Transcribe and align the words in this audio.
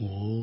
我。 0.00 0.37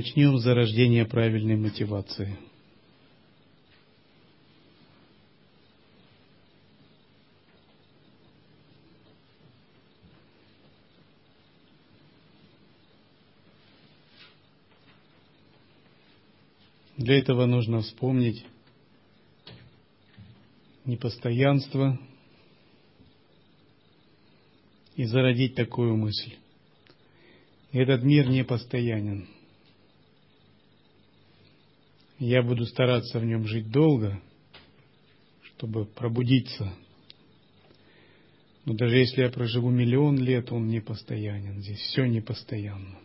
Начнем 0.00 0.38
с 0.38 0.44
зарождения 0.44 1.04
правильной 1.04 1.56
мотивации. 1.56 2.34
Для 16.96 17.18
этого 17.18 17.44
нужно 17.44 17.82
вспомнить 17.82 18.42
непостоянство 20.86 22.00
и 24.96 25.04
зародить 25.04 25.56
такую 25.56 25.94
мысль. 25.98 26.36
Этот 27.72 28.02
мир 28.02 28.30
непостоянен. 28.30 29.28
Я 32.20 32.42
буду 32.42 32.66
стараться 32.66 33.18
в 33.18 33.24
нем 33.24 33.46
жить 33.46 33.70
долго, 33.70 34.20
чтобы 35.42 35.86
пробудиться. 35.86 36.70
Но 38.66 38.74
даже 38.74 38.98
если 38.98 39.22
я 39.22 39.30
проживу 39.30 39.70
миллион 39.70 40.18
лет, 40.18 40.52
он 40.52 40.68
не 40.68 40.80
постоянен. 40.80 41.62
Здесь 41.62 41.78
все 41.78 42.04
непостоянно. 42.04 42.98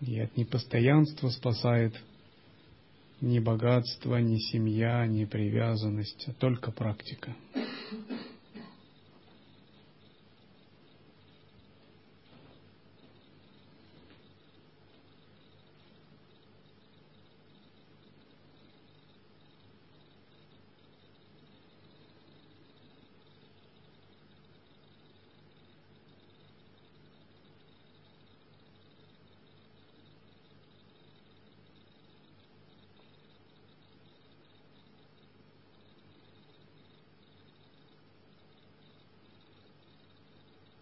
И 0.00 0.18
от 0.18 0.36
непостоянства 0.36 1.28
спасает 1.28 1.94
ни 3.20 3.38
богатство, 3.38 4.16
ни 4.16 4.38
семья, 4.38 5.06
ни 5.06 5.24
привязанность, 5.24 6.24
а 6.26 6.32
только 6.32 6.72
практика. 6.72 7.36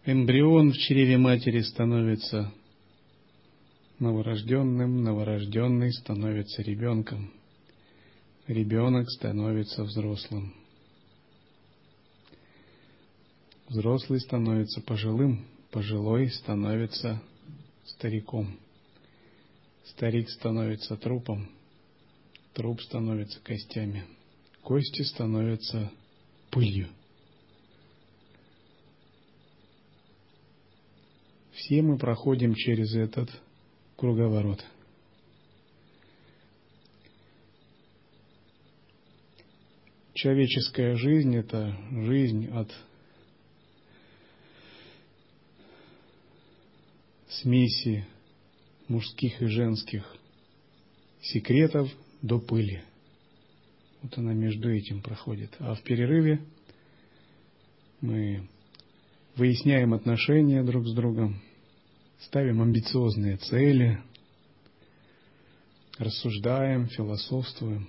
Эмбрион 0.06 0.72
в 0.72 0.76
чреве 0.76 1.16
матери 1.16 1.62
становится 1.62 2.52
новорожденным, 3.98 5.02
новорожденный 5.02 5.94
становится 5.94 6.60
ребенком, 6.60 7.32
ребенок 8.46 9.08
становится 9.10 9.82
взрослым. 9.82 10.52
Взрослый 13.66 14.20
становится 14.20 14.82
пожилым, 14.82 15.46
пожилой 15.70 16.28
становится 16.28 17.22
стариком. 17.86 18.58
Старик 19.86 20.28
становится 20.28 20.98
трупом, 20.98 21.48
труп 22.52 22.82
становится 22.82 23.40
костями, 23.40 24.04
кости 24.60 25.00
становятся 25.00 25.90
пылью. 26.50 26.88
Все 31.64 31.80
мы 31.80 31.96
проходим 31.96 32.54
через 32.54 32.94
этот 32.94 33.30
круговорот. 33.96 34.62
Человеческая 40.12 40.94
жизнь– 40.96 41.34
это 41.38 41.74
жизнь 41.90 42.48
от 42.48 42.70
смеси 47.30 48.06
мужских 48.88 49.40
и 49.40 49.46
женских 49.46 50.04
секретов 51.22 51.90
до 52.20 52.40
пыли. 52.40 52.84
Вот 54.02 54.18
она 54.18 54.34
между 54.34 54.70
этим 54.70 55.00
проходит. 55.00 55.56
А 55.60 55.74
в 55.74 55.82
перерыве 55.82 56.44
мы 58.02 58.46
выясняем 59.36 59.94
отношения 59.94 60.62
друг 60.62 60.86
с 60.86 60.92
другом, 60.92 61.40
ставим 62.26 62.62
амбициозные 62.62 63.36
цели, 63.36 64.02
рассуждаем, 65.98 66.88
философствуем. 66.88 67.88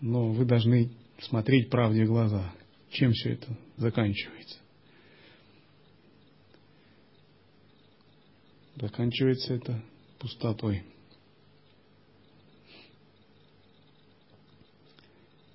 Но 0.00 0.30
вы 0.30 0.44
должны 0.44 0.90
смотреть 1.20 1.70
правде 1.70 2.04
в 2.04 2.08
глаза, 2.08 2.52
чем 2.90 3.12
все 3.12 3.32
это 3.32 3.56
заканчивается. 3.76 4.58
Заканчивается 8.76 9.54
это 9.54 9.82
пустотой. 10.20 10.84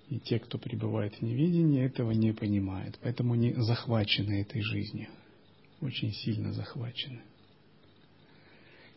И 0.09 0.19
те, 0.19 0.39
кто 0.39 0.57
пребывает 0.57 1.15
в 1.15 1.21
невидении, 1.21 1.83
этого 1.83 2.11
не 2.11 2.33
понимают. 2.33 2.99
Поэтому 3.01 3.33
они 3.33 3.53
захвачены 3.53 4.41
этой 4.41 4.61
жизнью. 4.61 5.07
Очень 5.81 6.11
сильно 6.11 6.53
захвачены. 6.53 7.21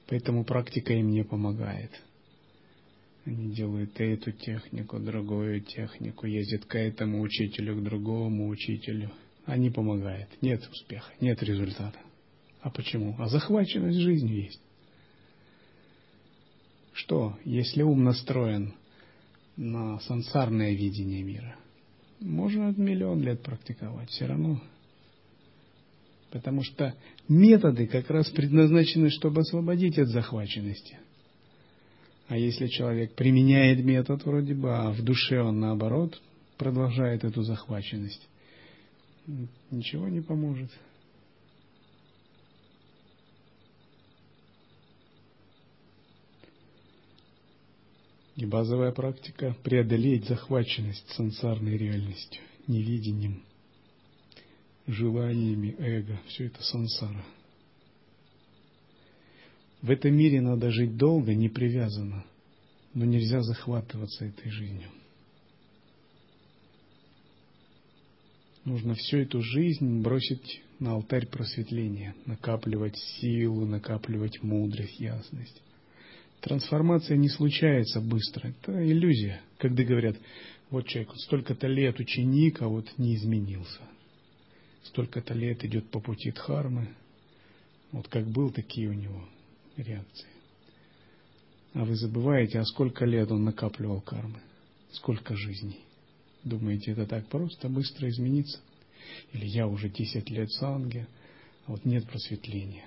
Поэтому 0.06 0.44
практика 0.44 0.92
им 0.92 1.10
не 1.10 1.24
помогает. 1.24 1.90
Они 3.24 3.52
делают 3.52 4.00
эту 4.00 4.30
технику, 4.30 5.00
другую 5.00 5.60
технику, 5.60 6.26
ездят 6.26 6.64
к 6.64 6.76
этому 6.78 7.22
учителю, 7.22 7.76
к 7.76 7.82
другому 7.82 8.48
учителю. 8.48 9.10
А 9.46 9.56
не 9.56 9.70
помогает. 9.70 10.28
Нет 10.40 10.68
успеха, 10.70 11.12
нет 11.20 11.42
результата. 11.42 11.98
А 12.60 12.70
почему? 12.70 13.16
А 13.18 13.28
захваченность 13.28 13.98
жизнью 13.98 14.44
есть. 14.44 14.60
Что, 16.92 17.38
если 17.44 17.82
ум 17.82 18.04
настроен 18.04 18.74
на 19.56 20.00
сансарное 20.00 20.72
видение 20.72 21.22
мира? 21.22 21.56
Можно 22.20 22.72
миллион 22.76 23.22
лет 23.22 23.42
практиковать, 23.42 24.10
все 24.10 24.26
равно 24.26 24.60
Потому 26.30 26.62
что 26.62 26.94
методы 27.28 27.86
как 27.86 28.10
раз 28.10 28.28
предназначены, 28.30 29.10
чтобы 29.10 29.42
освободить 29.42 29.98
от 29.98 30.08
захваченности. 30.08 30.98
А 32.28 32.36
если 32.36 32.66
человек 32.66 33.14
применяет 33.14 33.84
метод 33.84 34.24
вроде 34.24 34.54
бы, 34.54 34.76
а 34.76 34.90
в 34.90 35.02
душе 35.02 35.40
он 35.40 35.60
наоборот 35.60 36.20
продолжает 36.58 37.22
эту 37.22 37.42
захваченность, 37.42 38.26
ничего 39.70 40.08
не 40.08 40.20
поможет. 40.20 40.70
И 48.34 48.44
базовая 48.44 48.92
практика– 48.92 49.56
преодолеть 49.62 50.26
захваченность 50.26 51.08
сансарной 51.12 51.76
реальностью, 51.78 52.42
невидением– 52.66 53.42
желаниями 54.86 55.74
эго. 55.78 56.18
Все 56.28 56.46
это 56.46 56.62
сансара. 56.62 57.24
В 59.82 59.90
этом 59.90 60.16
мире 60.16 60.40
надо 60.40 60.70
жить 60.70 60.96
долго, 60.96 61.34
не 61.34 61.48
привязанно, 61.48 62.24
но 62.94 63.04
нельзя 63.04 63.42
захватываться 63.42 64.24
этой 64.24 64.50
жизнью. 64.50 64.88
Нужно 68.64 68.94
всю 68.94 69.18
эту 69.18 69.42
жизнь 69.42 70.02
бросить 70.02 70.62
на 70.80 70.92
алтарь 70.92 71.26
просветления, 71.26 72.16
накапливать 72.26 72.96
силу, 73.20 73.64
накапливать 73.64 74.42
мудрость, 74.42 74.98
ясность. 74.98 75.62
Трансформация 76.40 77.16
не 77.16 77.28
случается 77.28 78.00
быстро, 78.00 78.48
это 78.48 78.84
иллюзия. 78.84 79.40
Когда 79.58 79.84
говорят, 79.84 80.16
Вот 80.70 80.86
человек, 80.88 81.12
столько-то 81.16 81.68
лет 81.68 82.00
ученик, 82.00 82.60
а 82.60 82.66
вот 82.66 82.86
не 82.98 83.14
изменился. 83.14 83.80
Столько-то 84.88 85.34
лет 85.34 85.64
идет 85.64 85.90
по 85.90 86.00
пути 86.00 86.30
Дхармы. 86.30 86.88
Вот 87.92 88.08
как 88.08 88.26
был, 88.26 88.50
такие 88.50 88.88
у 88.88 88.92
него 88.92 89.28
реакции. 89.76 90.28
А 91.74 91.84
вы 91.84 91.94
забываете, 91.96 92.58
а 92.58 92.64
сколько 92.64 93.04
лет 93.04 93.30
он 93.30 93.44
накапливал 93.44 94.00
кармы? 94.00 94.40
Сколько 94.92 95.36
жизней? 95.36 95.80
Думаете, 96.44 96.92
это 96.92 97.06
так 97.06 97.26
просто, 97.26 97.68
быстро 97.68 98.08
измениться? 98.08 98.60
Или 99.32 99.46
я 99.46 99.66
уже 99.66 99.88
10 99.88 100.30
лет 100.30 100.50
санге, 100.52 101.06
а 101.66 101.72
вот 101.72 101.84
нет 101.84 102.06
просветления. 102.08 102.84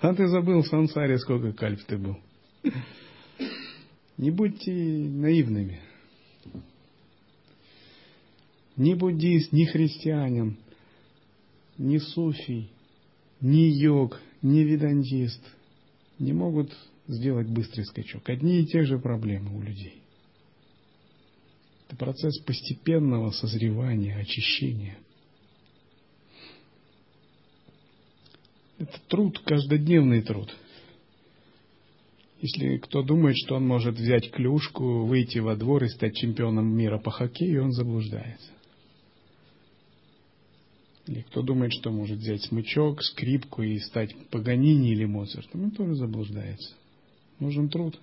А 0.00 0.14
ты 0.14 0.26
забыл 0.28 0.62
в 0.62 0.68
сансаре, 0.68 1.18
сколько 1.18 1.52
кальп 1.52 1.82
ты 1.82 1.98
был. 1.98 2.16
Не 4.16 4.30
будьте 4.30 4.72
наивными. 4.72 5.80
Ни 8.76 8.94
буддист, 8.94 9.52
ни 9.52 9.64
христианин, 9.64 10.56
ни 11.78 11.98
суфий, 11.98 12.70
ни 13.40 13.70
йог, 13.82 14.20
ни 14.42 14.60
ведантист 14.60 15.42
не 16.18 16.32
могут 16.32 16.72
сделать 17.08 17.48
быстрый 17.48 17.84
скачок. 17.84 18.28
Одни 18.28 18.60
и 18.60 18.66
те 18.66 18.84
же 18.84 18.98
проблемы 18.98 19.56
у 19.56 19.62
людей. 19.62 20.02
Это 21.88 21.96
процесс 21.96 22.38
постепенного 22.40 23.30
созревания, 23.30 24.16
очищения. 24.16 24.96
Это 28.78 28.98
труд, 29.08 29.38
каждодневный 29.40 30.22
труд. 30.22 30.54
Если 32.40 32.78
кто 32.78 33.02
думает, 33.02 33.36
что 33.36 33.54
он 33.54 33.66
может 33.66 33.94
взять 33.94 34.30
клюшку, 34.32 35.04
выйти 35.04 35.38
во 35.38 35.54
двор 35.54 35.84
и 35.84 35.88
стать 35.88 36.16
чемпионом 36.16 36.74
мира 36.74 36.98
по 36.98 37.10
хоккею, 37.10 37.64
он 37.64 37.72
заблуждается. 37.72 38.50
Или 41.06 41.22
кто 41.22 41.42
думает, 41.42 41.72
что 41.72 41.90
может 41.90 42.18
взять 42.18 42.42
смычок, 42.42 43.02
скрипку 43.02 43.62
и 43.62 43.78
стать 43.78 44.14
Паганини 44.30 44.92
или 44.92 45.04
Моцартом, 45.04 45.64
он 45.64 45.70
тоже 45.72 45.96
заблуждается. 45.96 46.74
Нужен 47.40 47.68
труд. 47.68 47.98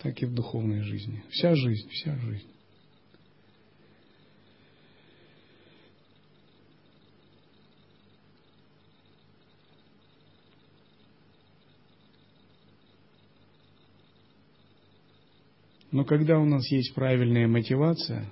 Так 0.00 0.22
и 0.22 0.26
в 0.26 0.34
духовной 0.34 0.82
жизни. 0.82 1.22
Вся 1.28 1.54
жизнь, 1.54 1.88
вся 1.90 2.16
жизнь. 2.18 2.46
Но 15.90 16.04
когда 16.04 16.38
у 16.38 16.44
нас 16.44 16.70
есть 16.70 16.94
правильная 16.94 17.48
мотивация, 17.48 18.30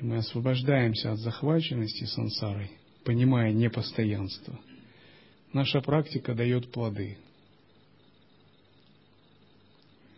и 0.00 0.04
мы 0.04 0.16
освобождаемся 0.16 1.12
от 1.12 1.18
захваченности 1.18 2.04
сансарой, 2.04 2.70
понимая 3.04 3.52
непостоянство, 3.52 4.58
наша 5.52 5.82
практика 5.82 6.34
дает 6.34 6.72
плоды. 6.72 7.18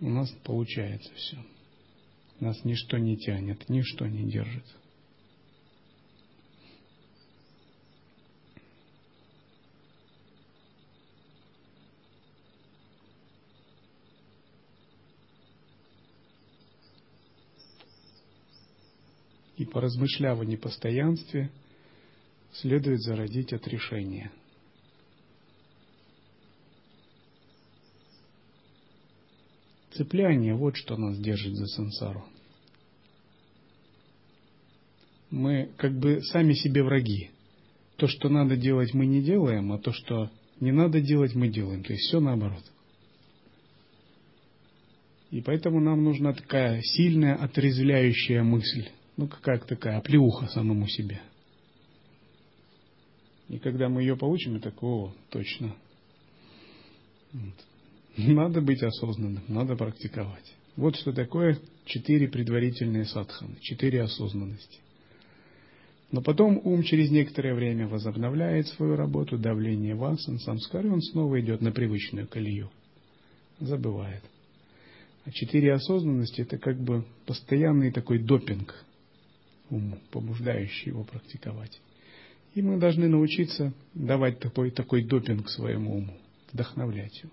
У 0.00 0.08
нас 0.08 0.30
получается 0.44 1.12
все. 1.14 1.36
Нас 2.38 2.64
ничто 2.64 2.98
не 2.98 3.16
тянет, 3.16 3.68
ничто 3.68 4.06
не 4.06 4.30
держит. 4.30 4.64
И 19.62 19.64
поразмышляв 19.64 20.40
о 20.40 20.44
непостоянстве, 20.44 21.50
следует 22.52 23.00
зародить 23.00 23.52
отрешение. 23.52 24.32
Цепляние– 29.92 30.54
вот 30.56 30.76
что 30.76 30.96
нас 30.96 31.16
держит 31.18 31.54
за 31.54 31.66
сансару. 31.66 32.24
Мы 35.30 35.70
как 35.76 35.96
бы 35.96 36.20
сами 36.22 36.54
себе 36.54 36.82
враги. 36.82 37.30
То, 37.96 38.08
что 38.08 38.28
надо 38.28 38.56
делать, 38.56 38.92
мы 38.94 39.06
не 39.06 39.22
делаем, 39.22 39.70
а 39.72 39.78
то, 39.78 39.92
что 39.92 40.30
не 40.60 40.72
надо 40.72 41.00
делать, 41.00 41.34
мы 41.34 41.48
делаем. 41.48 41.84
То 41.84 41.92
есть 41.92 42.08
все 42.08 42.20
наоборот. 42.20 42.64
И 45.30 45.40
поэтому 45.40 45.80
нам 45.80 46.02
нужна 46.02 46.32
такая 46.32 46.80
сильная 46.82 47.36
отрезвляющая 47.36 48.42
мысль 48.42 48.88
ну, 49.16 49.28
какая-то 49.28 49.66
такая 49.66 49.98
оплеуха 49.98 50.46
самому 50.46 50.86
себе. 50.88 51.20
И 53.48 53.58
когда 53.58 53.88
мы 53.88 54.02
ее 54.02 54.16
получим, 54.16 54.54
мы 54.54 54.60
так, 54.60 54.82
о, 54.82 55.12
точно. 55.28 55.74
Вот. 57.32 57.54
Надо 58.16 58.60
быть 58.60 58.82
осознанным, 58.82 59.42
надо 59.48 59.76
практиковать. 59.76 60.54
Вот 60.76 60.96
что 60.96 61.12
такое 61.12 61.58
четыре 61.84 62.28
предварительные 62.28 63.04
садханы, 63.04 63.56
четыре 63.60 64.02
осознанности. 64.02 64.78
Но 66.10 66.22
потом 66.22 66.60
ум 66.64 66.82
через 66.82 67.10
некоторое 67.10 67.54
время 67.54 67.88
возобновляет 67.88 68.68
свою 68.68 68.96
работу, 68.96 69.38
давление 69.38 69.94
васан, 69.94 70.38
самскар, 70.38 70.86
и 70.86 70.90
он 70.90 71.00
снова 71.00 71.40
идет 71.40 71.62
на 71.62 71.72
привычную 71.72 72.28
колею. 72.28 72.70
Забывает. 73.60 74.22
А 75.24 75.30
четыре 75.30 75.72
осознанности– 75.72 76.40
это 76.42 76.58
как 76.58 76.78
бы 76.78 77.04
постоянный 77.26 77.92
такой 77.92 78.18
допинг 78.18 78.84
уму, 79.72 79.98
побуждающий 80.10 80.90
его 80.90 81.02
практиковать. 81.04 81.80
И 82.54 82.60
мы 82.60 82.78
должны 82.78 83.08
научиться 83.08 83.72
давать 83.94 84.38
такой, 84.38 84.70
такой 84.70 85.02
допинг 85.02 85.48
своему 85.48 85.96
уму, 85.96 86.16
вдохновлять 86.52 87.18
его. 87.22 87.32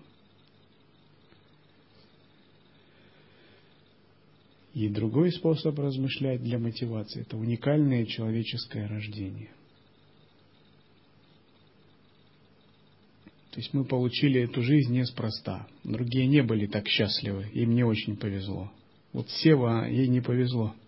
И 4.72 4.88
другой 4.88 5.32
способ 5.32 5.78
размышлять 5.78 6.42
для 6.42 6.58
мотивации– 6.58 7.20
это 7.22 7.36
уникальное 7.36 8.06
человеческое 8.06 8.86
рождение. 8.86 9.50
То 13.50 13.58
есть 13.58 13.74
мы 13.74 13.84
получили 13.84 14.42
эту 14.42 14.62
жизнь 14.62 14.92
неспроста. 14.92 15.66
Другие 15.82 16.28
не 16.28 16.42
были 16.42 16.66
так 16.66 16.86
счастливы, 16.86 17.48
им 17.52 17.74
не 17.74 17.82
очень 17.82 18.16
повезло. 18.16 18.70
Вот 19.12 19.28
Сева, 19.28 19.88
ей 19.90 20.06
не 20.08 20.20
повезло– 20.20 20.74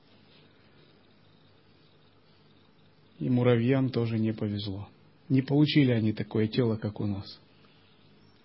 и 3.23 3.31
муравьям 3.31 3.91
тоже 3.91 4.19
не 4.19 4.33
повезло. 4.33 4.88
Не 5.29 5.43
получили 5.43 5.93
они 5.93 6.12
такое 6.12 6.49
тело, 6.49 6.76
как 6.76 6.99
у 7.00 7.07
нас. 7.07 7.41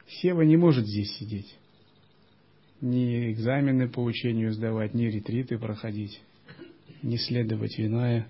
Сева 0.08 0.44
не 0.44 0.56
может 0.56 0.86
здесь 0.86 1.18
сидеть. 1.18 1.58
Ни 2.80 3.32
экзамены 3.32 3.90
по 3.90 4.02
учению 4.02 4.54
сдавать, 4.54 4.94
ни 4.94 5.06
ретриты 5.06 5.58
проходить, 5.58 6.22
ни 7.02 7.18
следовать 7.18 7.76
виная. 7.80 8.28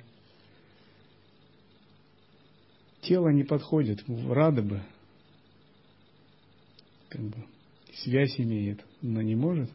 Тело 3.01 3.27
не 3.27 3.43
подходит, 3.43 4.05
рада 4.07 4.61
бы. 4.61 4.81
Как 7.09 7.21
бы 7.23 7.43
связь 8.03 8.39
имеет, 8.39 8.79
но 9.01 9.21
не 9.21 9.35
может 9.35 9.69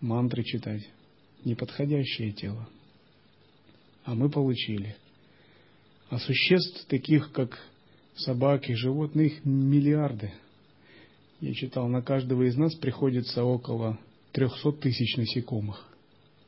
мантры 0.00 0.42
читать. 0.42 0.82
Неподходящее 1.44 2.32
тело. 2.32 2.68
А 4.02 4.16
мы 4.16 4.28
получили– 4.28 4.96
а 6.08 6.18
существ, 6.18 6.86
таких 6.86 7.32
как 7.32 7.58
собаки, 8.16 8.72
животных, 8.72 9.44
миллиарды. 9.44 10.32
Я 11.40 11.52
читал, 11.52 11.88
на 11.88 12.02
каждого 12.02 12.44
из 12.44 12.56
нас 12.56 12.74
приходится 12.74 13.44
около 13.44 13.98
300 14.32 14.72
тысяч 14.72 15.16
насекомых 15.16 15.86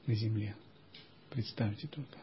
на 0.06 0.14
Земле. 0.14 0.54
Представьте 1.30 1.88
только. 1.88 2.18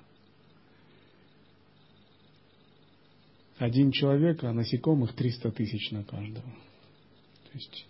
Один 3.57 3.91
человек, 3.91 4.43
а 4.43 4.51
насекомых 4.51 5.13
300 5.13 5.51
тысяч 5.51 5.91
на 5.91 6.03
каждого. 6.03 6.45
То 6.45 7.51
есть 7.53 7.85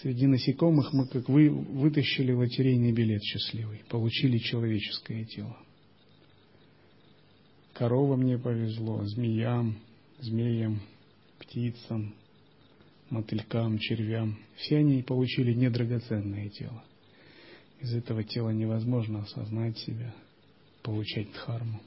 среди 0.00 0.26
насекомых 0.26 0.92
мы 0.92 1.06
как 1.06 1.28
вы 1.28 1.50
вытащили 1.50 2.32
лотерейный 2.32 2.92
билет 2.92 3.22
счастливый, 3.22 3.82
получили 3.88 4.38
человеческое 4.38 5.24
тело. 5.24 5.56
Коровам 7.74 8.22
не 8.22 8.38
повезло, 8.38 9.04
змеям, 9.04 9.78
змеям, 10.20 10.80
птицам, 11.38 12.14
мотылькам, 13.08 13.78
червям. 13.78 14.38
Все 14.56 14.78
они 14.78 15.02
получили 15.02 15.54
недрагоценное 15.54 16.48
тело. 16.50 16.84
Из 17.80 17.94
этого 17.94 18.22
тела 18.24 18.50
невозможно 18.50 19.22
осознать 19.22 19.78
себя, 19.78 20.14
получать 20.82 21.32
дхарму. 21.32 21.80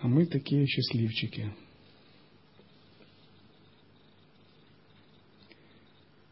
А 0.00 0.08
мы 0.08 0.26
такие 0.26 0.66
счастливчики. 0.66 1.52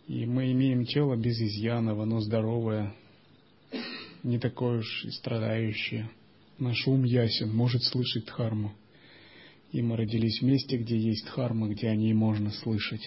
И 0.08 0.26
мы 0.26 0.50
имеем 0.50 0.86
тело 0.86 1.14
без 1.14 1.40
изъянов, 1.40 2.00
оно 2.00 2.20
здоровое, 2.20 2.94
не 4.24 4.40
такое 4.40 4.78
уж 4.78 5.04
и 5.04 5.10
страдающее. 5.10 6.10
Наш 6.60 6.86
ум 6.86 7.04
ясен, 7.04 7.50
может 7.54 7.82
слышать 7.84 8.26
дхарму. 8.26 8.74
И 9.72 9.80
мы 9.80 9.96
родились 9.96 10.40
в 10.40 10.44
месте, 10.44 10.76
где 10.76 10.98
есть 10.98 11.24
дхарма, 11.24 11.68
где 11.68 11.88
о 11.88 11.96
ней 11.96 12.12
можно 12.12 12.50
слышать. 12.50 13.00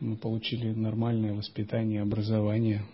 Мы 0.00 0.16
получили 0.16 0.72
нормальное 0.72 1.32
воспитание, 1.32 2.02
образование. 2.02 2.84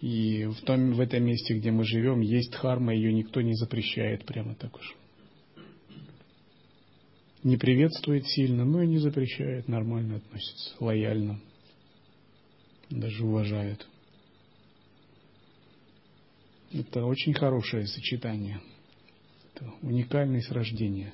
И 0.00 0.44
в, 0.44 0.60
том, 0.60 0.92
в 0.92 1.00
этом 1.00 1.24
месте, 1.24 1.58
где 1.58 1.72
мы 1.72 1.82
живем, 1.84 2.20
есть 2.20 2.52
дхарма, 2.52 2.94
ее 2.94 3.12
никто 3.12 3.40
не 3.40 3.54
запрещает 3.54 4.24
прямо 4.24 4.54
так 4.54 4.76
уж. 4.76 4.96
Не 7.42 7.56
приветствует 7.56 8.26
сильно, 8.28 8.64
но 8.64 8.82
и 8.82 8.86
не 8.86 8.98
запрещает, 8.98 9.66
нормально 9.66 10.16
относится, 10.16 10.74
лояльно, 10.78 11.40
даже 12.90 13.24
уважает. 13.26 13.86
Это 16.72 17.04
очень 17.04 17.34
хорошее 17.34 17.86
сочетание. 17.86 18.60
Это 19.54 19.72
уникальность 19.82 20.52
рождения. 20.52 21.12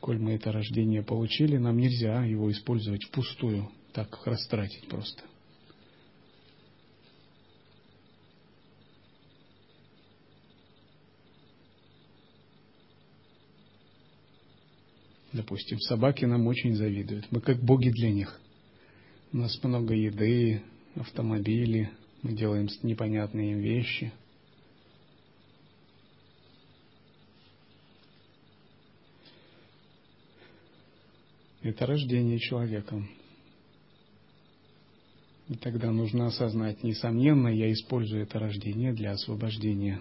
Коль 0.00 0.18
мы 0.18 0.34
это 0.34 0.52
рождение 0.52 1.02
получили, 1.02 1.56
нам 1.56 1.78
нельзя 1.78 2.24
его 2.24 2.50
использовать 2.52 3.02
впустую, 3.04 3.68
так 3.92 4.24
растратить 4.24 4.86
просто. 4.88 5.22
Допустим, 15.32 15.80
собаки 15.80 16.24
нам 16.24 16.46
очень 16.46 16.76
завидуют. 16.76 17.30
Мы 17.30 17.40
как 17.40 17.60
боги 17.60 17.90
для 17.90 18.10
них. 18.10 18.40
У 19.32 19.38
нас 19.38 19.60
много 19.62 19.94
еды, 19.94 20.62
автомобили, 20.94 21.90
мы 22.22 22.32
делаем 22.32 22.68
непонятные 22.82 23.52
им 23.52 23.58
вещи– 23.58 24.12
это 31.70 31.86
рождение 31.86 32.38
человеком. 32.38 33.08
И 35.48 35.54
тогда 35.54 35.92
нужно 35.92 36.26
осознать, 36.26 36.82
несомненно, 36.82 37.48
я 37.48 37.72
использую 37.72 38.22
это 38.22 38.38
рождение 38.38 38.92
для 38.92 39.12
освобождения. 39.12 40.00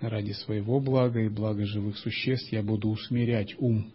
Ради 0.00 0.32
своего 0.32 0.80
блага 0.80 1.20
и 1.20 1.28
блага 1.28 1.64
живых 1.66 1.96
существ 1.98 2.50
я 2.50 2.62
буду 2.62 2.88
усмирять 2.88 3.54
ум, 3.58 3.92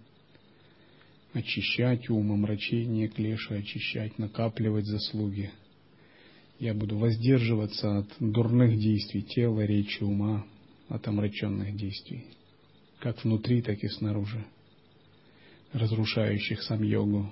очищать 1.33 2.09
ум, 2.09 2.31
омрачение, 2.31 3.09
клеши 3.09 3.55
очищать, 3.55 4.17
накапливать 4.17 4.85
заслуги. 4.85 5.51
Я 6.59 6.73
буду 6.73 6.97
воздерживаться 6.97 7.97
от 7.97 8.07
дурных 8.19 8.79
действий 8.79 9.23
тела, 9.23 9.61
речи, 9.61 10.03
ума, 10.03 10.45
от 10.87 11.05
омраченных 11.05 11.75
действий, 11.75 12.25
как 12.99 13.21
внутри, 13.25 13.61
так 13.61 13.83
и 13.83 13.89
снаружи 13.89 14.45
разрушающих 15.75 16.63
сам 16.63 16.83
йогу. 16.83 17.31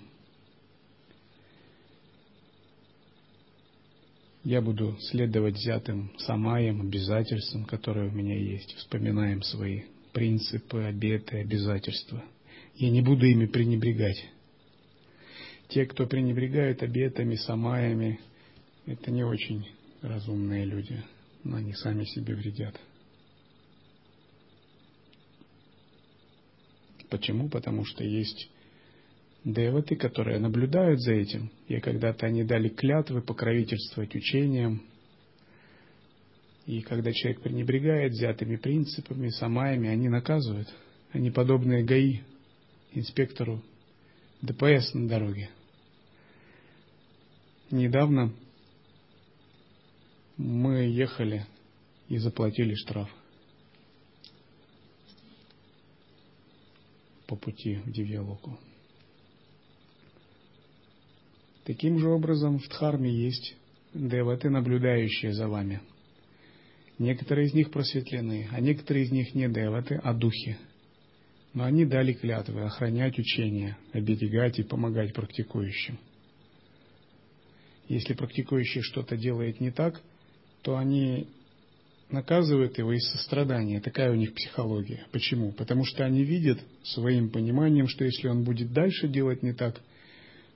Я 4.43 4.61
буду 4.61 4.97
следовать 4.99 5.55
взятым 5.55 6.11
самаям, 6.19 6.81
обязательствам, 6.81 7.63
которые 7.63 8.09
у 8.09 8.11
меня 8.11 8.37
есть. 8.37 8.75
Вспоминаем 8.75 9.41
свои 9.41 9.83
принципы, 10.11 10.83
обеты, 10.83 11.37
обязательства. 11.37 12.21
Я 12.75 12.89
не 12.89 13.01
буду 13.01 13.25
ими 13.25 13.45
пренебрегать. 13.45 14.21
Те, 15.69 15.85
кто 15.85 16.05
пренебрегает 16.05 16.83
обетами, 16.83 17.35
самаями, 17.35 18.19
это 18.85 19.11
не 19.11 19.23
очень 19.23 19.65
разумные 20.01 20.65
люди, 20.65 21.01
но 21.45 21.55
они 21.55 21.73
сами 21.73 22.03
себе 22.03 22.35
вредят. 22.35 22.77
Почему? 27.13 27.47
Потому 27.47 27.85
что 27.85 28.03
есть 28.03 28.49
деваты, 29.45 29.95
которые 29.95 30.39
наблюдают 30.39 30.99
за 30.99 31.13
этим, 31.13 31.51
и 31.67 31.79
когда-то 31.79 32.25
они 32.25 32.43
дали 32.43 32.69
клятвы 32.69 33.21
покровительствовать 33.21 34.15
учениям. 34.15 34.81
И 36.65 36.81
когда 36.81 37.13
человек 37.13 37.41
пренебрегает 37.41 38.13
взятыми 38.13 38.55
принципами, 38.55 39.29
самаями, 39.29 39.89
они 39.89 40.09
наказывают. 40.09 40.73
Они 41.11 41.29
подобные 41.29 41.83
ГАИ, 41.83 42.21
инспектору 42.93 43.61
ДПС 44.41 44.95
на 44.95 45.07
дороге. 45.07 45.51
Недавно 47.69 48.33
мы 50.37 50.85
ехали 50.85 51.45
и 52.09 52.17
заплатили 52.17 52.73
штраф. 52.73 53.07
По 57.33 57.35
пути 57.35 57.79
в 57.83 57.91
Дивьялоку. 57.91 58.59
Таким 61.65 61.97
же 61.97 62.09
образом 62.09 62.59
в 62.59 62.67
Дхарме 62.69 63.09
есть 63.11 63.55
деваты, 63.93 64.51
наблюдающие 64.51 65.33
за 65.33 65.47
вами. 65.47 65.81
Некоторые 66.99 67.47
из 67.47 67.53
них 67.55 67.71
просветлены, 67.71 68.47
а 68.51 68.59
некоторые 68.59 69.05
из 69.05 69.11
них 69.11 69.33
не 69.33 69.49
деваты, 69.49 69.99
а 70.03 70.13
духи. 70.13 70.57
Но 71.55 71.63
они 71.63 71.85
дали 71.85 72.13
клятвы 72.13 72.61
охранять 72.61 73.17
учение, 73.17 73.77
оберегать 73.93 74.59
и 74.59 74.63
помогать 74.63 75.13
практикующим. 75.13 75.97
Если 77.87 78.13
практикующий 78.13 78.81
что-то 78.81 79.17
делает 79.17 79.59
не 79.59 79.71
так, 79.71 79.99
то 80.61 80.77
они 80.77 81.27
наказывают 82.13 82.77
его 82.77 82.93
из 82.93 83.05
сострадания. 83.11 83.81
Такая 83.81 84.11
у 84.11 84.15
них 84.15 84.33
психология. 84.33 85.05
Почему? 85.11 85.51
Потому 85.51 85.83
что 85.83 86.05
они 86.05 86.23
видят 86.23 86.59
своим 86.83 87.29
пониманием, 87.29 87.87
что 87.87 88.05
если 88.05 88.27
он 88.27 88.43
будет 88.43 88.71
дальше 88.71 89.07
делать 89.07 89.41
не 89.43 89.51
так, 89.51 89.81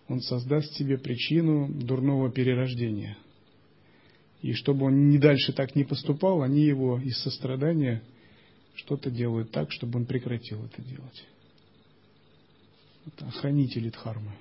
он 0.08 0.22
создаст 0.22 0.74
себе 0.76 0.98
причину 0.98 1.68
дурного 1.68 2.32
перерождения. 2.32 3.18
И 4.42 4.54
чтобы 4.54 4.86
он 4.86 5.10
не 5.10 5.18
дальше 5.18 5.52
так 5.52 5.76
не 5.76 5.84
поступал, 5.84 6.44
они 6.44 6.62
его 6.62 7.00
из 7.00 7.18
сострадания 7.18 8.04
что-то 8.76 9.10
делают 9.10 9.52
так, 9.52 9.72
чтобы 9.72 10.00
он 10.00 10.06
прекратил 10.06 10.64
это 10.64 10.82
делать. 10.84 11.26
Это 13.08 13.26
охранители 13.26 13.90
дхармы. 13.90 14.34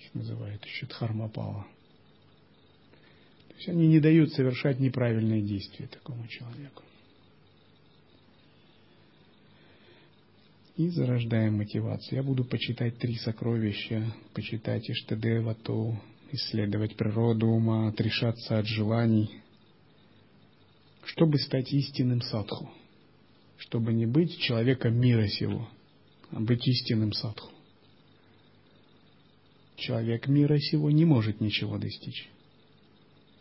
Их 0.00 0.14
называют 0.14 0.62
еще 0.66 0.86
дхармапала. 0.86 1.66
Есть 3.58 3.68
они 3.70 3.88
не 3.88 3.98
дают 3.98 4.32
совершать 4.34 4.78
неправильные 4.78 5.42
действия 5.42 5.88
такому 5.88 6.28
человеку. 6.28 6.84
И 10.76 10.88
зарождаем 10.90 11.56
мотивацию. 11.56 12.18
Я 12.18 12.22
буду 12.22 12.44
почитать 12.44 12.98
три 12.98 13.16
сокровища, 13.16 14.14
почитать 14.32 14.88
Иштадевату, 14.88 16.00
исследовать 16.30 16.94
природу 16.94 17.48
ума, 17.48 17.88
отрешаться 17.88 18.60
от 18.60 18.66
желаний, 18.66 19.28
чтобы 21.04 21.38
стать 21.38 21.72
истинным 21.72 22.22
садху, 22.22 22.70
чтобы 23.56 23.92
не 23.92 24.06
быть 24.06 24.38
человеком 24.38 24.94
мира 25.00 25.26
сего, 25.26 25.68
а 26.30 26.38
быть 26.38 26.64
истинным 26.64 27.12
садху. 27.12 27.50
Человек 29.74 30.28
мира 30.28 30.58
сего 30.58 30.92
не 30.92 31.04
может 31.04 31.40
ничего 31.40 31.76
достичь 31.78 32.28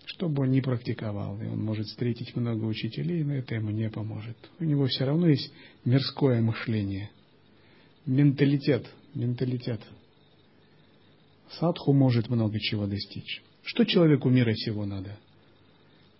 что 0.07 0.29
бы 0.29 0.43
он 0.43 0.51
ни 0.51 0.61
практиковал, 0.61 1.39
и 1.41 1.47
он 1.47 1.61
может 1.63 1.85
встретить 1.87 2.33
много 2.35 2.63
учителей, 2.63 3.23
но 3.25 3.35
это 3.35 3.55
ему 3.55 3.71
не 3.71 3.89
поможет. 3.89 4.37
У 4.57 4.63
него 4.63 4.85
все 4.87 5.03
равно 5.03 5.27
есть 5.27 5.51
мирское 5.83 6.41
мышление, 6.41 7.11
менталитет, 8.05 8.89
менталитет. 9.13 9.81
Садху 11.59 11.91
может 11.91 12.29
много 12.29 12.57
чего 12.57 12.87
достичь. 12.87 13.43
Что 13.63 13.83
человеку 13.83 14.29
мира 14.29 14.53
сего 14.53 14.85
надо? 14.85 15.19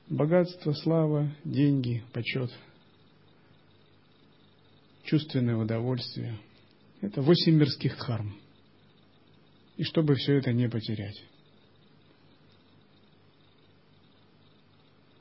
Богатство, 0.10 0.74
слава, 0.74 1.34
деньги, 1.46 2.04
почет, 2.12 2.52
чувственное 5.06 5.56
удовольствие. 5.56 6.38
Это 7.00 7.22
восемь 7.22 7.56
мирских 7.56 7.96
дхарм. 7.96 8.36
И 9.78 9.84
чтобы 9.84 10.16
все 10.16 10.34
это 10.34 10.52
не 10.52 10.68
потерять. 10.68 11.24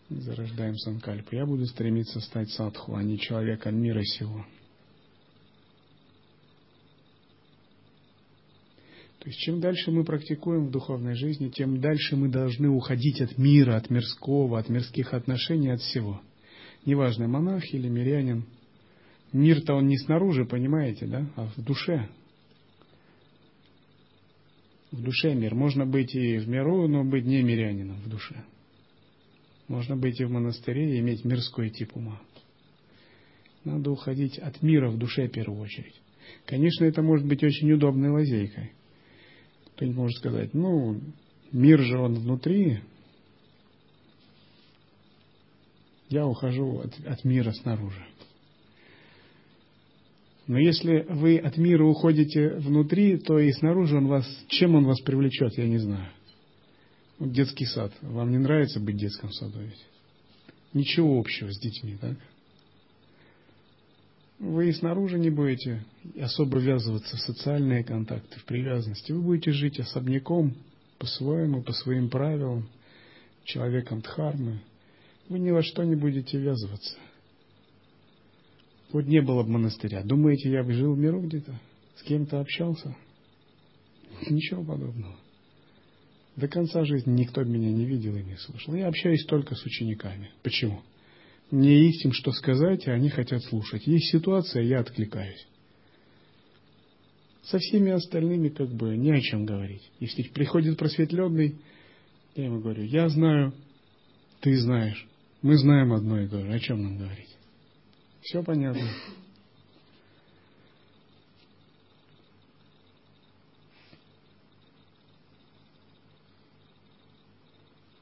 Зарождаем 0.09 0.77
санкальпу. 0.77 1.35
Я 1.35 1.47
буду 1.47 1.67
стремиться 1.67 2.21
стать 2.21 2.51
садху, 2.51 2.95
а 2.95 3.03
не 3.03 3.19
человеком 3.19 3.81
мира 3.81 4.03
сего. 4.03 4.45
То 9.19 9.31
есть 9.31 9.41
чем 9.41 9.61
дальше 9.61 9.91
мы 9.91 10.05
практикуем 10.05 10.67
в 10.67 10.71
духовной 10.71 11.17
жизни, 11.17 11.49
тем 11.49 11.81
дальше 11.81 12.15
мы 12.15 12.29
должны 12.29 12.69
уходить 12.69 13.21
от 13.21 13.37
мира, 13.39 13.75
от 13.75 13.91
мирского, 13.91 14.57
от 14.57 14.69
мирских 14.69 15.15
отношений, 15.15 15.71
от 15.71 15.81
всего. 15.81 16.21
Неважно, 16.85 17.27
монах 17.27 17.65
или 17.75 17.89
мирянин. 17.89 18.45
Мир-то 19.33 19.75
он 19.75 19.89
не 19.89 19.99
снаружи, 19.99 20.45
понимаете, 20.45 21.07
да, 21.07 21.27
а 21.35 21.49
в 21.49 21.61
душе. 21.65 22.09
В 24.93 25.03
душе 25.03 25.35
мир. 25.35 25.57
Можно 25.57 25.85
быть 25.85 26.15
и 26.15 26.39
в 26.39 26.49
миру, 26.49 26.87
но 26.87 27.03
быть 27.03 27.25
не 27.25 27.43
мирянином 27.43 27.97
в 27.97 28.09
душе. 28.09 28.45
Можно 29.69 29.97
быть 29.97 30.21
и 30.21 30.25
в 30.25 30.31
монастыре 30.31 30.97
и 30.97 31.01
иметь 31.01 31.25
мирской 31.25 31.71
тип 31.71 31.97
ума. 31.97 32.21
Надо 33.65 33.91
уходить 33.91 34.39
от 34.39 34.63
мира 34.63 34.91
в 34.91 34.97
душе 34.97 35.27
в 35.27 35.33
первую 35.33 35.61
очередь. 35.61 35.95
Конечно, 36.45 36.85
это 36.85 37.03
может 37.03 37.27
быть 37.27 37.43
очень 37.43 37.73
удобной 37.73 38.11
лазейкой. 38.11 38.73
Кто-нибудь 39.75 39.97
может 39.97 40.19
сказать, 40.19 40.55
ну, 40.55 41.01
мир 41.53 41.81
же 41.81 41.99
он 41.99 42.15
внутри, 42.15 42.81
я 46.09 46.27
ухожу 46.27 46.79
от, 46.79 46.95
от 47.07 47.25
мира 47.25 47.51
снаружи. 47.53 48.07
Но 50.47 50.59
если 50.59 51.05
вы 51.09 51.39
от 51.39 51.57
мира 51.57 51.85
уходите 51.85 52.51
внутри, 52.57 53.19
то 53.19 53.39
и 53.39 53.51
снаружи 53.51 53.97
он 53.97 54.07
вас, 54.07 54.27
чем 54.49 54.77
он 54.77 54.85
вас 54.85 55.01
привлечет, 55.01 55.59
я 55.59 55.67
не 55.67 55.79
знаю. 55.79 56.09
Вот 57.19 57.33
детский 57.33 57.67
сад. 57.67 57.93
Вам 58.03 58.31
не 58.31 58.39
нравится 58.39 58.81
быть 58.81 58.97
в 58.97 58.99
детском 58.99 59.33
саду 59.33 59.61
ведь? 59.61 59.87
Ничего 60.73 61.19
общего 61.19 61.51
с 61.51 61.59
детьми, 61.59 61.97
так? 62.01 62.17
Вы 64.39 64.69
и 64.69 64.73
снаружи 64.73 65.19
не 65.19 65.31
будете 65.31 65.83
особо 66.21 66.59
ввязываться 66.59 67.17
в 67.17 67.21
социальные 67.21 67.85
контакты, 67.85 68.39
в 68.39 68.45
привязанности. 68.45 69.13
Вы 69.13 69.23
будете 69.23 69.53
жить 69.53 69.81
особняком, 69.81 70.55
по-своему, 70.99 71.63
по 71.63 71.73
своим 71.73 72.11
правилам, 72.11 72.69
человеком 73.45 74.03
Дхармы. 74.03 74.61
Вы 75.31 75.39
ни 75.39 75.51
во 75.51 75.63
что 75.63 75.85
не 75.85 75.97
будете 75.97 76.39
ввязываться. 76.39 76.97
Вот 78.93 79.07
не 79.07 79.21
было 79.21 79.43
бы 79.43 79.51
монастыря. 79.51 80.03
Думаете, 80.03 80.51
я 80.51 80.63
бы 80.63 80.73
жил 80.73 80.95
в 80.95 80.99
миру 80.99 81.21
где-то? 81.23 81.59
С 81.97 82.03
кем-то 82.03 82.41
общался? 82.41 82.95
Ничего 84.29 84.63
подобного. 84.63 85.17
До 86.37 86.49
конца 86.49 86.85
жизни 86.85 87.13
никто 87.13 87.43
меня 87.45 87.71
не 87.71 87.87
видел 87.87 88.15
и 88.15 88.23
не 88.23 88.37
слышал. 88.37 88.75
Я 88.75 88.89
общаюсь 88.89 89.25
только 89.25 89.55
с 89.55 89.65
учениками. 89.65 90.31
Почему? 90.43 90.83
Мне 91.51 91.87
есть 91.87 92.05
им 92.05 92.13
что 92.13 92.33
сказать, 92.33 92.87
а 92.89 92.93
они 92.93 93.09
хотят 93.09 93.43
слушать. 93.45 93.87
Есть 93.87 94.11
ситуация, 94.11 94.63
я 94.63 94.81
откликаюсь. 94.81 95.47
Со 97.45 97.59
всеми 97.59 97.93
остальными 97.93 98.49
как 98.49 98.69
бы 98.69 98.97
не 98.97 99.13
о 99.13 99.21
чем 99.21 99.47
говорить. 99.47 99.91
Если 99.99 100.25
приходит 100.25 100.79
просветленный, 100.79 101.57
я 102.35 102.45
ему 102.45 102.61
говорю, 102.61 102.83
я 102.83 103.09
знаю, 103.09 103.55
ты 104.41 104.59
знаешь, 104.59 105.07
мы 105.41 105.57
знаем 105.57 105.93
одно 105.93 106.21
и 106.21 106.29
то 106.29 106.41
же, 106.41 106.53
о 106.53 106.59
чем 106.59 106.83
нам 106.83 106.99
говорить. 106.99 107.35
Все 108.21 108.43
понятно. 108.43 108.83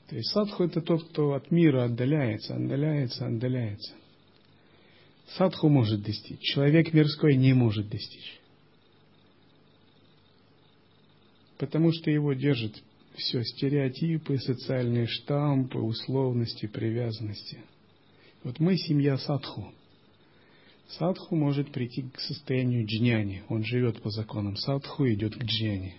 То 0.08 0.16
есть 0.16 0.30
садху 0.30 0.64
это 0.64 0.80
тот, 0.80 1.08
кто 1.08 1.32
от 1.32 1.50
мира 1.50 1.84
отдаляется, 1.84 2.54
отдаляется, 2.54 3.26
отдаляется. 3.26 3.94
Садху 5.36 5.68
может 5.68 6.02
достичь, 6.02 6.40
человек 6.40 6.92
мирской 6.92 7.36
не 7.36 7.54
может 7.54 7.88
достичь. 7.88 8.40
Потому 11.58 11.92
что 11.92 12.10
его 12.10 12.34
держат 12.34 12.74
все 13.16 13.42
стереотипы, 13.42 14.38
социальные 14.38 15.06
штампы, 15.06 15.78
условности, 15.78 16.66
привязанности. 16.66 17.58
Вот 18.42 18.58
мы 18.60 18.76
семья 18.76 19.16
садху. 19.16 19.72
Садху 20.88 21.34
может 21.34 21.72
прийти 21.72 22.02
к 22.02 22.20
состоянию 22.20 22.84
джняни. 22.86 23.42
Он 23.48 23.64
живет 23.64 24.02
по 24.02 24.10
законам 24.10 24.56
садху 24.56 25.06
и 25.06 25.14
идет 25.14 25.34
к 25.34 25.42
джняни. 25.42 25.96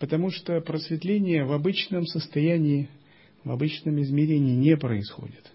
Потому 0.00 0.30
что 0.30 0.58
просветление 0.62 1.44
в 1.44 1.52
обычном 1.52 2.06
состоянии, 2.06 2.88
в 3.44 3.50
обычном 3.50 4.00
измерении 4.00 4.56
не 4.56 4.76
происходит. 4.78 5.52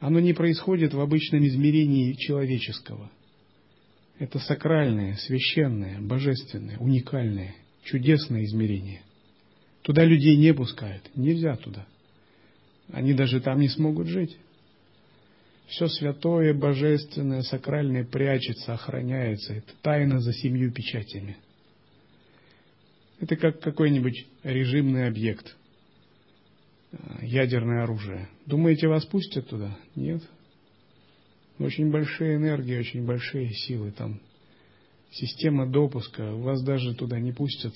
Оно 0.00 0.20
не 0.20 0.34
происходит 0.34 0.92
в 0.92 1.00
обычном 1.00 1.46
измерении 1.46 2.12
человеческого. 2.12 3.10
Это 4.18 4.38
сакральное, 4.38 5.16
священное, 5.16 5.98
божественное, 5.98 6.76
уникальное, 6.76 7.54
чудесное 7.84 8.44
измерение. 8.44 9.00
Туда 9.80 10.04
людей 10.04 10.36
не 10.36 10.52
пускают. 10.52 11.10
Нельзя 11.16 11.56
туда. 11.56 11.86
Они 12.92 13.14
даже 13.14 13.40
там 13.40 13.60
не 13.60 13.68
смогут 13.68 14.08
жить. 14.08 14.36
Все 15.68 15.88
святое, 15.88 16.52
божественное, 16.52 17.42
сакральное 17.42 18.04
прячется, 18.04 18.74
охраняется. 18.74 19.54
Это 19.54 19.72
тайна 19.80 20.20
за 20.20 20.34
семью 20.34 20.70
печатями– 20.70 21.38
это 23.20 23.36
как 23.36 23.60
какой-нибудь 23.60 24.26
режимный 24.42 25.06
объект, 25.06 25.56
э, 26.92 26.96
ядерное 27.22 27.84
оружие. 27.84 28.28
Думаете, 28.46 28.88
вас 28.88 29.04
пустят 29.04 29.48
туда? 29.48 29.76
Нет. 29.94 30.22
Очень 31.58 31.90
большие 31.90 32.36
энергии, 32.36 32.78
очень 32.78 33.04
большие 33.04 33.52
силы. 33.52 33.92
Там 33.92 34.20
система 35.10 35.70
допуска. 35.70 36.32
Вас 36.32 36.62
даже 36.62 36.94
туда 36.94 37.20
не 37.20 37.32
пустят 37.32 37.74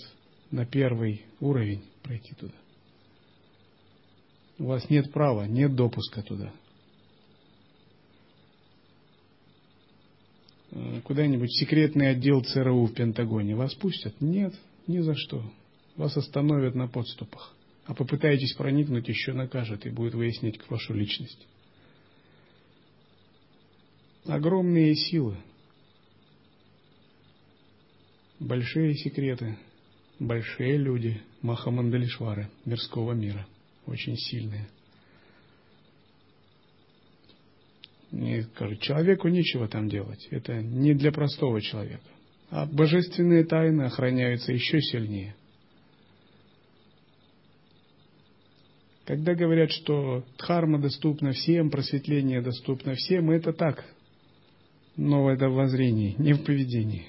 на 0.50 0.64
первый 0.64 1.22
уровень 1.40 1.84
пройти 2.02 2.34
туда. 2.34 2.54
У 4.58 4.64
вас 4.64 4.88
нет 4.88 5.12
права, 5.12 5.46
нет 5.46 5.74
допуска 5.74 6.22
туда. 6.22 6.52
Э, 10.70 11.00
куда-нибудь 11.02 11.52
секретный 11.52 12.12
отдел 12.12 12.42
ЦРУ 12.42 12.86
в 12.86 12.94
Пентагоне 12.94 13.54
вас 13.54 13.74
пустят? 13.74 14.18
Нет. 14.22 14.54
Ни 14.86 15.00
за 15.00 15.14
что. 15.14 15.42
Вас 15.96 16.16
остановят 16.16 16.74
на 16.74 16.88
подступах. 16.88 17.54
А 17.86 17.94
попытаетесь 17.94 18.54
проникнуть, 18.54 19.08
еще 19.08 19.32
накажет 19.32 19.86
и 19.86 19.90
будет 19.90 20.14
выяснять 20.14 20.58
вашу 20.68 20.94
личность. 20.94 21.46
Огромные 24.26 24.94
силы. 24.94 25.36
Большие 28.40 28.94
секреты. 28.94 29.56
Большие 30.18 30.76
люди. 30.76 31.20
Махамандалишвары 31.42 32.48
мирского 32.64 33.12
мира. 33.12 33.46
Очень 33.86 34.16
сильные. 34.16 34.66
И 38.12 38.42
скажут, 38.42 38.80
человеку 38.80 39.28
нечего 39.28 39.68
там 39.68 39.88
делать. 39.88 40.26
Это 40.30 40.62
не 40.62 40.94
для 40.94 41.12
простого 41.12 41.60
человека 41.60 42.08
а 42.50 42.66
божественные 42.66 43.44
тайны 43.44 43.82
охраняются 43.82 44.52
еще 44.52 44.80
сильнее. 44.80 45.34
Когда 49.04 49.34
говорят, 49.34 49.70
что 49.70 50.24
дхарма 50.38 50.78
доступна 50.78 51.32
всем, 51.32 51.70
просветление 51.70 52.40
доступно 52.40 52.94
всем, 52.94 53.30
это 53.30 53.52
так, 53.52 53.84
но 54.96 55.30
это 55.30 55.48
в 55.48 55.54
воззрении, 55.54 56.14
не 56.18 56.32
в 56.32 56.42
поведении. 56.44 57.06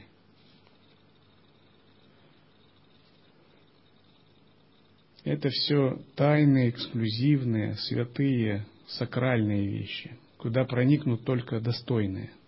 Это 5.24 5.50
все 5.50 6.02
тайные, 6.16 6.70
эксклюзивные, 6.70 7.76
святые, 7.76 8.66
сакральные 8.88 9.68
вещи, 9.68 10.18
куда 10.38 10.66
проникнут 10.66 11.24
только 11.24 11.60
достойные– 11.60 12.32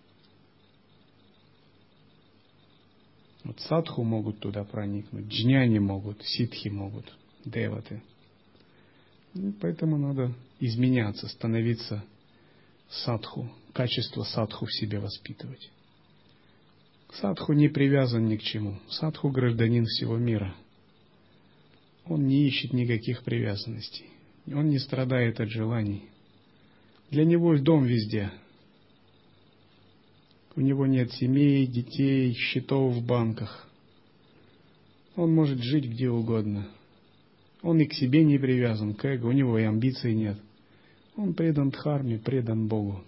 Вот 3.48 3.60
садху 3.60 4.04
могут 4.04 4.40
туда 4.40 4.62
проникнуть, 4.62 5.28
джняни 5.28 5.78
могут, 5.78 6.22
ситхи 6.22 6.68
могут, 6.68 7.10
деваты. 7.46 8.02
И 9.34 9.52
поэтому 9.58 9.96
надо 9.96 10.34
изменяться, 10.60 11.26
становиться 11.28 12.04
садху, 12.90 13.50
качество 13.72 14.22
садху 14.24 14.66
в 14.66 14.72
себе 14.74 14.98
воспитывать. 14.98 15.70
Садху 17.14 17.54
не 17.54 17.68
привязан 17.68 18.28
ни 18.28 18.36
к 18.36 18.42
чему. 18.42 18.80
Садху 18.90 19.30
гражданин 19.30 19.86
всего 19.86 20.18
мира. 20.18 20.54
Он 22.04 22.26
не 22.26 22.46
ищет 22.46 22.74
никаких 22.74 23.22
привязанностей. 23.22 24.10
Он 24.46 24.68
не 24.68 24.78
страдает 24.78 25.40
от 25.40 25.48
желаний. 25.48 26.02
Для 27.10 27.24
него 27.24 27.56
дом 27.56 27.84
везде– 27.84 28.30
у 30.58 30.60
него 30.60 30.86
нет 30.86 31.12
семей, 31.12 31.68
детей, 31.68 32.32
счетов 32.32 32.92
в 32.92 33.06
банках. 33.06 33.68
Он 35.14 35.32
может 35.32 35.60
жить 35.60 35.84
где 35.84 36.10
угодно. 36.10 36.66
Он 37.62 37.78
и 37.78 37.84
к 37.84 37.94
себе 37.94 38.24
не 38.24 38.38
привязан, 38.38 38.94
к 38.94 39.04
эго, 39.04 39.26
у 39.26 39.32
него 39.32 39.56
и 39.56 39.62
амбиций 39.62 40.16
нет. 40.16 40.36
Он 41.16 41.32
предан 41.32 41.70
Дхарме, 41.70 42.18
предан 42.18 42.66
Богу. 42.66 43.04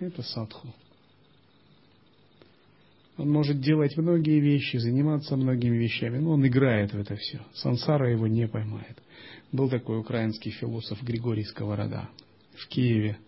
Это 0.00 0.24
садху. 0.24 0.66
Он 3.16 3.30
может 3.30 3.60
делать 3.60 3.96
многие 3.96 4.40
вещи, 4.40 4.78
заниматься 4.78 5.36
многими 5.36 5.76
вещами, 5.76 6.18
но 6.18 6.32
он 6.32 6.44
играет 6.44 6.92
в 6.92 6.98
это 6.98 7.14
все. 7.14 7.42
Сансара 7.54 8.10
его 8.10 8.26
не 8.26 8.48
поймает. 8.48 8.98
Был 9.52 9.70
такой 9.70 10.00
украинский 10.00 10.50
философ 10.50 11.00
Григорий 11.04 11.44
Сковорода 11.44 12.10
в 12.56 12.66
Киеве. 12.66 13.18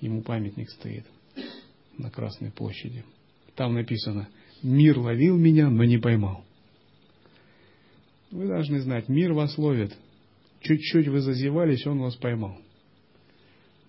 Ему 0.00 0.22
памятник 0.22 0.68
стоит 0.70 1.06
на 1.98 2.10
Красной 2.10 2.50
площади. 2.50 3.04
Там 3.54 3.74
написано, 3.74 4.28
мир 4.62 4.98
ловил 4.98 5.36
меня, 5.36 5.68
но 5.68 5.84
не 5.84 5.98
поймал. 5.98 6.44
Вы 8.30 8.46
должны 8.46 8.80
знать, 8.80 9.08
мир 9.08 9.32
вас 9.34 9.58
ловит. 9.58 9.96
Чуть-чуть 10.60 11.08
вы 11.08 11.20
зазевались, 11.20 11.86
он 11.86 12.00
вас 12.00 12.16
поймал. 12.16 12.56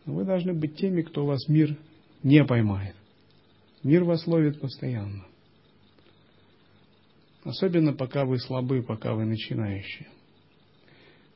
Но 0.06 0.16
вы 0.16 0.26
должны 0.26 0.54
быть 0.54 0.76
теми, 0.76 1.02
кто 1.02 1.26
вас 1.26 1.48
мир 1.48 1.78
не 2.24 2.44
поймает. 2.44 2.96
Мир 3.84 4.04
вас 4.04 4.26
ловит 4.28 4.60
постоянно. 4.60 5.26
Особенно 7.44 7.94
пока 7.94 8.26
вы 8.26 8.40
слабы, 8.40 8.82
пока 8.82 9.14
вы 9.14 9.26
начинающие. 9.26 10.08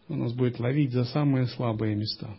Он 0.10 0.20
нас 0.20 0.34
будет 0.34 0.60
ловить 0.60 0.92
за 0.92 1.04
самые 1.06 1.48
слабые 1.48 1.96
места. 1.96 2.36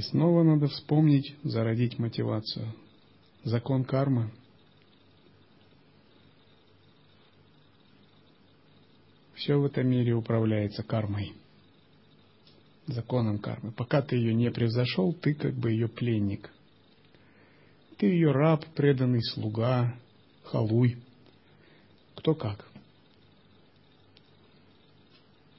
И 0.00 0.02
снова 0.02 0.42
надо 0.42 0.66
вспомнить, 0.68 1.36
зародить 1.42 1.98
мотивацию. 1.98 2.72
Закон 3.44 3.84
кармы. 3.84 4.30
Все 9.34 9.56
в 9.56 9.66
этом 9.66 9.88
мире 9.88 10.14
управляется 10.14 10.82
кармой. 10.82 11.34
Законом 12.86 13.38
кармы. 13.40 13.72
Пока 13.72 14.00
ты 14.00 14.16
ее 14.16 14.32
не 14.32 14.50
превзошел, 14.50 15.12
ты 15.12 15.34
как 15.34 15.52
бы 15.52 15.70
ее 15.70 15.86
пленник. 15.86 16.50
Ты 17.98 18.06
ее 18.06 18.32
раб, 18.32 18.64
преданный 18.74 19.22
слуга, 19.22 19.94
халуй. 20.44 20.96
Кто 22.14 22.34
как. 22.34 22.69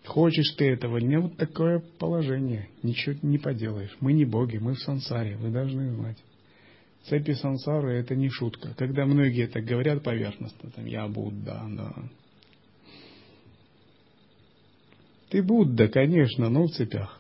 Хочешь 0.06 0.56
ты 0.58 0.72
этого 0.72 0.98
или 0.98 1.06
нет, 1.06 1.22
вот 1.22 1.38
такое 1.38 1.80
положение. 2.00 2.70
Ничего 2.82 3.16
не 3.22 3.38
поделаешь. 3.38 3.96
Мы 4.00 4.14
не 4.14 4.26
боги, 4.26 4.58
мы 4.58 4.74
в 4.74 4.80
сансаре, 4.80 5.38
вы 5.38 5.52
должны 5.52 5.94
знать. 5.94 6.18
Цепи 7.04 7.34
сансары– 7.34 7.94
это 8.00 8.16
не 8.16 8.30
шутка. 8.30 8.74
Когда 8.76 9.06
многие 9.06 9.46
это 9.46 9.62
говорят 9.62 10.04
поверхностно, 10.04 10.72
там, 10.72 10.86
я 10.86 11.08
Будда, 11.08 11.64
да. 11.70 11.96
Ты 15.30 15.42
Будда, 15.44 15.88
конечно, 15.88 16.50
но 16.50 16.66
в 16.66 16.72
цепях. 16.72 17.20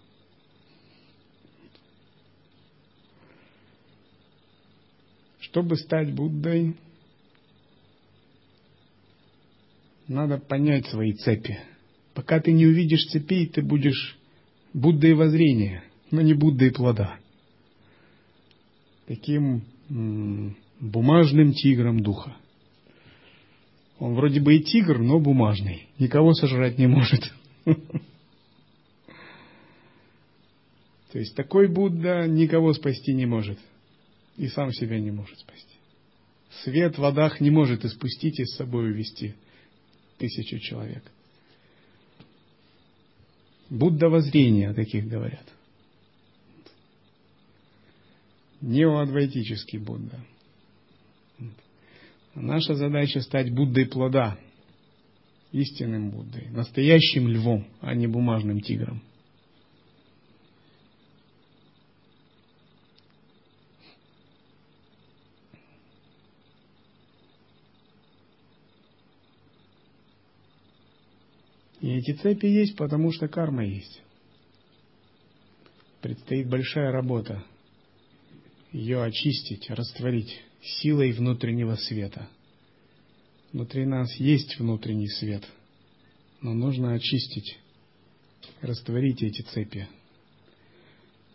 Чтобы 5.39 5.76
стать 5.78 6.13
Буддой, 6.13 6.76
надо 10.08 10.38
понять 10.39 10.88
свои 10.88 11.13
цепи– 11.13 11.60
Пока 12.22 12.40
ты 12.40 12.52
не 12.52 12.68
увидишь 12.68 13.08
цепей, 13.08 13.48
ты 13.48 13.64
будешь 13.64 14.16
Буддой 14.74 15.16
воззрения, 15.16 15.84
но 16.12 16.22
не 16.22 16.36
Буддой 16.36 16.72
плода. 16.72 17.18
Таким 19.08 19.64
бумажным 20.80 21.54
тигром 21.54 22.02
духа. 22.02 22.38
Он 23.98 24.14
вроде 24.14 24.40
бы 24.40 24.56
и 24.56 24.62
тигр, 24.62 25.00
но 25.00 25.20
бумажный. 25.20 25.88
Никого 25.98 26.34
сожрать 26.34 26.78
не 26.78 26.86
может. 26.86 27.34
То 27.66 27.76
есть 31.18 31.36
такой 31.36 31.70
Будда 31.70 32.28
никого 32.28 32.72
спасти 32.74 33.16
не 33.16 33.26
может. 33.26 33.58
И 34.38 34.48
сам 34.48 34.72
себя 34.74 35.00
не 35.00 35.10
может 35.10 35.40
спасти. 35.40 35.76
Свет 36.64 36.94
в 36.94 37.00
водах 37.00 37.42
не 37.42 37.50
может 37.50 37.84
испустить 37.84 38.40
и 38.40 38.46
с 38.46 38.58
собой 38.58 38.92
увести 38.92 39.34
тысячу 40.20 40.60
человек. 40.60 41.04
Будда 43.72 44.10
воззрения, 44.10 44.74
таких 44.74 45.08
говорят. 45.08 45.46
Неоадвайтический 48.60 49.80
Будда. 49.80 50.20
Наша 52.36 52.76
задача 52.76 53.22
стать 53.22 53.54
Буддой 53.54 53.86
плода, 53.86 54.38
истинным 55.54 56.12
Буддой, 56.12 56.50
настоящим 56.50 57.30
львом, 57.30 57.66
а 57.80 57.96
не 57.96 58.08
бумажным 58.08 58.60
тигром. 58.60 59.02
И 71.82 71.89
эти 71.89 72.12
цепи 72.12 72.46
есть, 72.46 72.76
потому 72.76 73.12
что 73.12 73.28
карма 73.28 73.65
есть. 73.65 74.02
Предстоит 76.02 76.48
большая 76.48 76.91
работа. 76.91 77.44
Ее 78.72 79.04
очистить, 79.04 79.70
растворить 79.70 80.41
силой 80.62 81.12
внутреннего 81.12 81.76
света. 81.76 82.30
Внутри 83.52 83.86
нас 83.86 84.13
есть 84.15 84.60
внутренний 84.60 85.10
свет, 85.10 85.44
но 86.41 86.54
нужно 86.54 86.94
очистить, 86.94 87.60
растворить 88.62 89.22
эти 89.24 89.41
цепи. 89.41 89.88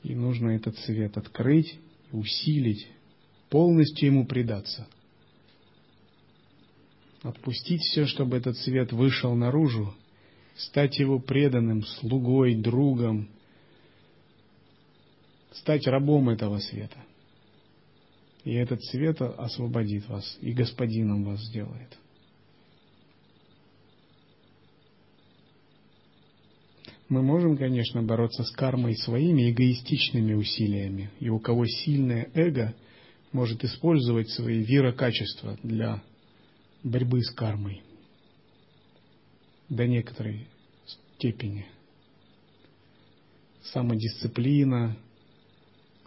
И 0.02 0.14
нужно 0.14 0.50
этот 0.50 0.78
свет 0.78 1.16
открыть, 1.18 1.78
усилить, 2.12 2.87
полностью 3.50 4.06
ему 4.06 4.26
предаться. 4.26 4.87
Отпустить 7.22 7.82
все, 7.82 8.06
чтобы 8.06 8.37
этот 8.37 8.56
свет 8.59 8.92
вышел 8.92 9.35
наружу, 9.35 9.94
стать 10.57 10.99
его 10.99 11.19
преданным, 11.19 11.85
слугой, 11.85 12.55
другом, 12.55 13.29
стать 15.53 15.87
рабом 15.87 16.31
этого 16.31 16.59
света. 16.59 16.99
И 18.45 18.53
этот 18.53 18.83
свет 18.85 19.21
освободит 19.21 20.09
вас 20.09 20.38
и 20.40 20.53
господином 20.53 21.25
вас 21.25 21.40
сделает. 21.40 21.99
Мы 27.09 27.23
можем, 27.23 27.57
конечно, 27.57 28.03
бороться 28.03 28.42
с 28.42 28.51
кармой 28.51 28.97
своими 28.97 29.51
эгоистичными 29.51 30.35
усилиями. 30.35 31.11
И 31.21 31.29
у 31.29 31.38
кого 31.38 31.66
сильное 31.66 32.29
эго 32.35 32.75
может 33.33 33.64
использовать 33.64 34.29
свои 34.31 34.62
вира-качества 34.62 35.57
для 35.62 36.03
борьбы 36.83 37.23
с 37.23 37.31
кармой 37.31 37.83
до 39.68 39.87
некоторой 39.87 40.46
степени. 41.16 41.66
Самодисциплина, 43.62 44.96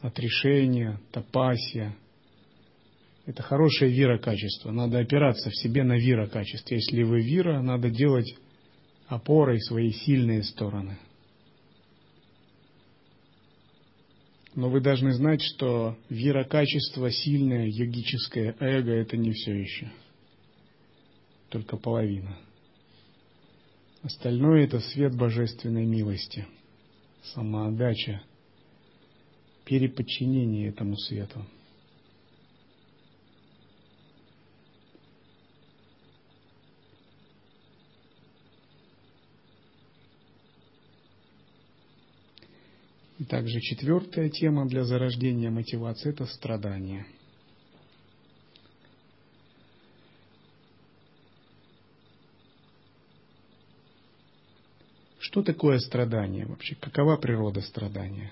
отрешение, 0.02 1.00
тапасия– 1.12 1.96
это 3.26 3.44
хорошее 3.44 3.92
вира-качество. 3.92 4.72
Надо 4.72 5.00
опираться 5.00 5.50
в 5.50 5.56
себе 5.56 5.84
на 5.84 5.98
вира-качество. 5.98 6.74
Если 6.74 7.04
вы 7.04 7.22
вира, 7.22 7.62
надо 7.62 7.90
делать 7.90 8.34
опорой 9.08 9.60
свои 9.62 9.92
сильные 9.92 10.44
стороны. 10.44 10.98
Но 14.56 14.70
вы 14.70 14.82
должны 14.82 15.14
знать, 15.14 15.42
что 15.42 15.98
вира-качество 16.10 17.12
сильное, 17.12 17.68
йогическое 17.68 18.56
эго– 18.60 18.92
это 18.94 19.16
не 19.16 19.32
все 19.32 19.54
еще. 19.54 19.92
Только 21.50 21.78
половина– 21.78 22.38
Остальное– 24.02 24.64
это 24.66 24.80
свет 24.80 25.14
божественной 25.14 25.86
милости, 25.86 26.48
самоотдача, 27.34 28.22
переподчинение 29.66 30.70
этому 30.70 30.96
свету. 30.96 31.46
И 43.18 43.26
также 43.26 43.60
четвертая 43.60 44.30
тема 44.30 44.66
для 44.66 44.86
зарождения 44.86 45.52
мотивации– 45.52 46.10
это 46.12 46.26
страдание– 46.26 47.06
Что 55.30 55.44
такое 55.60 55.80
страдание 55.80 56.46
вообще? 56.46 56.76
Какова 56.76 57.18
природа 57.18 57.60
страдания? 57.60 58.32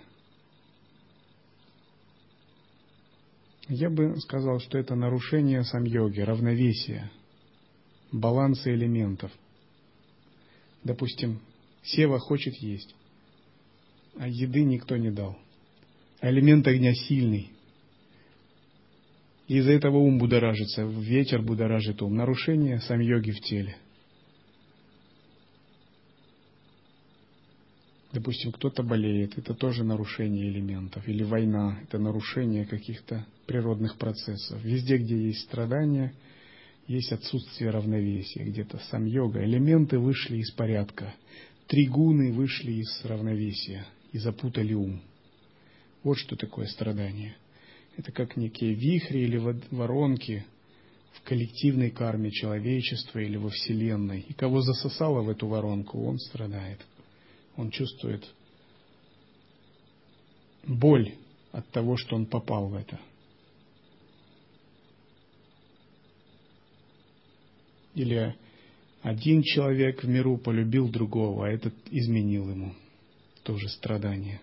Я 3.67 3.89
бы 3.89 4.15
сказал, 4.21 4.61
что 4.61 4.77
это 4.77 4.95
нарушение 4.95 5.65
сам-йоги, 5.65 6.21
равновесия, 6.21 7.11
баланса 8.13 8.73
элементов. 8.73 9.29
Допустим, 10.85 11.41
Сева 11.83 12.17
хочет 12.17 12.55
есть, 12.61 12.95
а 14.17 14.29
еды 14.29 14.63
никто 14.63 14.95
не 14.95 15.11
дал. 15.11 15.37
А 16.21 16.29
элемент 16.29 16.65
огня 16.65 16.93
сильный. 16.93 17.51
Из-за 19.49 19.73
этого 19.73 19.97
ум 19.97 20.17
будоражится, 20.17 20.83
ветер 20.83 21.41
будоражит 21.41 22.01
ум. 22.01 22.15
Нарушение 22.15 22.79
сам-йоги 22.79 23.31
в 23.31 23.41
теле. 23.41 23.75
Допустим, 28.17 28.51
кто-то 28.51 28.81
болеет, 28.81 29.37
это 29.37 29.53
тоже 29.53 29.83
нарушение 29.83 30.49
элементов. 30.49 31.07
Или 31.07 31.21
война, 31.21 31.77
это 31.83 31.99
нарушение 31.99 32.65
каких-то 32.65 33.27
природных 33.45 33.95
процессов. 33.99 34.59
Везде, 34.63 34.97
где 34.97 35.27
есть 35.27 35.41
страдания, 35.41 36.15
есть 36.87 37.11
отсутствие 37.11 37.69
равновесия. 37.69 38.43
Где-то 38.43 38.79
сам 38.89 39.05
йога. 39.05 39.45
Элементы 39.45 39.99
вышли 39.99 40.37
из 40.37 40.49
порядка. 40.49 41.13
Три 41.67 41.85
гуны 41.85 42.33
вышли 42.33 42.71
из 42.71 43.05
равновесия 43.05 43.85
и 44.11 44.17
запутали 44.17 44.73
ум. 44.73 44.99
Вот 46.01 46.17
что 46.17 46.35
такое 46.35 46.65
страдание– 46.65 47.37
это 47.97 48.11
как 48.11 48.35
некие 48.35 48.73
вихри 48.73 49.25
или 49.25 49.37
воронки 49.69 50.43
в 51.13 51.21
коллективной 51.21 51.91
карме 51.91 52.31
человечества 52.31 53.19
или 53.19 53.37
во 53.37 53.49
Вселенной. 53.49 54.25
И 54.27 54.33
кого 54.33 54.61
засосало 54.61 55.21
в 55.21 55.29
эту 55.29 55.45
воронку, 55.45 56.03
он 56.03 56.17
страдает. 56.17 56.79
Он 57.57 57.71
чувствует 57.71 58.23
боль 60.65 61.13
от 61.51 61.67
того, 61.69 61.97
что 61.97 62.15
он 62.15 62.25
попал 62.25 62.69
в 62.69 62.75
это. 62.75 62.99
Или 67.95 68.35
один 69.01 69.41
человек 69.41 70.03
в 70.03 70.07
миру 70.07 70.37
полюбил 70.37 70.87
другого, 70.89 71.47
а 71.47 71.49
этот 71.49 71.73
изменил 71.89 72.49
ему. 72.49 72.75
Тоже 73.43 73.69
страдание. 73.69 74.39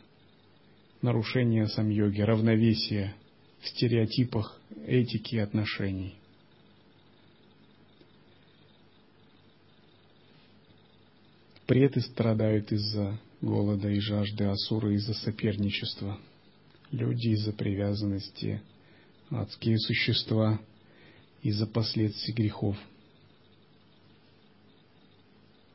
Нарушение 1.03 1.69
сам-йоги, 1.69 2.21
равновесие 2.21 3.15
в 3.61 3.69
стереотипах 3.69 4.59
этики 4.87 5.37
и 5.37 5.39
отношений. 5.39 6.15
Преты 11.67 12.01
страдают 12.03 12.73
из-за 12.73 13.19
голода 13.41 13.89
и 13.89 13.99
жажды, 13.99 14.45
асуры 14.45 14.95
из-за 14.95 15.15
соперничества, 15.15 16.19
люди 16.91 17.29
из-за 17.29 17.53
привязанности, 17.53 18.61
адские 19.31 19.79
существа 19.79 20.61
из-за 21.43 21.67
последствий 21.67 22.35
грехов, 22.35 22.77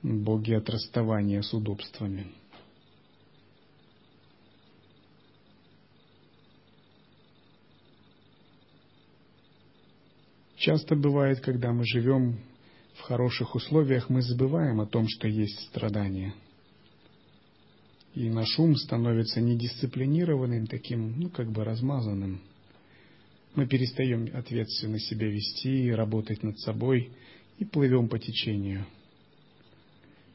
боги 0.03 0.53
от 0.53 0.69
расставания 0.69 1.41
с 1.41 1.53
удобствами– 1.53 2.27
Часто 10.59 10.97
бывает, 10.97 11.39
когда 11.39 11.71
мы 11.71 11.85
живем 11.85 12.37
в 12.99 13.01
хороших 13.03 13.55
условиях, 13.55 14.09
мы 14.09 14.21
забываем 14.21 14.81
о 14.81 14.85
том, 14.85 15.07
что 15.07 15.27
есть 15.27 15.59
страдания. 15.67 16.33
И 18.13 18.29
наш 18.29 18.59
ум 18.59 18.75
становится 18.75 19.39
недисциплинированным, 19.41 20.67
таким, 20.67 21.19
ну, 21.19 21.29
как 21.29 21.51
бы 21.51 21.63
размазанным. 21.63 22.41
Мы 23.55 23.67
перестаем 23.67 24.29
ответственно 24.33 24.99
себя 24.99 25.27
вести, 25.27 25.91
работать 25.91 26.43
над 26.43 26.59
собой 26.59 27.11
и 27.57 27.65
плывем 27.65 28.09
по 28.09 28.19
течению. 28.19 28.85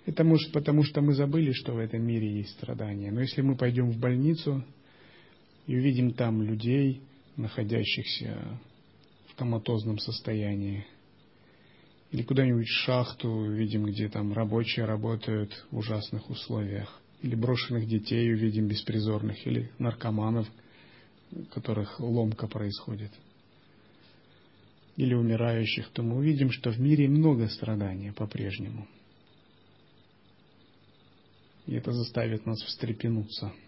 Это 0.07 0.25
может 0.25 0.53
потому, 0.53 0.85
что 0.85 1.01
мы 1.01 1.15
забыли, 1.15 1.53
что 1.53 1.73
в 1.73 1.79
этом 1.79 2.03
мире 2.03 2.39
есть 2.39 2.51
страдания. 2.51 3.11
Но 3.11 3.21
если 3.21 3.43
мы 3.43 3.57
пойдем 3.57 3.91
в 3.91 3.99
больницу 3.99 4.65
и 5.67 5.77
увидим 5.77 6.13
там 6.13 6.43
людей, 6.43 7.03
находящихся 7.37 8.61
в 9.29 9.35
коматозном 9.35 9.99
состоянии. 9.99 10.87
Или 12.15 12.23
куда-нибудь 12.23 12.69
в 12.69 12.85
шахту 12.85 13.51
видим, 13.51 13.87
где 13.87 14.09
там 14.09 14.33
рабочие 14.33 14.85
работают 14.85 15.51
в 15.73 15.79
ужасных 15.79 16.31
условиях. 16.31 17.01
Или 17.23 17.35
брошенных 17.35 17.89
детей 17.89 18.33
увидим 18.33 18.69
беспризорных, 18.69 19.45
или 19.45 19.73
наркоманов, 19.81 20.47
у 21.33 21.43
которых 21.47 21.99
ломка 21.99 22.47
происходит. 22.47 23.11
Или 24.97 25.13
умирающих, 25.15 25.89
то 25.89 26.05
мы 26.05 26.19
увидим, 26.19 26.53
что 26.53 26.71
в 26.71 26.79
мире 26.79 27.09
много 27.09 27.49
страдания 27.49 28.13
по-прежнему. 28.13 28.87
И 31.67 31.75
это 31.75 31.91
заставит 31.91 32.47
нас 32.47 32.63
встрепенуться– 32.63 33.53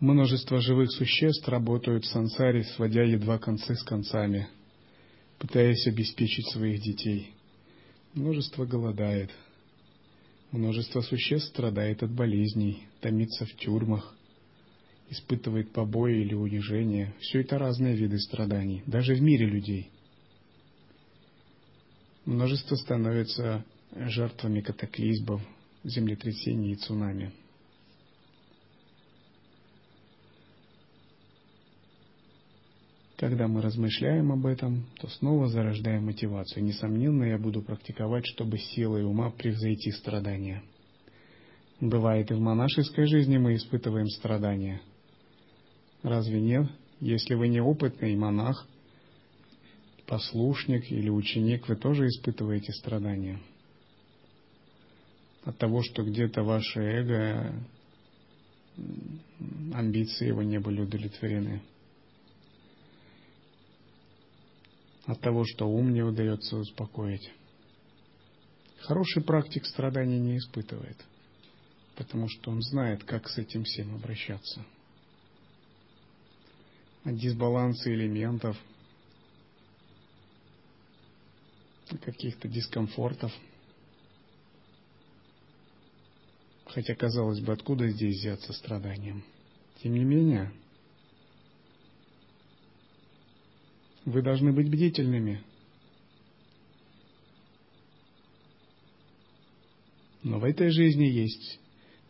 Множество 0.00 0.62
живых 0.62 0.90
существ 0.92 1.46
работают 1.46 2.04
в 2.04 2.08
сансаре, 2.08 2.64
сводя 2.64 3.02
едва 3.02 3.38
концы 3.38 3.74
с 3.74 3.82
концами, 3.82 4.48
пытаясь 5.38 5.86
обеспечить 5.86 6.48
своих 6.48 6.80
детей. 6.80 7.34
Множество 8.14 8.64
голодает. 8.64 9.30
Множество 10.52 11.02
существ 11.02 11.50
страдает 11.50 12.02
от 12.02 12.10
болезней, 12.12 12.84
томится 13.02 13.44
в 13.44 13.54
тюрьмах, 13.56 14.16
испытывает 15.10 15.70
побои 15.72 16.22
или 16.22 16.32
унижение. 16.32 17.14
Все 17.20 17.42
это 17.42 17.58
разные 17.58 17.94
виды 17.94 18.18
страданий, 18.20 18.82
даже 18.86 19.14
в 19.14 19.20
мире 19.20 19.44
людей. 19.44 19.90
Множество 22.24 22.74
становится 22.76 23.66
жертвами 23.94 24.62
катаклизмов, 24.62 25.42
землетрясений 25.84 26.72
и 26.72 26.76
цунами. 26.76 27.32
Когда 33.20 33.48
мы 33.48 33.60
размышляем 33.60 34.32
об 34.32 34.46
этом, 34.46 34.86
то 34.98 35.06
снова 35.06 35.46
зарождаем 35.46 36.06
мотивацию. 36.06 36.64
Несомненно, 36.64 37.24
я 37.24 37.36
буду 37.36 37.60
практиковать, 37.60 38.24
чтобы 38.24 38.56
силой 38.56 39.04
ума 39.04 39.28
превзойти 39.30 39.90
страдания. 39.90 40.62
Бывает 41.82 42.30
и 42.30 42.34
в 42.34 42.40
монашеской 42.40 43.06
жизни 43.06 43.36
мы 43.36 43.56
испытываем 43.56 44.06
страдания. 44.06 44.80
Разве 46.02 46.40
нет? 46.40 46.66
Если 47.00 47.34
вы 47.34 47.48
неопытный 47.48 48.16
монах, 48.16 48.66
послушник 50.06 50.90
или 50.90 51.10
ученик, 51.10 51.68
вы 51.68 51.76
тоже 51.76 52.06
испытываете 52.06 52.72
страдания. 52.72 53.38
От 55.44 55.58
того, 55.58 55.82
что 55.82 56.04
где-то 56.04 56.42
ваше 56.42 56.80
эго, 56.80 57.52
амбиции 59.74 60.28
его 60.28 60.42
не 60.42 60.58
были 60.58 60.80
удовлетворены. 60.80 61.60
От 65.06 65.20
того, 65.20 65.44
что 65.44 65.68
ум 65.68 65.92
не 65.92 66.02
удается 66.02 66.56
успокоить. 66.56 67.30
Хороший 68.80 69.22
практик 69.22 69.66
страданий 69.66 70.18
не 70.18 70.38
испытывает, 70.38 70.96
потому 71.96 72.28
что 72.28 72.50
он 72.50 72.62
знает, 72.62 73.04
как 73.04 73.28
с 73.28 73.38
этим 73.38 73.64
всем 73.64 73.94
обращаться. 73.94 74.64
От 77.04 77.16
дисбаланса 77.16 77.92
элементов, 77.92 78.56
каких-то 81.98 82.48
дискомфортов. 82.48 83.32
Хотя, 86.66 86.94
казалось 86.94 87.40
бы, 87.40 87.52
откуда 87.52 87.88
здесь 87.88 88.18
взяться 88.18 88.52
страданием? 88.52 89.24
Тем 89.82 89.94
не 89.94 90.04
менее, 90.04 90.52
Вы 94.04 94.22
должны 94.22 94.52
быть 94.52 94.70
бдительными. 94.70 95.42
Но 100.22 100.38
в 100.38 100.44
этой 100.44 100.70
жизни 100.70 101.04
есть 101.04 101.60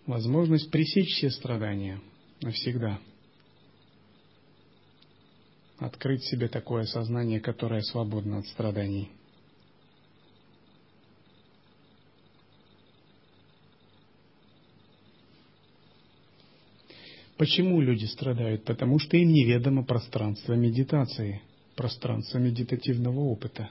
возможность 0.06 0.70
пресечь 0.70 1.14
все 1.14 1.30
страдания 1.30 2.00
навсегда. 2.40 3.00
Открыть 5.78 6.24
себе 6.24 6.48
такое 6.48 6.84
сознание, 6.84 7.40
которое 7.40 7.82
свободно 7.82 8.38
от 8.38 8.46
страданий. 8.46 9.10
Почему 17.38 17.80
люди 17.80 18.04
страдают? 18.04 18.64
Потому 18.64 18.98
что 18.98 19.16
им 19.16 19.32
неведомо 19.32 19.82
пространство 19.82 20.52
медитации– 20.52 21.42
пространство 21.80 22.36
медитативного 22.36 23.20
опыта. 23.20 23.70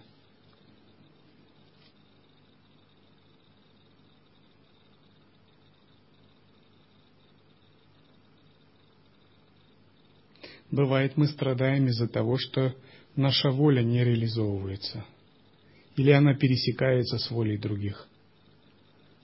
Бывает, 10.72 11.18
мы 11.18 11.28
страдаем 11.28 11.86
из-за 11.86 12.08
того, 12.08 12.40
что 12.40 12.74
наша 13.16 13.52
воля 13.52 13.84
не 13.84 14.04
реализовывается. 14.04 15.06
или 15.96 16.10
она 16.10 16.34
пересекается 16.34 17.20
с 17.20 17.30
волей 17.30 17.60
других. 17.60 18.08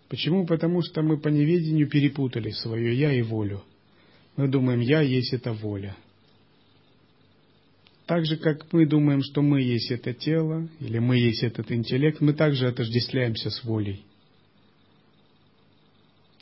Почему? 0.09 0.45
Потому 0.45 0.83
что 0.83 1.01
мы 1.01 1.17
по 1.17 1.29
неведению 1.29 1.89
перепутали 1.89 2.51
свое 2.51 2.95
«я» 2.95 3.11
и 3.11 3.23
волю. 3.23 3.63
Мы 4.35 4.47
думаем 4.47 4.81
«я» 4.81 5.01
есть 5.01 5.33
эта 5.33 5.53
воля. 5.53 5.95
Так 8.05 8.25
же, 8.25 8.37
как 8.37 8.71
мы 8.71 8.85
думаем, 8.85 9.21
что 9.23 9.41
мы 9.41 9.61
есть 9.61 9.89
это 9.89 10.13
тело, 10.13 10.67
или 10.79 10.99
мы 10.99 11.17
есть 11.17 11.43
этот 11.43 11.71
интеллект, 11.71 12.21
мы 12.21 12.33
также 12.33 12.67
отождествляемся 12.67 13.49
с 13.49 13.63
волей. 13.63 14.05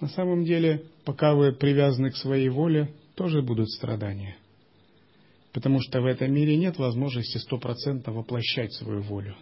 На 0.01 0.09
самом 0.09 0.43
деле, 0.43 0.83
пока 1.05 1.33
вы 1.33 1.53
привязаны 1.53 2.11
к 2.11 2.17
своей 2.17 2.49
воле, 2.49 2.89
тоже 3.15 3.41
будут 3.41 3.69
страдания. 3.69 4.35
Потому 5.53 5.79
что 5.79 6.01
в 6.01 6.05
этом 6.05 6.33
мире 6.33 6.57
нет 6.57 6.77
возможности 6.77 7.37
стопроцентно 7.37 8.11
воплощать 8.11 8.73
свою 8.73 9.01
волю. 9.01 9.35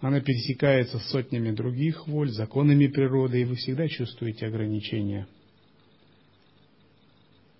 Она 0.00 0.20
пересекается 0.20 0.98
с 0.98 1.08
сотнями 1.10 1.52
других 1.52 2.06
воль, 2.06 2.30
законами 2.30 2.86
природы, 2.86 3.40
и 3.40 3.44
вы 3.44 3.54
всегда 3.54 3.88
чувствуете 3.88 4.46
ограничения. 4.46 5.26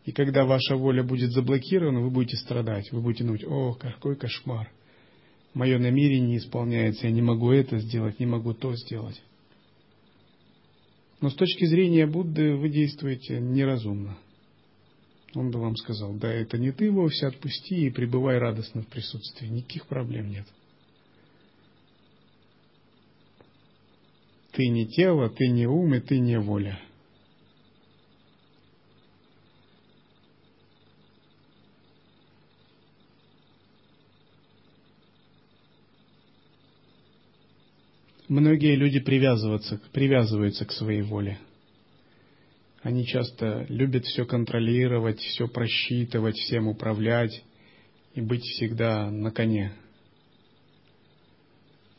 И 0.08 0.12
когда 0.12 0.46
ваша 0.46 0.74
воля 0.74 1.02
будет 1.02 1.32
заблокирована, 1.32 2.00
вы 2.00 2.08
будете 2.08 2.38
страдать. 2.38 2.90
Вы 2.92 3.02
будете 3.02 3.24
думать, 3.24 3.44
о, 3.44 3.74
какой 3.74 4.16
кошмар. 4.16 4.72
Мое 5.52 5.78
намерение 5.78 6.30
не 6.30 6.38
исполняется, 6.38 7.08
я 7.08 7.12
не 7.12 7.20
могу 7.20 7.50
это 7.50 7.78
сделать, 7.78 8.18
не 8.18 8.24
могу 8.24 8.54
то 8.54 8.74
сделать. 8.74 9.22
Но 11.20 11.28
с 11.28 11.34
точки 11.34 11.66
зрения 11.66 12.06
Будды 12.06 12.54
вы 12.54 12.70
действуете 12.70 13.38
неразумно. 13.38 14.16
Он 15.34 15.50
бы 15.50 15.60
вам 15.60 15.76
сказал, 15.76 16.14
да 16.14 16.32
это 16.32 16.56
не 16.56 16.72
ты 16.72 16.90
вовсе, 16.90 17.26
отпусти 17.26 17.84
и 17.84 17.90
пребывай 17.90 18.38
радостно 18.38 18.80
в 18.80 18.86
присутствии, 18.86 19.46
никаких 19.46 19.88
проблем 19.88 20.30
нет. 20.30 20.46
Ты 24.52 24.68
не 24.68 24.86
тело, 24.86 25.28
ты 25.28 25.48
не 25.48 25.66
ум 25.66 25.92
и 25.92 26.00
ты 26.00 26.18
не 26.18 26.38
воля. 26.40 26.80
Многие 38.28 38.76
люди 38.76 39.00
привязываются, 39.00 39.80
привязываются 39.92 40.66
к 40.66 40.72
своей 40.72 41.00
воле. 41.00 41.38
Они 42.82 43.06
часто 43.06 43.64
любят 43.70 44.04
все 44.04 44.26
контролировать, 44.26 45.18
все 45.18 45.48
просчитывать, 45.48 46.36
всем 46.36 46.68
управлять 46.68 47.42
и 48.14 48.20
быть 48.20 48.42
всегда 48.42 49.10
на 49.10 49.30
коне. 49.30 49.72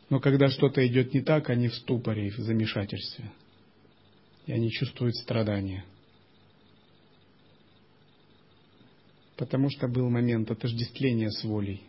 Но 0.10 0.20
когда 0.20 0.50
что-то 0.50 0.86
идет 0.86 1.14
не 1.16 1.22
так, 1.22 1.50
они 1.50 1.68
в 1.68 1.76
ступоре 1.76 2.30
в 2.30 2.38
замешательстве. 2.38 3.32
И 4.46 4.52
они 4.52 4.72
чувствуют 4.72 5.16
страдания. 5.16 5.84
Потому 9.36 9.70
что 9.70 9.88
был 9.88 10.10
момент 10.10 10.52
отождествления 10.52 11.32
с 11.32 11.44
волей. 11.44 11.82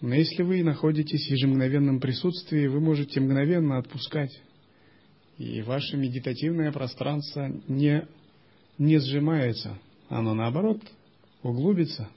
Но 0.00 0.14
если 0.14 0.42
вы 0.42 0.62
находитесь 0.62 1.26
в 1.26 1.30
ежемгновенном 1.30 2.00
присутствии, 2.00 2.66
вы 2.66 2.80
можете 2.80 3.20
мгновенно 3.20 3.78
отпускать. 3.78 4.38
И 5.38 5.62
ваше 5.62 5.96
медитативное 5.96 6.70
пространство 6.72 7.50
не, 7.68 8.06
не 8.78 8.98
сжимается, 8.98 9.78
оно 10.08 10.34
наоборот 10.34 10.80
углубится. 11.42 12.08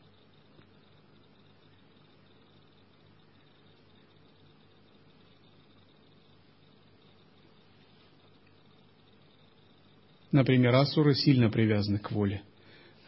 Например, 10.31 10.75
асуры 10.75 11.15
сильно 11.15 11.49
привязаны 11.49 11.97
к 11.97 12.11
воле. 12.11 12.43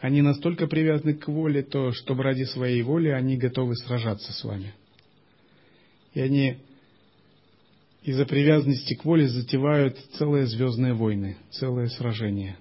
Они 0.00 0.22
настолько 0.22 0.66
привязаны 0.66 1.14
к 1.14 1.28
воле, 1.28 1.62
то, 1.62 1.92
что 1.92 2.14
ради 2.14 2.44
своей 2.44 2.82
воли 2.82 3.08
они 3.08 3.36
готовы 3.36 3.76
сражаться 3.76 4.32
с 4.32 4.42
вами. 4.42 4.74
И 6.14 6.20
они 6.20 6.56
из-за 8.02 8.24
привязанности 8.24 8.94
к 8.94 9.04
воле 9.04 9.28
затевают 9.28 9.98
целые 10.14 10.46
звездные 10.46 10.94
войны, 10.94 11.36
целые 11.50 11.88
сражения, 11.90 12.56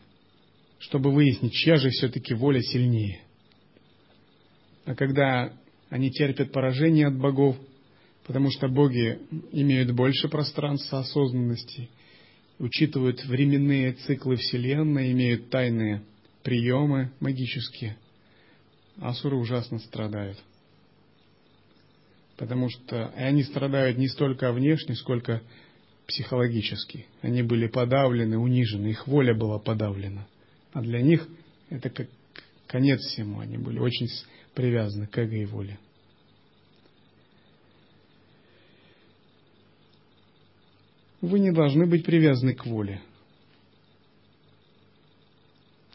чтобы 0.80 1.12
выяснить, 1.12 1.54
чья 1.54 1.78
же 1.78 1.90
все-таки 1.90 2.34
воля 2.34 2.62
сильнее. 2.62 3.22
А 4.84 4.94
когда 4.96 5.54
они 5.90 6.12
терпят 6.12 6.52
поражение 6.52 7.08
от 7.08 7.18
богов, 7.18 7.56
потому 8.28 8.52
что 8.52 8.68
боги 8.68 9.18
имеют 9.54 9.92
больше 9.92 10.28
пространства 10.28 11.00
осознанности, 11.00 11.90
учитывают 12.60 13.24
временные 13.24 13.94
циклы 13.94 14.36
Вселенной, 14.36 15.14
имеют 15.14 15.50
тайные 15.50 16.04
приемы 16.50 17.12
магические, 17.20 17.96
асуры 19.00 19.36
ужасно 19.36 19.78
страдают. 19.78 20.40
Потому 22.38 22.70
что 22.70 23.10
они 23.10 23.44
страдают 23.44 24.00
не 24.00 24.08
столько 24.08 24.52
внешне, 24.52 24.96
сколько 24.96 25.44
психологически. 26.08 27.06
Они 27.22 27.44
были 27.44 27.68
подавлены, 27.68 28.40
унижены, 28.40 28.88
их 28.88 29.06
воля 29.06 29.36
была 29.36 29.60
подавлена. 29.60 30.28
А 30.74 30.82
для 30.82 31.04
них 31.04 31.28
это 31.70 31.92
как 31.92 32.08
конец 32.66 33.00
всему. 33.02 33.42
Они 33.42 33.60
были 33.60 33.78
очень 33.78 34.08
привязаны 34.56 35.06
к 35.06 35.16
эго 35.20 35.36
и 35.36 35.46
воле. 35.46 35.78
Вы 41.22 41.42
не 41.42 41.52
должны 41.52 41.86
быть 41.86 42.04
привязаны 42.04 42.56
к 42.56 42.66
воле. 42.66 43.04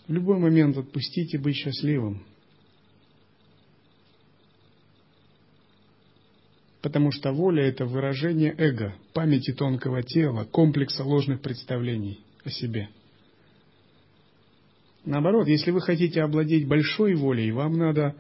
В 0.07 0.13
любой 0.13 0.39
момент 0.39 0.77
отпустите 0.77 1.39
быть 1.39 1.57
счастливым. 1.57 2.25
Потому 6.83 7.11
что 7.11 7.33
воля– 7.33 7.63
это 7.67 7.87
выражение 7.87 8.55
эго, 8.59 8.95
памяти 9.15 9.53
тонкого 9.53 10.03
тела, 10.03 10.45
комплекса 10.45 11.03
ложных 11.03 11.41
представлений 11.41 12.21
о 12.45 12.51
себе. 12.51 12.91
Наоборот, 15.07 15.49
если 15.49 15.71
вы 15.71 15.81
хотите 15.81 16.21
обладать 16.21 16.67
большой 16.67 17.15
волей, 17.15 17.51
вам 17.53 17.79
надо 17.79 18.15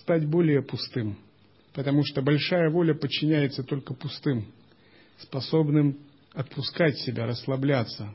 стать 0.00 0.26
более 0.26 0.62
пустым. 0.62 1.16
Потому 1.72 2.04
что 2.04 2.20
большая 2.20 2.68
воля 2.70 2.94
подчиняется 2.94 3.62
только 3.62 3.94
пустым, 3.94 4.46
способным 5.18 5.98
отпускать 6.32 6.98
себя, 6.98 7.26
расслабляться, 7.26 8.12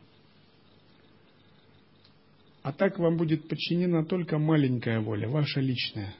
а 2.65 2.71
так 2.71 2.97
вам 2.97 3.15
будет 3.15 3.47
подчинена 3.47 4.03
только 4.03 4.39
маленькая 4.39 4.99
воля, 4.99 5.29
ваша 5.29 5.59
личная. 5.59 6.15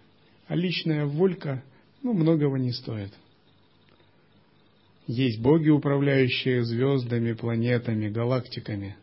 А 0.46 0.56
личная 0.56 1.08
волька, 1.08 1.64
ну, 2.04 2.14
многого 2.14 2.60
не 2.60 2.72
стоит. 2.72 3.12
Есть 5.08 5.42
боги, 5.42 5.70
управляющие 5.70 6.64
звездами, 6.64 7.34
планетами, 7.34 8.10
галактиками. 8.10 8.96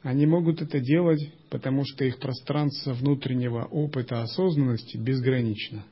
Они 0.00 0.24
могут 0.24 0.62
это 0.62 0.80
делать, 0.80 1.20
потому 1.50 1.84
что 1.84 2.02
их 2.06 2.18
пространство 2.18 2.94
внутреннего 2.94 3.66
опыта 3.66 4.22
осознанности 4.22 4.96
безгранично. 4.96 5.84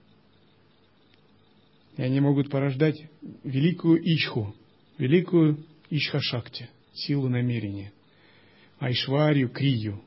И 1.99 2.03
они 2.03 2.21
могут 2.21 2.49
порождать 2.49 2.97
великую 3.45 4.01
Ичху, 4.03 4.55
великую 4.97 5.67
Ичха-шакти, 5.91 6.71
силу 6.95 7.29
намерения. 7.29 7.93
Айшварию, 8.79 9.49
Крию, 9.49 10.03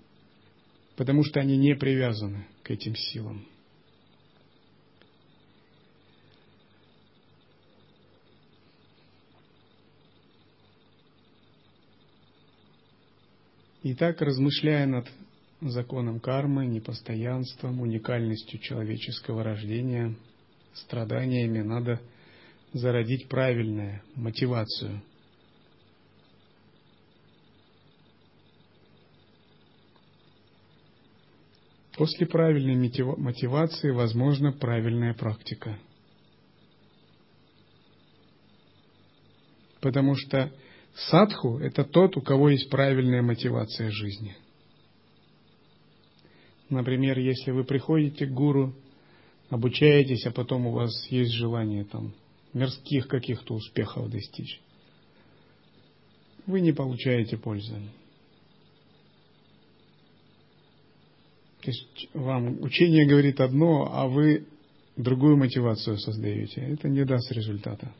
потому 0.95 1.23
что 1.23 1.39
они 1.39 1.57
не 1.57 1.75
привязаны 1.75 2.45
к 2.63 2.71
этим 2.71 2.95
силам. 2.95 3.45
Итак, 13.83 14.21
размышляя 14.21 14.85
над 14.85 15.09
законом 15.59 16.19
кармы, 16.19 16.67
непостоянством, 16.67 17.81
уникальностью 17.81 18.59
человеческого 18.59 19.43
рождения, 19.43 20.15
страданиями, 20.73 21.61
надо 21.61 21.99
зародить 22.73 23.27
правильную 23.27 24.01
мотивацию– 24.15 25.01
После 31.97 32.25
правильной 32.25 32.75
мотивации 33.17 33.91
возможна 33.91 34.53
правильная 34.53 35.13
практика. 35.13 35.77
Потому 39.81 40.15
что 40.15 40.51
садху– 41.09 41.57
это 41.59 41.83
тот, 41.83 42.15
у 42.15 42.21
кого 42.21 42.49
есть 42.49 42.69
правильная 42.69 43.21
мотивация 43.21 43.91
жизни. 43.91 44.35
Например, 46.69 47.19
если 47.19 47.51
вы 47.51 47.65
приходите 47.65 48.25
к 48.25 48.31
гуру 48.31 48.73
обучаетесь, 49.49 50.25
а 50.25 50.31
потом 50.31 50.67
у 50.67 50.71
вас 50.71 50.91
есть 51.09 51.33
желание 51.33 51.83
там 51.83 52.13
мирских 52.53 53.07
каких-то 53.07 53.53
успехов 53.53 54.09
достичь. 54.09 54.61
Вы 56.45 56.61
не 56.61 56.71
получаете 56.71 57.37
пользы. 57.37 57.81
То 61.61 61.69
есть 61.69 62.09
вам 62.13 62.61
учение 62.61 63.05
говорит 63.05 63.39
одно, 63.39 63.89
а 63.91 64.07
вы 64.07 64.47
другую 64.95 65.37
мотивацию 65.37 65.97
создаете. 65.97 66.61
Это 66.61 66.89
не 66.89 67.05
даст 67.05 67.31
результата. 67.31 67.93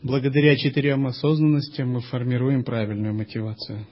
Благодаря 0.00 0.54
четырем 0.54 1.06
осознанностям 1.06 1.88
мы 1.88 2.02
формируем 2.02 2.62
правильную 2.62 3.14
мотивацию. 3.14 3.86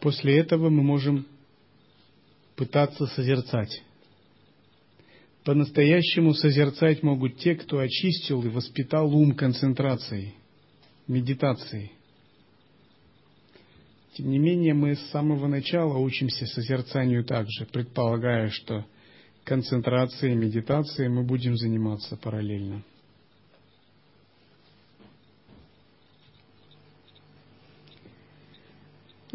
После 0.00 0.38
этого 0.38 0.68
мы 0.68 0.82
можем 0.82 1.26
пытаться 2.54 3.06
созерцать. 3.06 3.82
По-настоящему 5.44 6.34
созерцать 6.34 7.02
могут 7.02 7.38
те, 7.38 7.54
кто 7.54 7.78
очистил 7.78 8.42
и 8.42 8.48
воспитал 8.48 9.14
ум 9.14 9.32
концентрацией, 9.32 10.34
медитацией. 11.06 11.92
Тем 14.14 14.30
не 14.30 14.38
менее, 14.38 14.74
мы 14.74 14.96
с 14.96 15.10
самого 15.10 15.46
начала 15.46 15.98
учимся 15.98 16.46
созерцанию 16.46 17.22
также, 17.22 17.66
предполагая, 17.66 18.48
что 18.48 18.84
концентрацией, 19.44 20.34
медитацией 20.34 21.08
мы 21.08 21.22
будем 21.22 21.56
заниматься 21.56 22.16
параллельно. 22.16 22.82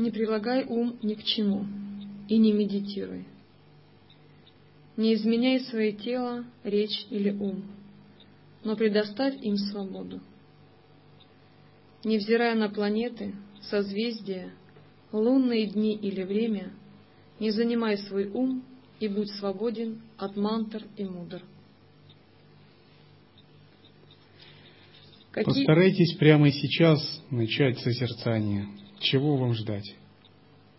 Не 0.01 0.09
прилагай 0.09 0.65
ум 0.65 0.97
ни 1.03 1.13
к 1.13 1.23
чему 1.23 1.63
и 2.27 2.39
не 2.39 2.53
медитируй. 2.53 3.27
Не 4.97 5.13
изменяй 5.13 5.59
свое 5.59 5.91
тело, 5.91 6.43
речь 6.63 7.05
или 7.11 7.29
ум, 7.29 7.63
но 8.63 8.75
предоставь 8.75 9.35
им 9.43 9.57
свободу. 9.57 10.19
Невзирая 12.03 12.55
на 12.55 12.67
планеты, 12.69 13.35
созвездия, 13.61 14.51
лунные 15.11 15.67
дни 15.67 15.93
или 15.93 16.23
время, 16.23 16.71
не 17.39 17.51
занимай 17.51 17.99
свой 17.99 18.27
ум 18.27 18.63
и 18.99 19.07
будь 19.07 19.29
свободен 19.35 20.01
от 20.17 20.35
мантр 20.35 20.83
и 20.97 21.05
мудр. 21.05 21.43
Какие... 25.29 25.53
Постарайтесь 25.53 26.15
прямо 26.15 26.51
сейчас 26.51 27.21
начать 27.29 27.77
созерцание. 27.77 28.67
Чего 29.01 29.35
вам 29.35 29.53
ждать? 29.53 29.95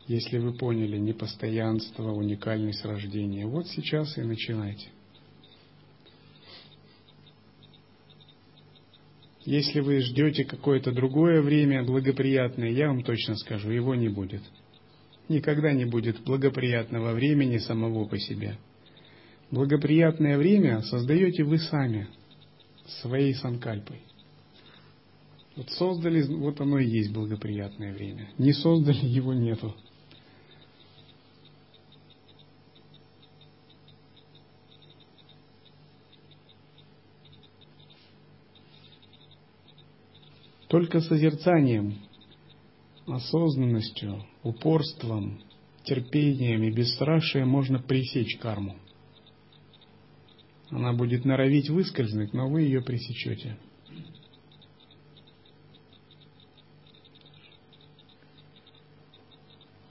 Если 0.07 0.39
вы 0.39 0.55
поняли 0.55 0.97
непостоянство, 0.99 2.11
уникальность 2.13 2.85
рождения, 2.85 3.47
вот 3.47 3.69
сейчас 3.69 4.17
и 4.17 4.23
начинайте. 4.23 4.89
Если 9.45 9.81
вы 9.81 10.01
ждете 10.01 10.45
какое-то 10.45 10.93
другое 10.93 11.43
время 11.43 11.85
благоприятное, 11.85 12.71
я 12.71 12.89
вам 12.89 13.03
точно 13.03 13.37
скажу, 13.37 13.71
его 13.71 13.95
не 13.95 14.09
будет 14.09 14.43
никогда 15.33 15.73
не 15.73 15.85
будет 15.85 16.23
благоприятного 16.23 17.13
времени 17.13 17.59
самого 17.59 18.05
по 18.07 18.19
себе. 18.19 18.57
Благоприятное 19.51 20.39
время 20.39 20.83
создаете 20.83 21.45
вы 21.45 21.59
сами, 21.59 22.09
своей 23.01 23.35
санкальпой. 23.35 24.03
Вот 25.57 25.69
создали, 25.71 26.23
вот 26.23 26.61
оно 26.61 26.79
и 26.79 26.89
есть 26.89 27.13
благоприятное 27.13 27.93
время. 27.93 28.31
Не 28.39 28.53
создали, 28.53 28.97
его 29.07 29.35
нету. 29.35 29.75
Только 40.69 41.01
созерцанием 41.03 41.99
осознанностью, 43.07 44.25
упорством, 44.43 45.43
терпением 45.85 46.63
и 46.63 46.71
бесстрашием 46.71 47.47
можно 47.47 47.79
пресечь 47.79 48.39
карму. 48.39 48.77
Она 50.71 50.95
будет 50.95 51.27
норовить 51.27 51.69
выскользнуть, 51.69 52.33
но 52.33 52.49
вы 52.49 52.63
ее 52.63 52.81
пресечете. 52.81 53.59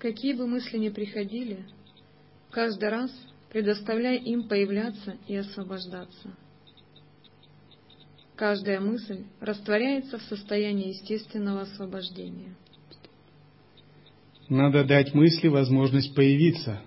Какие 0.02 0.34
бы 0.34 0.48
мысли 0.48 0.80
ни 0.80 0.90
приходили, 0.90 1.60
каждый 2.50 2.90
раз 2.90 3.12
предоставляй 3.52 4.18
им 4.18 4.48
появляться 4.48 5.16
и 5.28 5.36
освобождаться. 5.36 6.36
Каждая 8.36 8.80
мысль 8.80 9.26
растворяется 9.40 10.18
в 10.18 10.24
состоянии 10.24 10.88
естественного 10.88 11.62
освобождения. 11.62 12.56
Надо 14.50 14.86
дать 14.86 15.14
мысли 15.14 15.50
возможность 15.50 16.16
появиться. 16.16 16.82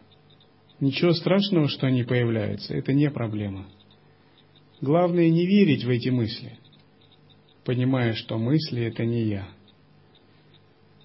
Ничего 0.80 1.12
страшного, 1.12 1.68
что 1.68 1.86
они 1.86 2.02
появляются, 2.02 2.74
это 2.74 2.92
не 2.92 3.08
проблема. 3.12 3.68
Главное 4.80 5.30
не 5.30 5.46
верить 5.46 5.84
в 5.84 5.88
эти 5.88 6.08
мысли, 6.08 6.58
понимая, 7.64 8.14
что 8.14 8.38
мысли— 8.38 8.82
это 8.86 9.04
не 9.04 9.22
я. 9.22 9.46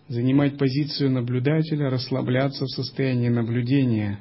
Занимать 0.10 0.57
позицию 0.57 1.12
наблюдателя, 1.12 1.91
расслабляться 1.91 2.66
в 2.66 2.70
состоянии 2.70 3.30
наблюдения, 3.30 4.20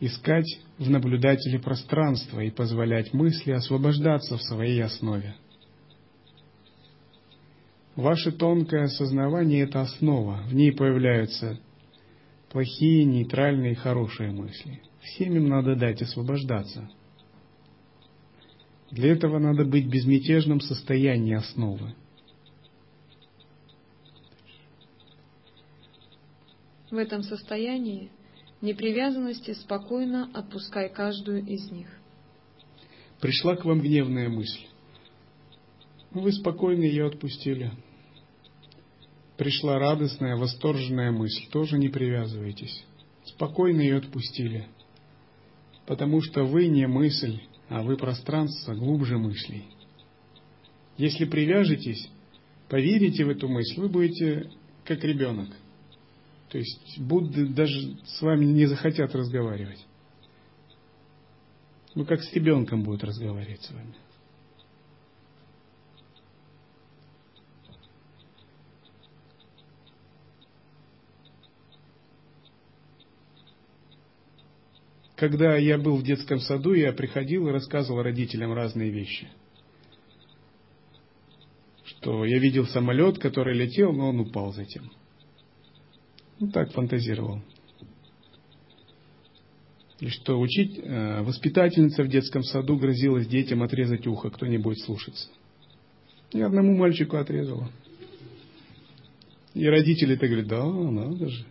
искать 0.00 0.58
в 0.78 0.90
наблюдателе 0.90 1.60
пространство 1.60 2.40
и 2.40 2.50
позволять 2.50 3.14
мысли 3.14 3.52
освобождаться 3.52 4.36
в 4.36 4.42
своей 4.42 4.82
основе. 4.82 5.36
Ваше 7.94 8.32
тонкое 8.32 8.84
осознавание– 8.84 9.62
это 9.62 9.82
основа. 9.82 10.42
В 10.48 10.54
ней 10.54 10.72
появляются 10.72 11.60
плохие, 12.50 13.04
нейтральные, 13.04 13.76
хорошие 13.76 14.32
мысли. 14.32 14.82
Всем 15.02 15.36
им 15.36 15.48
надо 15.48 15.76
дать 15.76 16.02
освобождаться. 16.02 16.90
Для 18.90 19.12
этого 19.12 19.38
надо 19.38 19.64
быть 19.64 19.86
в 19.86 19.90
безмятежном 19.90 20.60
состоянии 20.60 21.34
основы. 21.34 21.94
В 26.92 26.96
этом 26.98 27.22
состоянии 27.22 28.10
непривязанности 28.60 29.54
спокойно 29.54 30.30
отпускай 30.34 30.90
каждую 30.90 31.42
из 31.42 31.70
них. 31.70 31.88
Пришла 33.18 33.56
к 33.56 33.64
вам 33.64 33.80
гневная 33.80 34.28
мысль. 34.28 34.66
Вы 36.10 36.32
спокойно 36.32 36.84
ее 36.84 37.06
отпустили. 37.06 37.72
Пришла 39.38 39.78
радостная, 39.78 40.36
восторженная 40.36 41.12
мысль, 41.12 41.48
тоже 41.50 41.78
не 41.78 41.88
привязывайтесь. 41.88 42.84
Спокойно 43.24 43.80
ее 43.80 43.96
отпустили. 43.96 44.66
Потому 45.86 46.20
что 46.20 46.44
вы 46.44 46.66
не 46.66 46.86
мысль, 46.86 47.40
а 47.70 47.82
вы 47.82 47.96
пространство 47.96 48.74
глубже 48.74 49.16
мыслей. 49.16 49.64
Если 50.98 51.24
привяжетесь, 51.24 52.06
поверите 52.68 53.24
в 53.24 53.30
эту 53.30 53.48
мысль, 53.48 53.80
вы 53.80 53.88
будете 53.88 54.50
как 54.84 55.02
ребенок. 55.04 55.48
То 56.52 56.58
есть 56.58 56.98
Будды 56.98 57.46
даже 57.46 57.96
с 58.04 58.20
вами 58.20 58.44
не 58.44 58.66
захотят 58.66 59.14
разговаривать. 59.14 59.86
Ну, 61.94 62.04
как 62.04 62.22
с 62.22 62.30
ребенком 62.34 62.82
будут 62.82 63.04
разговаривать 63.04 63.62
с 63.62 63.70
вами. 63.70 63.94
Когда 75.16 75.56
я 75.56 75.78
был 75.78 75.96
в 75.96 76.02
детском 76.02 76.38
саду, 76.38 76.74
я 76.74 76.92
приходил 76.92 77.48
и 77.48 77.52
рассказывал 77.52 78.02
родителям 78.02 78.52
разные 78.52 78.90
вещи. 78.90 79.26
Что 81.84 82.26
я 82.26 82.38
видел 82.38 82.66
самолет, 82.66 83.18
который 83.18 83.56
летел, 83.56 83.94
но 83.94 84.10
он 84.10 84.20
упал 84.20 84.52
затем. 84.52 84.90
Ну, 86.42 86.50
так 86.50 86.72
фантазировал. 86.72 87.40
И 90.00 90.08
что 90.08 90.40
учить, 90.40 90.76
э, 90.76 91.22
воспитательница 91.22 92.02
в 92.02 92.08
детском 92.08 92.42
саду 92.42 92.76
грозилась 92.78 93.28
детям 93.28 93.62
отрезать 93.62 94.08
ухо, 94.08 94.28
кто 94.28 94.48
не 94.48 94.58
будет 94.58 94.80
слушаться. 94.80 95.30
И 96.32 96.40
одному 96.40 96.76
мальчику 96.76 97.16
отрезала. 97.16 97.70
И 99.54 99.64
родители-то 99.64 100.26
говорят, 100.26 100.48
да, 100.48 100.66
надо 100.66 101.28
же. 101.28 101.44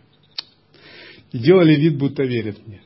И 1.32 1.38
делали 1.38 1.74
вид, 1.74 1.96
будто 1.96 2.24
верят 2.24 2.58
мне. 2.66 2.82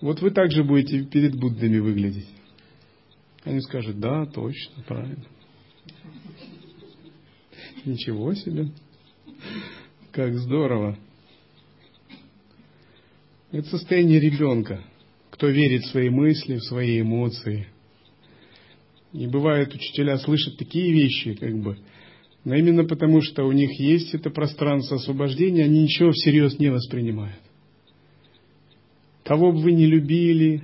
Вот 0.00 0.20
вы 0.20 0.32
также 0.32 0.64
будете 0.64 1.04
перед 1.04 1.38
Буддами 1.38 1.78
выглядеть. 1.78 2.28
Они 3.44 3.60
скажут, 3.60 4.00
да, 4.00 4.26
точно, 4.26 4.82
правильно. 4.82 5.26
Ничего 7.88 8.34
себе. 8.34 8.68
Как 10.12 10.34
здорово. 10.34 10.98
Это 13.50 13.66
состояние 13.70 14.20
ребенка, 14.20 14.84
кто 15.30 15.48
верит 15.48 15.84
в 15.84 15.90
свои 15.90 16.10
мысли, 16.10 16.56
в 16.56 16.64
свои 16.64 17.00
эмоции. 17.00 17.66
И 19.14 19.26
бывает, 19.26 19.74
учителя 19.74 20.18
слышат 20.18 20.58
такие 20.58 20.92
вещи, 20.92 21.32
как 21.32 21.56
бы, 21.62 21.78
но 22.44 22.56
именно 22.56 22.84
потому, 22.84 23.22
что 23.22 23.44
у 23.44 23.52
них 23.52 23.80
есть 23.80 24.12
это 24.14 24.28
пространство 24.28 24.98
освобождения, 24.98 25.64
они 25.64 25.84
ничего 25.84 26.10
всерьез 26.12 26.58
не 26.58 26.68
воспринимают. 26.70 27.40
Кого 29.24 29.50
бы 29.50 29.60
вы 29.60 29.72
не 29.72 29.86
любили, 29.86 30.62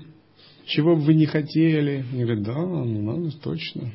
чего 0.66 0.94
бы 0.94 1.00
вы 1.00 1.14
не 1.14 1.24
хотели, 1.24 2.04
они 2.12 2.24
говорят, 2.24 2.42
да, 2.42 2.54
ну 2.54 3.00
надо, 3.00 3.34
точно. 3.38 3.90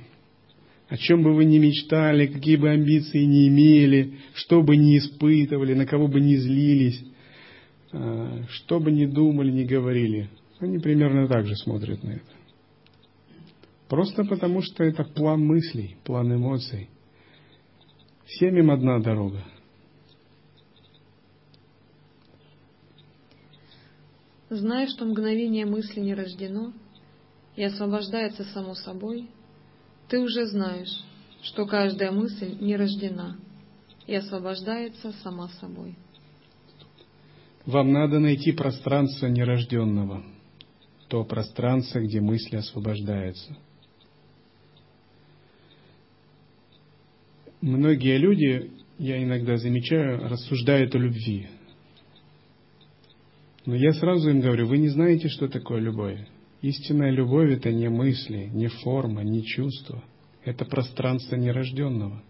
О 0.90 0.98
чем 0.98 1.22
бы 1.22 1.36
вы 1.36 1.46
ни 1.46 1.60
мечтали, 1.60 2.26
какие 2.26 2.56
бы 2.56 2.70
амбиции 2.70 3.24
не 3.24 3.48
имели, 3.48 4.18
что 4.34 4.64
бы 4.64 4.76
ни 4.76 4.98
испытывали, 4.98 5.76
на 5.76 5.86
кого 5.86 6.08
бы 6.08 6.20
ни 6.20 6.36
злились, 6.36 7.04
а, 7.92 8.44
что 8.50 8.80
бы 8.80 8.92
ни 8.92 9.06
думали, 9.06 9.52
ни 9.52 9.66
говорили, 9.66 10.30
они 10.60 10.80
примерно 10.80 11.28
так 11.28 11.46
же 11.46 11.56
смотрят 11.56 12.04
на 12.04 12.12
это. 12.12 12.26
Просто 13.88 14.24
потому, 14.24 14.62
что 14.64 14.84
это 14.84 15.04
план 15.04 15.46
мыслей, 15.46 15.96
план 16.04 16.34
эмоций. 16.34 16.90
Всем 18.26 18.58
им 18.58 18.72
одна 18.72 19.00
дорога. 19.00 19.44
Зная, 24.50 24.88
что 24.88 25.06
мгновение 25.06 25.68
мысли 25.68 26.00
не 26.00 26.16
рождено 26.16 26.74
и 27.56 27.64
освобождается 27.64 28.44
само 28.46 28.74
собой, 28.74 29.30
ты 30.10 30.20
уже 30.20 30.48
знаешь, 30.48 31.04
что 31.44 31.66
каждая 31.66 32.12
мысль 32.12 32.58
не 32.60 32.76
рождена 32.76 33.38
и 34.08 34.16
освобождается 34.16 35.14
сама 35.24 35.48
собой. 35.60 35.96
Вам 37.66 37.92
надо 37.94 38.20
найти 38.20 38.52
пространство 38.52 39.28
нерожденного, 39.28 40.24
то 41.08 41.24
пространство, 41.24 42.00
где 42.00 42.20
мысли 42.20 42.56
освобождаются. 42.56 43.56
Многие 47.62 48.18
люди, 48.18 48.72
я 48.98 49.24
иногда 49.24 49.58
замечаю, 49.58 50.28
рассуждают 50.28 50.96
о 50.96 50.98
любви. 50.98 51.50
Но 53.66 53.76
я 53.76 53.94
сразу 53.94 54.30
им 54.30 54.40
говорю, 54.40 54.66
вы 54.66 54.80
не 54.80 54.88
знаете, 54.88 55.28
что 55.28 55.48
такое 55.48 55.80
любовь. 55.80 56.20
Истинная 56.62 57.12
любовь– 57.12 57.52
это 57.52 57.72
не 57.72 57.90
мысли, 57.90 58.50
не 58.52 58.68
форма, 58.68 59.24
не 59.24 59.46
чувство. 59.46 60.04
Это 60.44 60.66
пространство 60.66 61.36
нерожденного. 61.36 62.22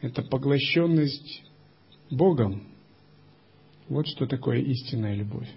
Это 0.00 0.22
поглощенность 0.22 1.42
Богом, 2.10 2.62
вот 3.88 4.06
что 4.06 4.26
такое 4.26 4.58
истинная 4.60 5.14
любовь. 5.14 5.48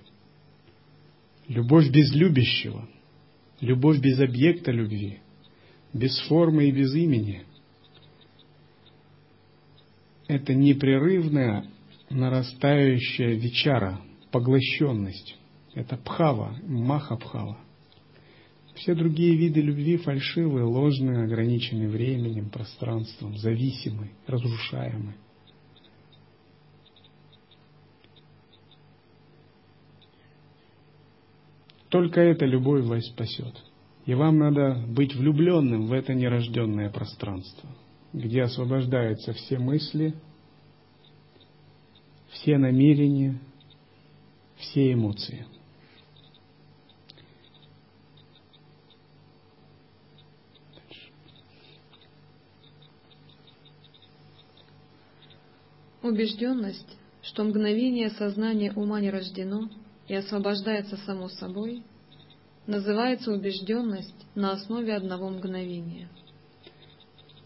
Любовь 1.48 1.90
без 1.90 2.14
любящего, 2.14 2.88
любовь 3.60 4.00
без 4.00 4.20
объекта 4.20 4.72
любви, 4.72 5.20
без 5.94 6.18
формы 6.28 6.66
и 6.66 6.72
без 6.72 6.94
имени. 6.94 7.44
Это 10.28 10.54
непрерывная 10.54 11.66
нарастающая 12.10 13.34
вечара, 13.34 14.00
поглощенность. 14.32 15.39
Это 15.80 15.96
пхава, 15.96 16.58
маха-пхава. 16.68 17.58
Все 18.76 18.94
другие 18.96 19.38
виды 19.38 19.62
любви 19.62 19.96
фальшивые, 19.96 20.66
ложные, 20.66 21.24
ограничены 21.24 21.88
временем, 21.88 22.50
пространством, 22.50 23.38
зависимы, 23.38 24.12
разрушаемы. 24.28 25.16
Только 31.88 32.20
эта 32.20 32.46
любовь 32.46 32.84
вас 32.84 33.06
спасет. 33.06 33.56
И 34.06 34.14
вам 34.14 34.38
надо 34.38 34.84
быть 34.90 35.16
влюбленным 35.16 35.86
в 35.86 35.94
это 35.94 36.14
нерожденное 36.14 36.90
пространство, 36.90 37.70
где 38.12 38.42
освобождаются 38.42 39.32
все 39.32 39.60
мысли, 39.60 40.14
все 42.32 42.58
намерения, 42.58 43.40
все 44.58 44.92
эмоции. 44.92 45.46
Убежденность, 56.10 56.98
что 57.22 57.44
мгновение 57.44 58.10
сознания 58.10 58.74
ума 58.74 59.00
не 59.00 59.10
рождено– 59.10 59.70
и 60.10 60.16
освобождается 60.16 60.98
само 61.06 61.30
собой, 61.30 61.84
называется 62.68 63.32
убежденность 63.32 64.26
на 64.36 64.52
основе 64.52 64.96
одного 64.96 65.30
мгновения. 65.30 66.10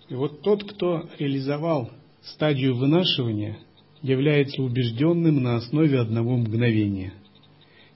И 0.09 0.15
вот 0.15 0.41
тот, 0.41 0.63
кто 0.63 1.09
реализовал 1.19 1.91
стадию 2.21 2.75
вынашивания, 2.75 3.59
является 4.01 4.61
убежденным 4.61 5.43
на 5.43 5.57
основе 5.57 5.99
одного 5.99 6.37
мгновения. 6.37 7.13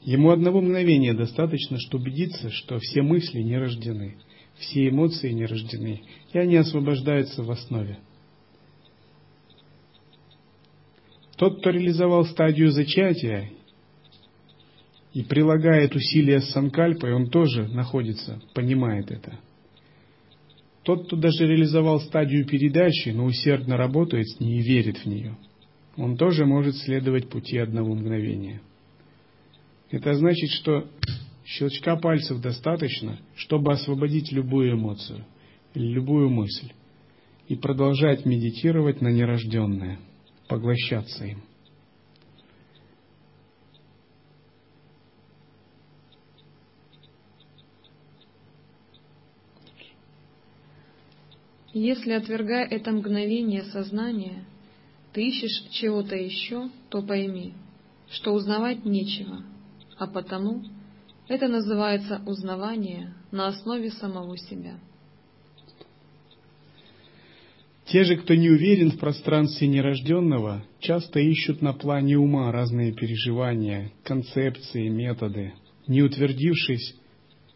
Ему 0.01 0.31
одного 0.31 0.61
мгновения 0.61 1.13
достаточно, 1.13 1.77
чтобы 1.79 2.03
убедиться, 2.03 2.49
что 2.49 2.79
все 2.79 3.01
мысли 3.01 3.41
не 3.41 3.57
рождены, 3.57 4.17
все 4.57 4.89
эмоции 4.89 5.31
не 5.31 5.45
рождены, 5.45 6.03
и 6.33 6.37
они 6.37 6.57
освобождаются 6.57 7.43
в 7.43 7.51
основе. 7.51 7.99
Тот, 11.37 11.59
кто 11.59 11.69
реализовал 11.69 12.25
стадию 12.25 12.71
зачатия 12.71 13.51
и 15.13 15.23
прилагает 15.23 15.95
усилия 15.95 16.41
с 16.41 16.51
санкальпой, 16.51 17.13
он 17.13 17.29
тоже 17.29 17.67
находится, 17.67 18.41
понимает 18.53 19.11
это. 19.11 19.39
Тот, 20.83 21.07
кто 21.07 21.15
даже 21.15 21.47
реализовал 21.47 22.01
стадию 22.01 22.45
передачи, 22.45 23.09
но 23.09 23.25
усердно 23.25 23.77
работает 23.77 24.27
с 24.27 24.39
ней 24.39 24.59
и 24.59 24.63
верит 24.63 24.97
в 24.97 25.05
нее, 25.05 25.37
он 25.95 26.17
тоже 26.17 26.45
может 26.45 26.75
следовать 26.77 27.29
пути 27.29 27.57
одного 27.57 27.93
мгновения. 27.93 28.61
Это 29.89 30.13
значит, 30.15 30.49
что 30.51 30.87
щелчка 31.45 31.95
пальцев 31.95 32.41
достаточно, 32.41 33.19
чтобы 33.35 33.71
освободить 33.71 34.31
любую 34.31 34.73
эмоцию 34.73 35.25
любую 35.77 36.29
мысль 36.29 36.71
и 37.47 37.55
продолжать 37.55 38.25
медитировать 38.25 39.01
на 39.01 39.09
нерожденное, 39.09 39.99
поглощаться 40.47 41.25
им. 41.25 41.41
Если, 51.73 52.11
отвергая 52.13 52.65
это 52.65 52.91
мгновение 52.91 53.63
сознания, 53.65 54.45
ты 55.13 55.27
ищешь 55.27 55.69
чего-то 55.69 56.15
еще, 56.15 56.69
то 56.89 57.03
пойми, 57.03 57.53
что 58.09 58.33
узнавать 58.33 58.83
нечего, 58.83 59.43
а 59.97 60.07
потому 60.07 60.63
это 61.27 61.47
называется 61.47 62.21
узнавание 62.25 63.13
на 63.31 63.47
основе 63.47 63.91
самого 63.91 64.37
себя. 64.37 64.79
Те 67.87 68.03
же, 68.03 68.17
кто 68.17 68.35
не 68.35 68.49
уверен 68.49 68.91
в 68.91 68.99
пространстве 68.99 69.67
нерожденного, 69.67 70.63
часто 70.79 71.19
ищут 71.19 71.61
на 71.61 71.73
плане 71.73 72.17
ума 72.17 72.51
разные 72.51 72.91
переживания, 72.91 73.91
концепции, 74.03 74.89
методы, 74.89 75.53
не 75.87 76.01
утвердившись 76.01 76.95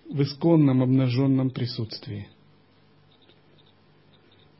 в 0.10 0.22
исконном 0.22 0.82
обнаженном 0.82 1.50
присутствии– 1.50 2.28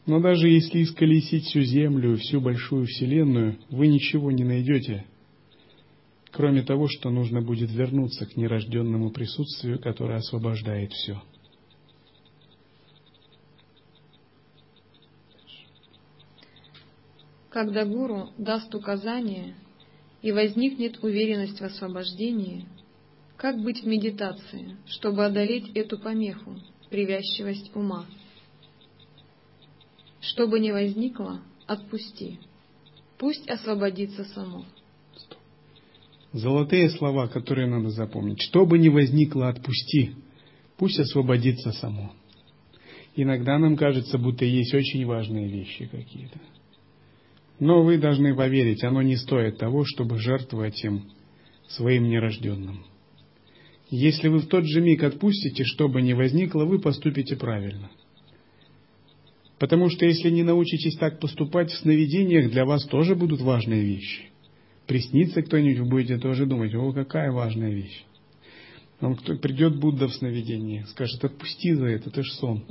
но 0.06 0.20
даже 0.20 0.50
если 0.50 0.84
исколесить 0.84 1.46
всю 1.46 1.62
Землю, 1.62 2.18
всю 2.18 2.42
большую 2.42 2.86
Вселенную, 2.86 3.58
вы 3.70 3.88
ничего 3.88 4.32
не 4.32 4.44
найдете, 4.44 5.06
кроме 6.32 6.64
того, 6.64 6.88
что 6.88 7.10
нужно 7.10 7.42
будет 7.42 7.72
вернуться 7.72 8.26
к 8.26 8.36
нерожденному 8.36 9.12
присутствию, 9.12 9.80
которое 9.80 10.18
освобождает 10.18 10.92
все. 10.92 11.22
Когда 17.52 17.86
гуру 17.86 18.30
даст 18.40 18.74
указание 18.74 19.54
и 20.24 20.32
возникнет 20.32 21.04
уверенность 21.04 21.60
в 21.60 21.64
освобождении, 21.64 22.66
как 23.38 23.62
быть 23.62 23.84
в 23.84 23.88
медитации, 23.88 24.78
чтобы 24.88 25.26
одолеть 25.26 25.70
эту 25.76 26.00
помеху, 26.00 26.56
привязчивость 26.90 27.72
ума– 27.76 28.08
что 30.22 30.48
бы 30.48 30.60
ни 30.60 30.72
возникло, 30.72 31.42
отпусти. 31.68 32.40
Пусть 33.18 33.50
освободится 33.50 34.24
само. 34.26 34.66
Золотые 36.32 36.90
слова, 36.92 37.28
которые 37.28 37.68
надо 37.68 37.90
запомнить. 37.90 38.42
Что 38.42 38.66
бы 38.66 38.78
ни 38.78 38.88
возникло, 38.88 39.50
отпусти. 39.50 40.12
Пусть 40.78 41.00
освободится 41.00 41.72
само. 41.74 42.14
Иногда 43.16 43.60
нам 43.60 43.76
кажется, 43.76 44.18
будто 44.18 44.46
есть 44.46 44.74
очень 44.74 45.06
важные 45.06 45.48
вещи 45.48 45.86
какие-то. 45.86 46.40
Но 47.62 47.84
вы 47.84 48.00
должны 48.00 48.36
поверить, 48.36 48.84
оно 48.84 49.04
не 49.04 49.16
стоит 49.16 49.60
того, 49.60 49.86
чтобы 49.86 50.18
жертвовать 50.18 50.84
им 50.84 51.04
своим 51.68 52.10
нерожденным. 52.10 52.84
Если 53.92 54.30
вы 54.30 54.40
в 54.40 54.48
тот 54.48 54.66
же 54.66 54.82
миг 54.82 55.04
отпустите, 55.04 55.64
что 55.64 55.88
бы 55.88 56.02
ни 56.02 56.14
возникло, 56.14 56.66
вы 56.66 56.80
поступите 56.80 57.36
правильно. 57.36 57.92
Потому 59.60 59.90
что 59.92 60.08
если 60.08 60.32
не 60.32 60.42
научитесь 60.42 60.98
так 60.98 61.20
поступать 61.20 61.70
в 61.70 61.78
сновидениях, 61.78 62.50
для 62.50 62.66
вас 62.66 62.84
тоже 62.88 63.14
будут 63.16 63.42
важные 63.42 63.84
вещи. 63.84 64.24
Приснится 64.88 65.44
кто-нибудь, 65.44 65.82
вы 65.82 65.86
будете 65.86 66.18
тоже 66.18 66.48
думать, 66.48 66.74
о, 66.74 66.92
какая 66.94 67.32
важная 67.32 67.70
вещь. 67.70 68.06
Вам 69.02 69.16
кто 69.16 69.36
придет 69.36 69.80
Будда 69.80 70.08
в 70.08 70.16
сновидении, 70.16 70.84
скажет, 70.90 71.24
отпусти 71.24 71.76
за 71.76 71.86
это, 71.86 72.10
это 72.10 72.24
ж 72.24 72.32
сон. 72.40 72.64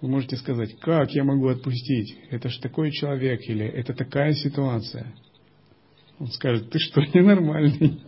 Вы 0.00 0.08
можете 0.08 0.36
сказать, 0.36 0.78
как 0.78 1.12
я 1.12 1.24
могу 1.24 1.48
отпустить? 1.48 2.16
Это 2.30 2.48
ж 2.48 2.58
такой 2.58 2.92
человек 2.92 3.40
или 3.48 3.66
это 3.66 3.94
такая 3.94 4.32
ситуация. 4.32 5.12
Он 6.18 6.28
скажет, 6.28 6.70
ты 6.70 6.78
что, 6.78 7.00
ненормальный? 7.14 8.00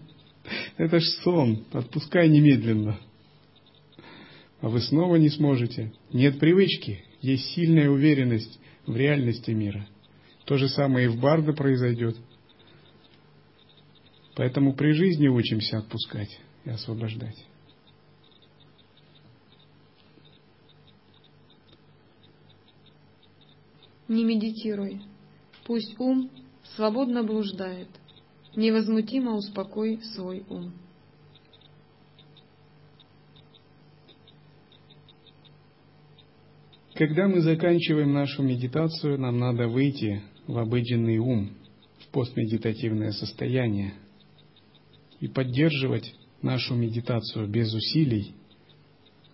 Это 0.76 1.01
ж 1.01 1.05
сон, 1.22 1.64
отпускай 1.72 2.28
немедленно. 2.28 2.99
А 4.61 4.68
вы 4.68 4.80
снова 4.80 5.16
не 5.16 5.30
сможете. 5.30 5.93
Нет 6.12 6.38
привычки, 6.38 7.05
есть 7.22 7.47
сильная 7.55 7.91
уверенность 7.91 8.61
в 8.86 8.97
реальности 8.97 9.51
мира. 9.51 9.86
То 10.45 10.59
же 10.59 10.68
самое 10.68 11.07
и 11.07 11.09
в 11.09 11.20
Барда 11.20 11.53
произойдет. 11.53 12.16
Поэтому 14.36 14.74
при 14.74 14.93
жизни 14.93 15.28
учимся 15.28 15.78
отпускать 15.78 16.41
и 16.64 16.70
освобождать. 16.70 17.36
Не 24.11 24.24
медитируй. 24.24 25.02
Пусть 25.64 25.94
ум 26.00 26.30
свободно 26.74 27.22
блуждает. 27.22 27.86
Невозмутимо 28.56 29.36
успокой 29.36 30.00
свой 30.02 30.44
ум. 30.48 30.72
Когда 36.94 37.28
мы 37.28 37.40
заканчиваем 37.40 38.12
нашу 38.12 38.42
медитацию, 38.42 39.16
нам 39.16 39.38
надо 39.38 39.68
выйти 39.68 40.22
в 40.48 40.58
обыденный 40.58 41.18
ум, 41.18 41.52
в 42.00 42.08
постмедитативное 42.08 43.12
состояние 43.12 43.94
и 45.20 45.28
поддерживать 45.28 46.12
нашу 46.42 46.74
медитацию 46.74 47.46
без 47.46 47.72
усилий 47.72 48.34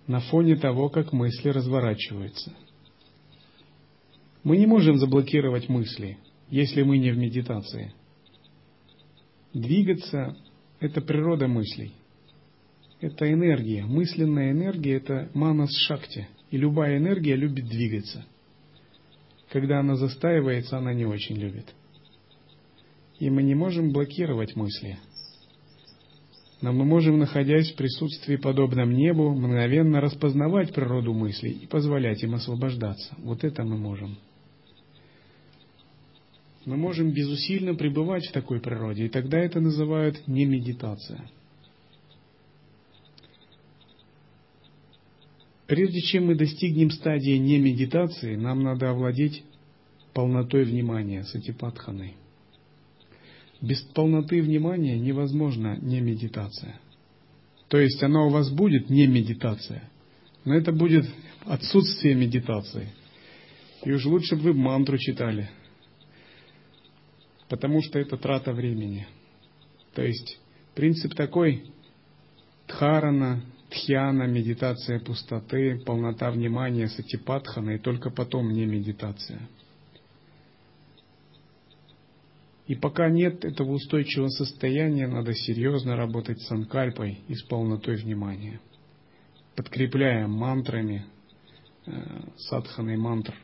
на 0.07 0.21
фоне 0.21 0.57
того, 0.57 0.91
как 0.91 1.15
мысли 1.15 1.49
разворачиваются. 1.49 2.53
Мы 4.47 4.59
не 4.59 4.67
можем 4.67 4.97
заблокировать 4.99 5.69
мысли, 5.69 6.19
если 6.51 6.83
мы 6.83 6.99
не 6.99 7.11
в 7.11 7.19
медитации. 7.19 7.93
Двигаться– 9.53 10.37
это 10.79 11.01
природа 11.01 11.49
мыслей. 11.49 11.95
Это 13.01 13.29
энергия. 13.33 13.85
Мысленная 13.85 14.53
энергия– 14.53 14.95
это 14.99 15.29
манас 15.35 15.77
шакти. 15.89 16.29
И 16.53 16.59
любая 16.59 16.99
энергия 16.99 17.35
любит 17.35 17.67
двигаться. 17.67 18.25
Когда 19.51 19.81
она 19.81 19.97
застаивается, 19.97 20.79
она 20.79 20.95
не 20.95 21.07
очень 21.07 21.35
любит. 21.35 21.75
И 23.19 23.29
мы 23.31 23.43
не 23.43 23.57
можем 23.57 23.91
блокировать 23.91 24.55
мысли– 24.55 24.97
но 26.63 26.73
мы 26.73 26.87
можем, 26.87 27.19
находясь 27.19 27.71
в 27.71 27.77
присутствии 27.77 28.37
подобном 28.37 28.95
небу, 28.95 29.29
мгновенно 29.29 30.01
распознавать 30.01 30.73
природу 30.73 31.13
мыслей 31.13 31.51
и 31.51 31.67
позволять 31.67 32.23
им 32.23 32.35
освобождаться. 32.35 33.15
Вот 33.19 33.45
это 33.45 33.63
мы 33.63 33.77
можем. 33.77 34.17
Мы 36.67 36.77
можем 36.77 37.13
безусильно 37.13 37.75
пребывать 37.75 38.27
в 38.27 38.33
такой 38.33 38.61
природе, 38.61 39.07
и 39.07 39.09
тогда 39.09 39.39
это 39.39 39.61
называют 39.61 40.29
не 40.29 40.45
медитация. 40.45 41.31
Прежде 45.67 46.01
чем 46.01 46.27
мы 46.27 46.35
достигнем 46.35 46.91
стадии 46.91 47.39
не 47.39 47.59
медитации, 47.59 48.37
нам 48.37 48.63
надо 48.63 48.91
овладеть 48.91 49.43
полнотой 50.13 50.65
внимания, 50.65 51.25
сатипатханой– 51.25 52.15
без 53.61 53.81
полноты 53.81 54.43
внимания 54.43 54.99
невозможно 54.99 55.79
не 55.81 56.01
медитация. 56.01 56.79
То 57.69 57.79
есть 57.79 58.03
она 58.03 58.25
у 58.25 58.29
вас 58.29 58.51
будет 58.51 58.91
не 58.91 59.07
медитация, 59.07 59.89
но 60.45 60.55
это 60.55 60.73
будет 60.73 61.07
отсутствие 61.45 62.15
медитации. 62.15 62.89
И 63.85 63.93
уж 63.93 64.05
лучше 64.05 64.37
бы 64.37 64.43
вы 64.43 64.55
мантру 64.55 64.99
читали, 64.99 65.49
потому 67.49 67.83
что 67.83 67.99
это 67.99 68.17
трата 68.17 68.53
времени. 68.53 69.07
То 69.95 70.03
есть 70.03 70.39
принцип 70.75 71.15
такой, 71.15 71.65
дхарана, 72.69 73.43
тхьяна, 73.71 74.25
медитация 74.25 75.01
пустоты, 75.01 75.83
полнота 75.85 76.31
внимания, 76.31 76.89
сатипатхана, 76.89 77.71
и 77.71 77.79
только 77.79 78.11
потом 78.11 78.53
не 78.53 78.67
медитация– 78.67 79.41
И 82.67 82.75
пока 82.75 83.09
нет 83.09 83.45
этого 83.45 83.73
устойчивого 83.73 84.29
состояния, 84.29 85.07
надо 85.07 85.35
серьезно 85.35 85.97
работать 85.97 86.41
с 86.43 86.51
анкальпой 86.51 87.21
и 87.29 87.35
с 87.35 87.43
полнотой 87.45 87.97
внимания, 87.97 88.61
подкрепляя 89.55 90.27
мантрами, 90.27 91.07
э, 91.87 91.93
садханой 92.39 92.97
мантр 92.97 93.35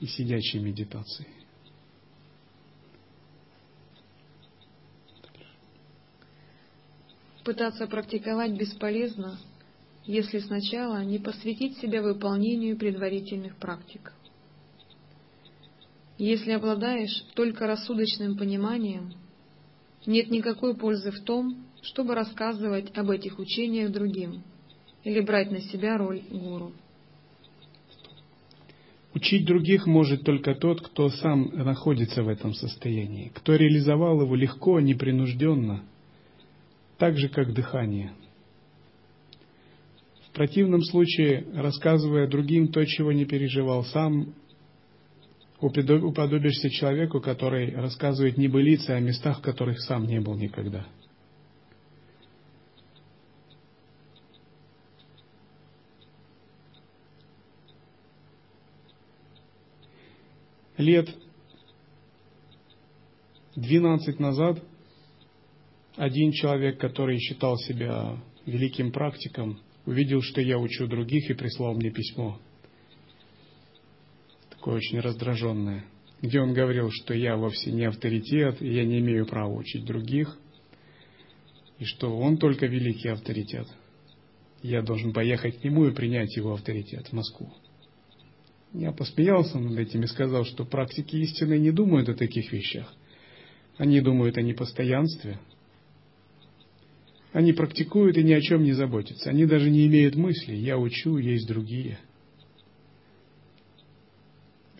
и 0.00 0.06
сидячей 0.06 0.60
медитацией. 0.60 1.28
Пытаться 7.44 7.86
практиковать 7.86 8.52
бесполезно, 8.52 9.38
если 10.06 10.38
сначала 10.38 11.04
не 11.04 11.18
посвятить 11.18 11.76
себя 11.78 12.00
выполнению 12.00 12.78
предварительных 12.78 13.56
практик. 13.56 14.12
Если 16.16 16.52
обладаешь 16.52 17.24
только 17.34 17.66
рассудочным 17.66 18.38
пониманием, 18.38 19.12
нет 20.06 20.30
никакой 20.30 20.74
пользы 20.74 21.10
в 21.10 21.20
том, 21.24 21.66
чтобы 21.82 22.14
рассказывать 22.14 22.96
об 22.96 23.10
этих 23.10 23.38
учениях 23.38 23.92
другим 23.92 24.42
или 25.02 25.20
брать 25.20 25.50
на 25.50 25.60
себя 25.60 25.98
роль 25.98 26.22
гуру. 26.30 26.72
Учить 29.12 29.44
других 29.44 29.86
может 29.86 30.22
только 30.22 30.54
тот, 30.54 30.80
кто 30.80 31.10
сам 31.10 31.50
находится 31.52 32.22
в 32.22 32.28
этом 32.28 32.54
состоянии, 32.54 33.30
кто 33.34 33.54
реализовал 33.54 34.22
его 34.22 34.34
легко, 34.34 34.80
непринужденно, 34.80 35.84
так 36.98 37.16
же, 37.16 37.28
как 37.28 37.52
дыхание. 37.52 38.12
В 40.28 40.32
противном 40.34 40.82
случае, 40.82 41.46
рассказывая 41.54 42.26
другим 42.26 42.68
то, 42.68 42.84
чего 42.84 43.12
не 43.12 43.24
переживал 43.24 43.84
сам, 43.84 44.34
уподобишься 45.60 46.70
человеку, 46.70 47.20
который 47.20 47.74
рассказывает 47.74 48.36
небылицы 48.36 48.90
о 48.90 49.00
местах, 49.00 49.38
в 49.38 49.42
которых 49.42 49.80
сам 49.80 50.06
не 50.06 50.20
был 50.20 50.34
никогда. 50.34 50.86
Лет 60.76 61.08
12 63.54 64.18
назад 64.18 64.58
один 65.96 66.32
человек, 66.32 66.78
который 66.78 67.18
считал 67.18 67.56
себя 67.58 68.18
великим 68.46 68.92
практиком, 68.92 69.60
увидел, 69.86 70.22
что 70.22 70.40
я 70.40 70.58
учу 70.58 70.86
других 70.86 71.30
и 71.30 71.34
прислал 71.34 71.74
мне 71.74 71.90
письмо– 71.90 72.38
такое 74.64 74.78
очень 74.78 74.98
раздраженное, 74.98 75.84
где 76.22 76.40
он 76.40 76.54
говорил, 76.54 76.88
что 76.90 77.12
я 77.12 77.36
вовсе 77.36 77.70
не 77.70 77.84
авторитет, 77.84 78.62
и 78.62 78.72
я 78.72 78.82
не 78.82 79.00
имею 79.00 79.26
права 79.26 79.52
учить 79.52 79.84
других, 79.84 80.38
и 81.78 81.84
что 81.84 82.16
он 82.16 82.38
только 82.38 82.64
великий 82.64 83.08
авторитет. 83.08 83.66
Я 84.62 84.80
должен 84.80 85.12
поехать 85.12 85.60
к 85.60 85.64
нему 85.64 85.84
и 85.86 85.92
принять 85.92 86.34
его 86.34 86.54
авторитет 86.54 87.08
в 87.08 87.12
Москву. 87.12 87.52
Я 88.72 88.92
посмеялся 88.92 89.58
над 89.58 89.78
этим 89.78 90.02
и 90.04 90.06
сказал, 90.06 90.46
что 90.46 90.64
практики 90.64 91.14
истины 91.16 91.58
не 91.58 91.70
думают 91.70 92.08
о 92.08 92.14
таких 92.14 92.50
вещах. 92.50 92.90
Они 93.76 94.00
думают 94.00 94.38
о 94.38 94.42
непостоянстве. 94.42 95.38
Они 97.34 97.52
практикуют 97.52 98.16
и 98.16 98.24
ни 98.24 98.32
о 98.32 98.40
чем 98.40 98.62
не 98.62 98.72
заботятся. 98.72 99.28
Они 99.28 99.44
даже 99.44 99.68
не 99.68 99.86
имеют 99.86 100.16
мыслей. 100.16 100.56
Я 100.56 100.78
учу, 100.78 101.18
есть 101.18 101.46
другие– 101.46 101.98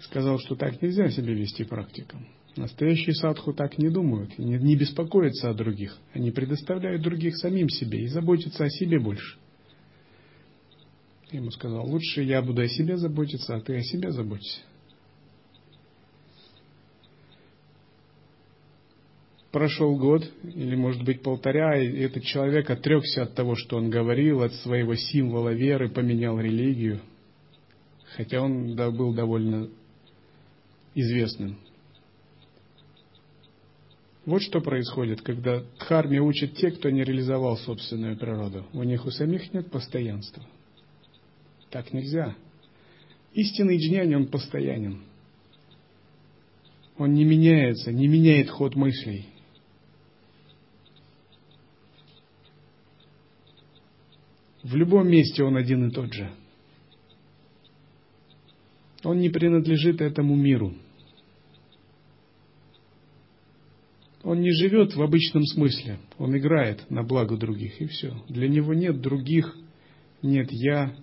сказал, 0.05 0.39
что 0.39 0.55
так 0.55 0.81
нельзя 0.81 1.11
себя 1.11 1.35
вести 1.35 1.65
практикам. 1.65 2.27
Настоящие 2.57 3.15
садху 3.15 3.53
так 3.53 3.79
не 3.79 3.89
думают 3.89 4.39
не, 4.39 4.57
не 4.59 4.77
беспокоятся 4.77 5.51
о 5.51 5.55
других. 5.55 5.99
Они 6.13 6.31
предоставляют 6.31 7.03
других 7.03 7.37
самим 7.37 7.69
себе 7.69 8.05
и 8.05 8.07
заботятся 8.07 8.65
о 8.65 8.71
себе 8.71 9.01
больше. 9.01 9.37
Ему 11.33 11.51
сказал, 11.51 11.85
лучше 11.85 12.23
я 12.23 12.43
буду 12.43 12.63
о 12.63 12.69
себе 12.69 12.97
заботиться, 12.97 13.57
а 13.57 13.61
ты 13.61 13.77
о 13.77 13.83
себе 13.83 14.13
заботься. 14.13 14.61
Прошел 19.55 19.97
год, 19.97 20.29
или 20.43 20.75
может 20.75 21.05
быть 21.05 21.23
полтора, 21.23 21.79
и 21.79 22.01
этот 22.01 22.25
человек 22.25 22.69
отрекся 22.71 23.23
от 23.23 23.37
того, 23.37 23.55
что 23.55 23.77
он 23.77 23.89
говорил, 23.89 24.43
от 24.43 24.53
своего 24.53 24.97
символа 24.97 25.51
веры, 25.51 25.89
поменял 25.89 26.41
религию, 26.41 27.01
хотя 28.17 28.41
он 28.41 28.75
был 28.75 29.15
довольно 29.15 29.69
известным. 30.97 31.57
Вот 34.27 34.43
что 34.43 34.61
происходит, 34.61 35.23
когда 35.23 35.63
дхарме 35.79 36.21
учат 36.21 36.57
те, 36.57 36.73
кто 36.73 36.91
не 36.91 37.05
реализовал 37.05 37.57
собственную 37.57 38.17
природу. 38.17 38.67
У 38.73 38.83
них 38.83 39.07
у 39.07 39.13
самих 39.13 39.55
нет 39.55 39.71
постоянства. 39.71 40.43
Так 41.71 41.93
нельзя. 41.93 42.35
Истинный 43.35 43.79
джнянь, 43.79 44.17
он 44.17 44.27
постоянен. 44.27 45.05
Он 46.99 47.13
не 47.13 47.25
меняется, 47.25 47.93
не 47.93 48.09
меняет 48.09 48.51
ход 48.51 48.75
мыслей. 48.75 49.29
В 54.65 54.75
любом 54.77 55.09
месте 55.09 55.45
он 55.45 55.57
один 55.57 55.89
и 55.89 55.91
тот 55.91 56.13
же. 56.13 56.31
Он 59.05 59.19
не 59.19 59.29
принадлежит 59.29 60.01
этому 60.01 60.35
миру. 60.35 60.73
Он 64.23 64.41
не 64.41 64.51
живет 64.53 64.95
в 64.95 65.03
обычном 65.03 65.45
смысле. 65.45 65.99
Он 66.17 66.35
играет 66.37 66.91
на 66.91 67.03
благо 67.03 67.37
других, 67.37 67.79
и 67.83 67.87
все. 67.87 68.15
Для 68.31 68.49
него 68.49 68.73
нет 68.73 69.03
других, 69.03 69.55
нет 70.23 70.51
я, 70.51 70.97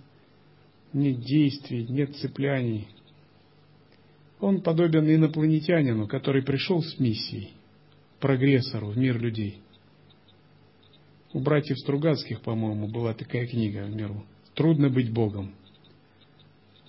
нет 0.91 1.19
действий, 1.19 1.85
нет 1.87 2.15
цепляний. 2.15 2.87
Он 4.39 4.61
подобен 4.61 5.07
инопланетянину, 5.07 6.07
который 6.07 6.41
пришел 6.41 6.81
с 6.81 6.99
миссией, 6.99 7.51
прогрессору 8.19 8.87
в 8.87 8.97
мир 8.97 9.21
людей. 9.21 9.61
У 11.33 11.39
братьев 11.39 11.79
Стругацких, 11.79 12.41
по-моему, 12.41 12.87
была 12.87 13.13
такая 13.13 13.47
книга 13.47 13.85
в 13.85 13.95
миру. 13.95 14.25
«Трудно 14.53 14.89
быть 14.89 15.11
Богом». 15.11 15.53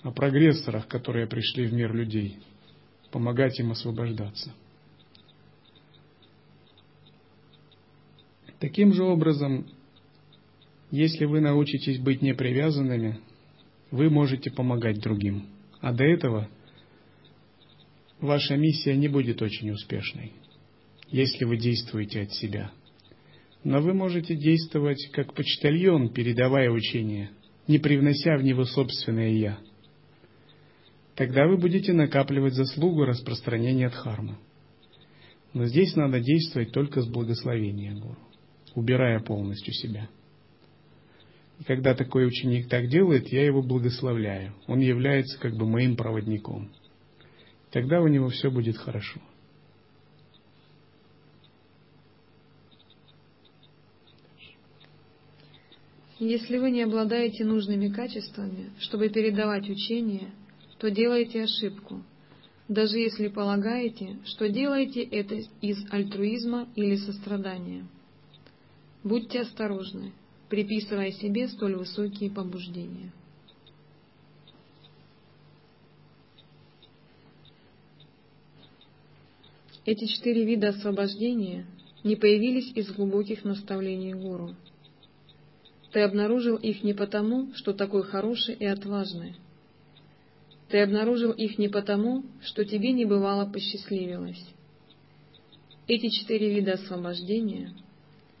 О 0.01 0.11
прогрессорах, 0.11 0.87
которые 0.87 1.27
пришли 1.27 1.65
в 1.65 1.73
мир 1.73 1.93
людей, 1.93 2.37
помогать 3.11 3.59
им 3.59 3.71
освобождаться– 3.71 4.51
Таким 8.63 8.93
же 8.93 9.03
образом, 9.03 9.67
если 10.89 11.25
вы 11.25 11.41
научитесь 11.41 11.99
быть 11.99 12.21
непривязанными, 12.21 13.19
вы 13.91 14.09
можете 14.09 14.51
помогать 14.51 15.01
другим. 15.01 15.47
А 15.81 15.91
до 15.91 16.05
этого 16.05 16.47
ваша 18.21 18.55
миссия 18.55 18.95
не 18.95 19.09
будет 19.09 19.41
очень 19.41 19.69
успешной, 19.71 20.31
если 21.09 21.43
вы 21.43 21.57
действуете 21.57 22.21
от 22.21 22.31
себя. 22.31 22.71
Но 23.63 23.81
вы 23.81 23.93
можете 23.93 24.35
действовать 24.35 25.09
как 25.11 25.33
почтальон, 25.33 26.09
передавая 26.09 26.69
учение, 26.69 27.31
не 27.67 27.79
привнося 27.79 28.37
в 28.37 28.43
него 28.43 28.65
собственное 28.65 29.31
«я». 29.31 29.57
Тогда 31.15 31.47
вы 31.47 31.57
будете 31.57 31.93
накапливать 31.93 32.55
заслугу 32.55 33.05
распространения 33.05 33.89
дхармы. 33.89 34.35
Но 35.53 35.65
здесь 35.65 35.95
надо 35.95 36.19
действовать 36.19 36.71
только 36.71 37.01
с 37.01 37.07
благословения 37.07 37.93
Гуру 37.93 38.17
убирая 38.75 39.19
полностью 39.19 39.73
себя. 39.73 40.09
И 41.59 41.63
когда 41.63 41.93
такой 41.93 42.27
ученик 42.27 42.67
так 42.67 42.87
делает, 42.87 43.27
я 43.27 43.45
его 43.45 43.61
благословляю. 43.61 44.53
Он 44.67 44.79
является 44.79 45.39
как 45.39 45.55
бы 45.55 45.67
моим 45.67 45.95
проводником. 45.95 46.71
Тогда 47.71 48.01
у 48.01 48.07
него 48.07 48.29
все 48.29 48.49
будет 48.49 48.77
хорошо. 48.77 49.19
Если 56.19 56.57
вы 56.57 56.71
не 56.71 56.83
обладаете 56.83 57.43
нужными 57.43 57.89
качествами, 57.89 58.71
чтобы 58.79 59.09
передавать 59.09 59.67
учение, 59.69 60.31
то 60.77 60.91
делаете 60.91 61.43
ошибку, 61.43 62.03
даже 62.67 62.97
если 62.99 63.27
полагаете, 63.29 64.17
что 64.25 64.47
делаете 64.47 65.01
это 65.01 65.35
из 65.61 65.91
альтруизма 65.91 66.67
или 66.75 66.95
сострадания. 66.97 67.85
Будьте 69.03 69.41
осторожны, 69.41 70.13
приписывая 70.49 71.11
себе 71.11 71.47
столь 71.47 71.75
высокие 71.75 72.29
побуждения. 72.29 73.11
Эти 79.85 80.05
четыре 80.05 80.45
вида 80.45 80.69
освобождения 80.69 81.65
не 82.03 82.15
появились 82.15 82.71
из 82.75 82.89
глубоких 82.91 83.43
наставлений 83.43 84.13
гуру. 84.13 84.55
Ты 85.93 86.01
обнаружил 86.01 86.55
их 86.55 86.83
не 86.83 86.93
потому, 86.93 87.53
что 87.53 87.71
такой 87.71 88.03
хороший 88.03 88.55
и 88.55 88.65
отважный. 88.65 89.35
Ты 90.69 90.79
обнаружил 90.81 91.31
их 91.31 91.59
не 91.59 91.69
потому, 91.69 92.25
что 92.41 92.65
тебе 92.65 92.91
не 92.91 93.05
бывало 93.05 93.45
посчастливилось. 93.45 94.43
Эти 95.87 96.09
четыре 96.09 96.51
вида 96.55 96.73
освобождения 96.73 97.73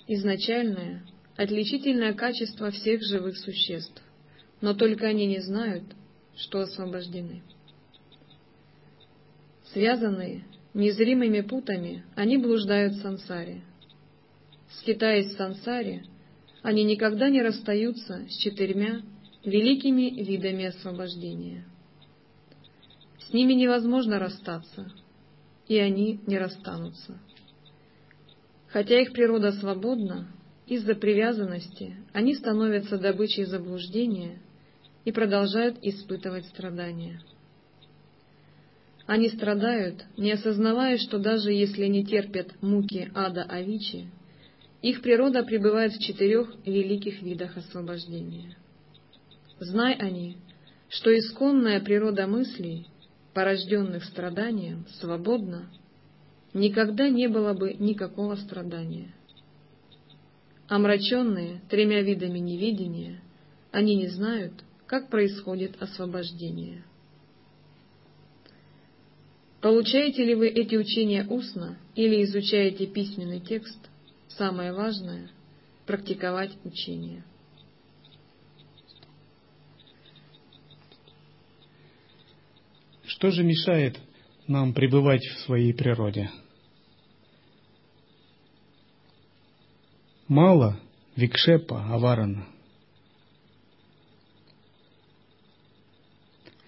изначальное, 0.07 1.03
отличительное 1.37 2.13
качество 2.13 2.71
всех 2.71 3.03
живых 3.03 3.37
существ, 3.37 4.01
но 4.59 4.73
только 4.73 5.05
они 5.05 5.27
не 5.27 5.39
знают, 5.39 5.83
что 6.35 6.61
освобождены. 6.61 7.43
Связанные 9.73 10.43
незримыми 10.73 11.41
путами, 11.41 12.03
они 12.15 12.37
блуждают 12.37 12.93
в 12.93 13.01
сансаре. 13.01 13.61
Скитаясь 14.79 15.33
в 15.33 15.37
сансаре, 15.37 16.03
они 16.63 16.85
никогда 16.85 17.29
не 17.29 17.41
расстаются 17.41 18.25
с 18.29 18.37
четырьмя 18.37 19.01
великими 19.43 20.09
видами 20.23 20.65
освобождения. 20.65 21.65
С 23.19 23.33
ними 23.33 23.53
невозможно 23.53 24.17
расстаться, 24.17 24.91
и 25.67 25.77
они 25.77 26.21
не 26.25 26.37
расстанутся. 26.37 27.19
Хотя 28.69 29.01
их 29.01 29.11
природа 29.11 29.51
свободна, 29.51 30.29
из-за 30.65 30.95
привязанности 30.95 31.97
они 32.13 32.33
становятся 32.33 32.97
добычей 32.97 33.43
заблуждения 33.43 34.39
и 35.03 35.11
продолжают 35.11 35.77
испытывать 35.81 36.45
страдания. 36.45 37.21
Они 39.05 39.29
страдают, 39.29 40.05
не 40.15 40.31
осознавая, 40.31 40.97
что 40.97 41.19
даже 41.19 41.51
если 41.51 41.87
не 41.87 42.05
терпят 42.05 42.61
муки 42.61 43.11
ада 43.13 43.43
Авичи, 43.43 44.07
их 44.83 45.01
природа 45.01 45.43
пребывает 45.43 45.93
в 45.93 45.99
четырех 45.99 46.53
великих 46.65 47.21
видах 47.21 47.55
освобождения. 47.55 48.57
Знай 49.57 49.93
они, 49.93 50.35
что 50.89 51.17
исконная 51.17 51.79
природа 51.79 52.27
мыслей, 52.27 52.87
порожденных 53.33 54.03
страданием, 54.03 54.85
свободна 54.99 55.69
никогда 56.53 57.07
не 57.07 57.27
было 57.27 57.53
бы 57.53 57.73
никакого 57.73 58.35
страдания. 58.35 59.15
Омраченные 60.67 61.61
тремя 61.69 62.01
видами 62.01 62.39
невидения, 62.39 63.21
они 63.71 63.95
не 63.95 64.07
знают, 64.07 64.51
как 64.85 65.09
происходит 65.09 65.81
освобождение. 65.81 66.83
Получаете 69.61 70.25
ли 70.25 70.35
вы 70.35 70.49
эти 70.49 70.75
учения 70.75 71.25
устно 71.29 71.77
или 71.95 72.21
изучаете 72.25 72.85
письменный 72.85 73.39
текст, 73.39 73.79
самое 74.37 74.73
важное– 74.73 75.29
практиковать 75.85 76.51
учение. 76.63 77.23
Что 83.05 83.31
же 83.31 83.43
мешает 83.43 83.99
нам 84.47 84.73
пребывать 84.73 85.23
в 85.23 85.39
своей 85.41 85.73
природе– 85.73 86.29
Мало 90.33 90.79
викшепа 91.15 91.85
аварана. 91.93 92.47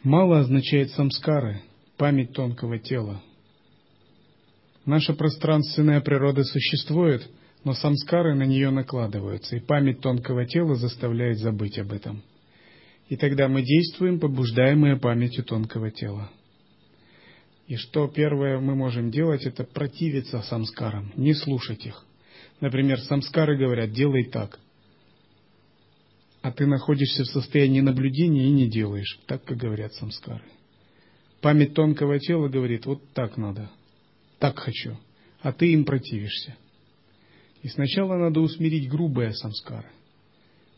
Мало 0.03 0.41
означает 0.41 0.91
самскары, 0.91 1.63
память 1.97 2.33
тонкого 2.33 2.77
тела. 2.77 3.23
Наша 4.85 5.13
пространственная 5.13 6.01
природа 6.01 6.43
существует, 6.43 7.27
но 7.65 7.73
самскары 7.73 8.35
на 8.35 8.43
нее 8.43 8.69
накладываются, 8.69 9.57
и 9.57 9.59
память 9.59 9.99
тонкого 9.99 10.45
тела 10.45 10.75
заставляет 10.75 11.39
забыть 11.39 11.79
об 11.79 11.91
этом. 11.91 12.21
И 13.09 13.17
тогда 13.17 13.47
мы 13.47 13.63
действуем, 13.63 14.19
побуждаемые 14.19 14.97
памятью 14.97 15.43
тонкого 15.43 15.89
тела. 15.89 16.29
И 17.67 17.75
что 17.75 18.07
первое 18.07 18.59
мы 18.59 18.75
можем 18.75 19.09
делать, 19.09 19.45
это 19.45 19.63
противиться 19.63 20.43
самскарам, 20.43 21.11
не 21.15 21.33
слушать 21.33 21.87
их. 21.87 22.05
Например, 22.61 22.99
самскары 22.99 23.57
говорят, 23.57 23.91
делай 23.91 24.25
так. 24.25 24.59
А 26.43 26.51
ты 26.51 26.67
находишься 26.67 27.23
в 27.23 27.29
состоянии 27.29 27.81
наблюдения 27.81 28.45
и 28.45 28.51
не 28.51 28.69
делаешь, 28.69 29.19
так, 29.25 29.43
как 29.43 29.57
говорят 29.57 29.91
самскары. 29.95 30.43
Память 31.41 31.73
тонкого 31.73 32.19
тела 32.19 32.47
говорит, 32.47 32.85
вот 32.85 33.01
так 33.13 33.37
надо, 33.37 33.71
так 34.37 34.59
хочу, 34.59 34.99
а 35.41 35.51
ты 35.51 35.73
им 35.73 35.83
противишься. 35.83 36.55
И 37.65 37.67
сначала 37.67 38.15
надо 38.15 38.41
усмирить 38.41 38.87
грубые 38.87 39.33
самскары. 39.33 39.87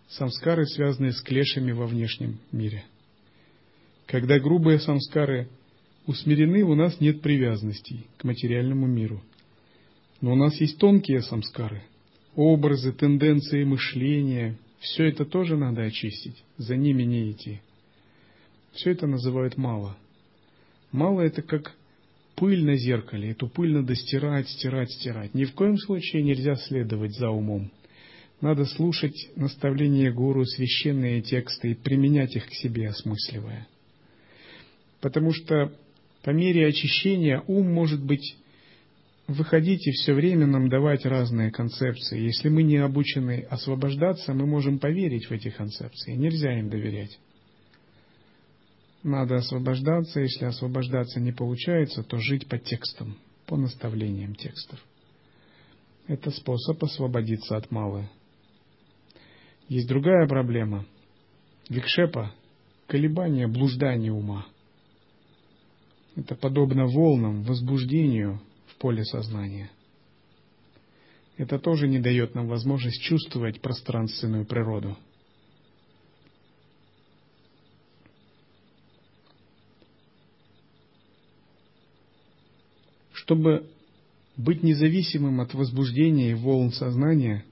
Самскары, 0.07 0.65
связанные 0.65 1.11
с 1.11 1.19
клешами 1.19 1.73
во 1.73 1.85
внешнем 1.85 2.39
мире. 2.53 2.85
Когда 4.05 4.39
грубые 4.39 4.79
самскары 4.79 5.49
усмирены, 6.05 6.63
у 6.63 6.75
нас 6.75 7.01
нет 7.01 7.19
привязанностей 7.19 8.07
к 8.15 8.23
материальному 8.23 8.87
миру. 8.87 9.21
Но 10.21 10.31
у 10.31 10.35
нас 10.37 10.61
есть 10.61 10.77
тонкие 10.77 11.23
самскары, 11.23 11.83
образы, 12.37 12.93
тенденции 12.93 13.65
мышления. 13.65 14.55
Все 14.79 15.09
это 15.09 15.25
тоже 15.25 15.57
надо 15.57 15.81
очистить, 15.81 16.41
за 16.55 16.77
ними 16.77 17.03
не 17.03 17.31
идти. 17.33 17.59
Все 18.71 18.91
это 18.91 19.07
называют 19.07 19.57
мало. 19.57 19.97
Мало 20.93 21.19
это 21.19 21.41
как 21.41 21.75
пыль 22.37 22.63
на 22.63 22.77
зеркале. 22.77 23.31
Эту 23.31 23.47
пыль 23.47 23.73
надо 23.73 23.95
стирать, 23.95 24.47
стирать, 24.47 24.91
стирать. 24.91 25.33
Ни 25.33 25.43
в 25.43 25.53
коем 25.53 25.77
случае 25.77 26.23
нельзя 26.23 26.55
следовать 26.55 27.13
за 27.13 27.29
умом. 27.29 27.71
Надо 28.39 28.65
слушать 28.65 29.29
наставления 29.35 30.13
гуру, 30.13 30.45
священные 30.45 31.21
тексты 31.21 31.71
и 31.71 31.73
применять 31.73 32.35
их 32.35 32.47
к 32.47 32.53
себе, 32.53 32.89
осмысливая. 32.89 33.67
Потому 35.01 35.33
что 35.33 35.73
по 36.23 36.29
мере 36.29 36.67
очищения 36.67 37.43
ум 37.47 37.73
может 37.73 38.03
быть 38.03 38.37
выходить 39.27 39.87
и 39.87 39.91
все 39.91 40.13
время 40.13 40.45
нам 40.45 40.69
давать 40.69 41.05
разные 41.05 41.51
концепции. 41.51 42.21
Если 42.21 42.49
мы 42.49 42.61
не 42.61 42.77
обучены 42.77 43.47
освобождаться, 43.49 44.33
мы 44.33 44.45
можем 44.45 44.77
поверить 44.77 45.25
в 45.25 45.31
эти 45.31 45.49
концепции. 45.49 46.13
Нельзя 46.13 46.57
им 46.59 46.69
доверять. 46.69 47.17
Надо 49.07 49.37
освобождаться. 49.37 50.19
Если 50.19 50.43
освобождаться 50.43 51.21
не 51.21 51.31
получается, 51.31 52.03
то 52.03 52.17
жить 52.17 52.49
по 52.49 52.57
текстам, 52.57 53.17
по 53.45 53.55
наставлениям 53.55 54.35
текстов. 54.35 54.83
Это 56.07 56.29
способ 56.29 56.83
освободиться 56.83 57.55
от 57.55 57.71
малы. 57.71 58.09
Есть 59.69 59.87
другая 59.87 60.27
проблема. 60.27 60.85
Викшепа– 61.69 62.33
колебание, 62.87 63.47
блуждание 63.47 64.11
ума– 64.11 64.45
это 66.17 66.35
подобно 66.35 66.85
волнам, 66.85 67.43
возбуждению 67.43 68.41
в 68.65 68.75
поле 68.75 69.05
сознания. 69.05 69.71
Это 71.37 71.59
тоже 71.59 71.87
не 71.87 71.99
дает 71.99 72.35
нам 72.35 72.47
возможность 72.49 73.01
чувствовать 73.03 73.61
пространственную 73.61 74.45
природу. 74.45 74.97
Чтобы 83.27 83.69
быть 84.37 84.63
независимым 84.63 85.41
от 85.41 85.53
возбуждения 85.53 86.31
и 86.31 86.33
волн 86.33 86.71
сознания, 86.71 87.43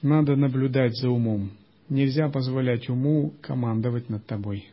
надо 0.00 0.36
наблюдать 0.36 0.96
за 0.96 1.10
умом. 1.10 1.50
Нельзя 1.90 2.30
позволять 2.30 2.88
уму 2.88 3.34
командовать 3.42 4.08
над 4.08 4.24
тобой. 4.24 4.70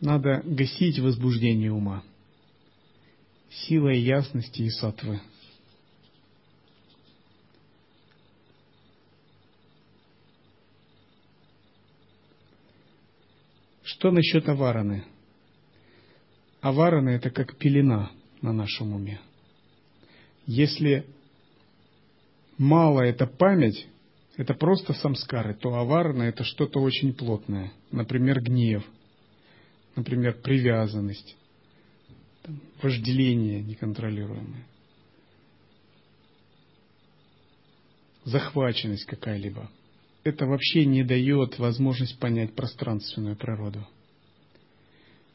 Надо 0.00 0.40
гасить 0.44 1.00
возбуждение 1.00 1.72
ума 1.72 2.04
силой 3.50 3.98
ясности 3.98 4.62
и 4.62 4.70
сатвы. 4.70 5.20
Что 13.82 14.12
насчет 14.12 14.48
авараны? 14.48 15.04
Авараны– 16.68 17.10
это 17.10 17.30
как 17.30 17.56
пелена 17.56 18.10
на 18.42 18.52
нашем 18.52 18.94
уме. 18.94 19.20
Если 20.46 21.06
мало– 22.56 23.00
это 23.02 23.26
память, 23.26 23.86
это 24.36 24.54
просто 24.54 24.92
самскары, 24.92 25.54
то 25.54 25.74
аварана– 25.74 26.22
это 26.24 26.44
что-то 26.44 26.80
очень 26.80 27.12
плотное, 27.12 27.72
например, 27.90 28.40
гнев– 28.40 28.84
например, 29.98 30.40
привязанность, 30.40 31.36
там, 32.42 32.60
вожделение 32.80 33.62
неконтролируемое, 33.62 34.64
захваченность 38.24 39.06
какая-либо. 39.06 39.68
Это 40.22 40.46
вообще 40.46 40.84
не 40.86 41.02
дает 41.02 41.58
возможность 41.58 42.18
понять 42.20 42.54
пространственную 42.54 43.36
природу. 43.36 43.86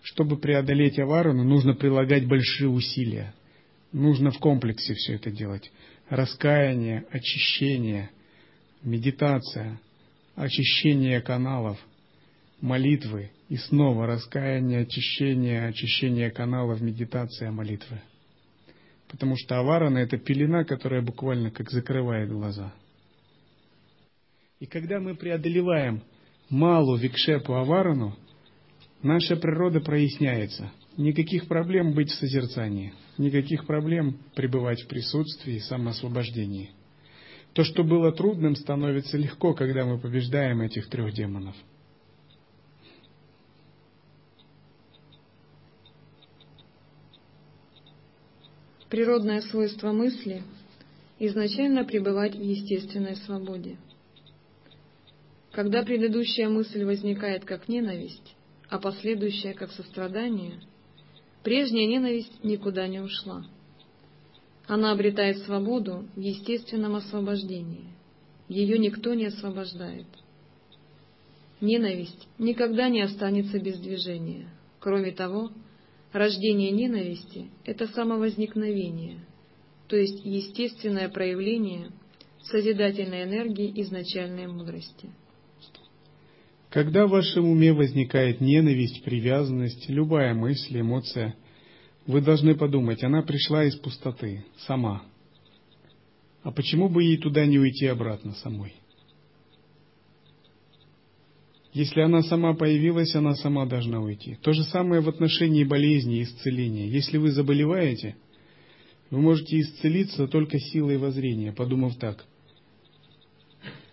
Чтобы 0.03 0.37
преодолеть 0.37 0.99
аварану, 0.99 1.43
нужно 1.43 1.73
прилагать 1.73 2.27
большие 2.27 2.69
усилия. 2.69 3.33
Нужно 3.91 4.31
в 4.31 4.37
комплексе 4.37 4.93
все 4.93 5.15
это 5.15 5.31
делать. 5.31 5.71
Раскаяние, 6.09 7.05
очищение, 7.09 8.11
медитация, 8.83 9.79
очищение 10.35 11.21
каналов, 11.21 11.77
молитвы– 12.61 13.31
и 13.53 13.57
снова 13.57 14.07
раскаяние, 14.07 14.79
очищение, 14.79 15.67
очищение 15.67 16.31
каналов, 16.31 16.81
медитация, 16.81 17.51
молитвы. 17.51 18.01
Потому 19.07 19.35
что 19.37 19.59
аварана– 19.59 19.97
это 19.99 20.17
пелена, 20.17 20.63
которая 20.63 21.03
буквально 21.03 21.51
как 21.51 21.69
закрывает 21.69 22.31
глаза. 22.31 22.73
И 24.59 24.65
когда 24.65 24.99
мы 24.99 25.13
преодолеваем 25.13 26.01
малу 26.49 26.95
викшепу 26.95 27.53
аварану, 27.53 28.17
наша 29.03 29.35
природа 29.35 29.79
проясняется. 29.79 30.71
Никаких 30.97 31.47
проблем 31.47 31.93
быть 31.93 32.09
в 32.09 32.15
созерцании, 32.15 32.93
никаких 33.17 33.65
проблем 33.65 34.17
пребывать 34.35 34.81
в 34.81 34.87
присутствии 34.87 35.55
и 35.55 35.59
самоосвобождении. 35.59 36.71
То, 37.53 37.63
что 37.63 37.83
было 37.83 38.11
трудным, 38.11 38.55
становится 38.55 39.17
легко, 39.17 39.53
когда 39.53 39.85
мы 39.85 39.99
побеждаем 39.99 40.61
этих 40.61 40.89
трех 40.89 41.13
демонов– 41.13 41.55
Природное 48.93 49.41
свойство 49.41 49.91
мысли– 49.91 50.43
изначально 51.17 51.83
пребывать 51.83 52.35
в 52.35 52.39
естественной 52.39 53.15
свободе. 53.15 53.77
Когда 55.51 55.81
предыдущая 55.81 56.47
мысль 56.47 56.83
возникает 56.83 57.43
как 57.43 57.67
ненависть, 57.67 58.35
а 58.73 58.79
последующая 58.79 59.53
как 59.53 59.71
сострадание, 59.71 60.59
прежняя 61.43 61.85
ненависть 61.85 62.43
никуда 62.43 62.87
не 62.87 63.01
ушла. 63.01 63.45
Она 64.65 64.91
обретает 64.91 65.37
свободу 65.43 66.07
в 66.15 66.19
естественном 66.19 66.95
освобождении. 66.95 67.93
Ее 68.49 68.79
никто 68.79 69.13
не 69.13 69.27
освобождает. 69.27 70.07
Ненависть 71.61 72.27
никогда 72.39 72.89
не 72.89 73.01
останется 73.01 73.59
без 73.59 73.77
движения. 73.77 74.49
Кроме 74.79 75.11
того, 75.11 75.51
Рождение 76.11 76.69
ненависти– 76.69 77.49
это 77.65 77.87
самовозникновение, 77.87 79.25
то 79.87 79.95
есть 79.95 80.23
естественное 80.23 81.09
проявление 81.09 81.89
созидательной 82.43 83.23
энергии 83.23 83.81
изначальной 83.81 84.45
мудрости. 84.45 85.09
Когда 86.73 87.05
в 87.05 87.11
вашем 87.11 87.45
уме 87.45 87.71
возникает 87.71 88.41
ненависть, 88.41 89.03
привязанность, 89.03 89.87
любая 89.89 90.33
мысль, 90.33 90.79
эмоция, 90.79 91.35
вы 92.07 92.19
должны 92.19 92.55
подумать, 92.55 93.03
она 93.03 93.21
пришла 93.21 93.63
из 93.63 93.75
пустоты, 93.75 94.43
сама. 94.65 95.03
А 96.41 96.51
почему 96.51 96.89
бы 96.89 97.03
ей 97.03 97.17
туда 97.17 97.45
не 97.45 97.59
уйти 97.59 97.85
обратно 97.85 98.33
самой? 98.33 98.73
Если 101.73 102.01
она 102.01 102.23
сама 102.23 102.55
появилась, 102.55 103.13
она 103.13 103.35
сама 103.35 103.67
должна 103.67 104.01
уйти. 104.01 104.39
То 104.41 104.51
же 104.53 104.63
самое 104.63 104.99
в 104.99 105.07
отношении 105.07 105.63
болезни 105.63 106.21
и 106.21 106.23
исцеления. 106.23 106.87
Если 106.87 107.19
вы 107.19 107.33
заболеваете, 107.33 108.15
вы 109.11 109.21
можете 109.21 109.59
исцелиться 109.59 110.27
только 110.27 110.57
силой 110.57 110.97
воззрения, 110.97 111.51
подумав 111.51 111.97
так. 111.97 112.25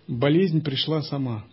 Болезнь 0.08 0.62
пришла 0.62 1.02
сама. 1.02 1.44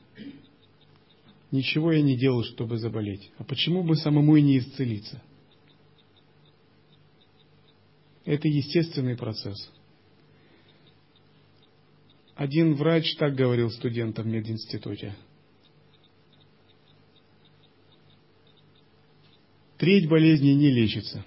Ничего 1.51 1.91
я 1.91 2.01
не 2.01 2.17
делал, 2.17 2.43
чтобы 2.43 2.77
заболеть. 2.77 3.31
А 3.37 3.43
почему 3.43 3.83
бы 3.83 3.95
самому 3.95 4.35
и 4.35 4.41
не 4.41 4.59
исцелиться? 4.59 5.21
Это 8.25 8.47
естественный 8.47 9.15
процесс. 9.15 9.71
Один 12.35 12.75
врач 12.75 13.15
так 13.15 13.35
говорил 13.35 13.71
студентам 13.71 14.25
в 14.25 14.27
мединституте– 14.27 15.15
треть 19.77 20.09
болезней 20.09 20.55
не 20.55 20.71
лечится, 20.71 21.23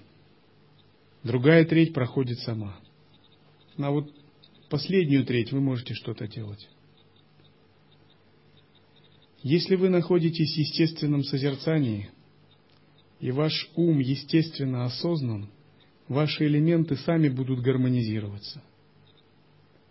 другая 1.23 1.65
треть 1.65 1.93
проходит 1.93 2.39
сама. 2.39 2.77
На 3.77 3.91
вот 3.91 4.11
последнюю 4.69 5.25
треть 5.25 5.51
вы 5.51 5.61
можете 5.61 5.93
что-то 5.93 6.27
делать. 6.27 6.69
Если 9.43 9.75
вы 9.75 9.89
находитесь 9.89 10.53
в 10.53 10.57
естественном 10.57 11.23
созерцании, 11.23 12.11
и 13.19 13.31
ваш 13.31 13.69
ум 13.75 13.99
естественно 13.99 14.85
осознан, 14.85 15.49
ваши 16.07 16.45
элементы 16.45 16.95
сами 16.95 17.27
будут 17.27 17.61
гармонизироваться. 17.61 18.61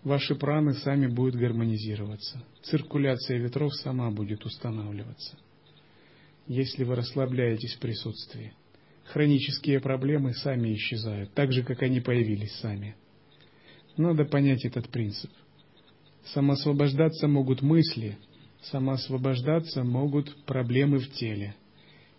Ваши 0.04 0.36
праны 0.36 0.74
сами 0.74 1.08
будут 1.08 1.34
гармонизироваться. 1.34 2.42
Циркуляция 2.62 3.38
ветров 3.38 3.74
сама 3.74 4.10
будет 4.10 4.44
устанавливаться. 4.44 5.36
Если 6.46 6.84
вы 6.84 6.94
расслабляетесь 6.94 7.74
в 7.74 7.80
присутствии, 7.80 8.52
хронические 9.04 9.80
проблемы 9.80 10.32
сами 10.32 10.74
исчезают, 10.74 11.34
так 11.34 11.52
же, 11.52 11.64
как 11.64 11.82
они 11.82 12.00
появились 12.00 12.54
сами. 12.60 12.94
Надо 13.96 14.24
понять 14.24 14.64
этот 14.64 14.88
принцип. 14.88 15.30
Самоосвобождаться 16.26 17.26
могут 17.26 17.62
мысли– 17.62 18.16
самоосвобождаться 18.64 19.84
могут 19.84 20.44
проблемы 20.44 20.98
в 20.98 21.10
теле. 21.12 21.54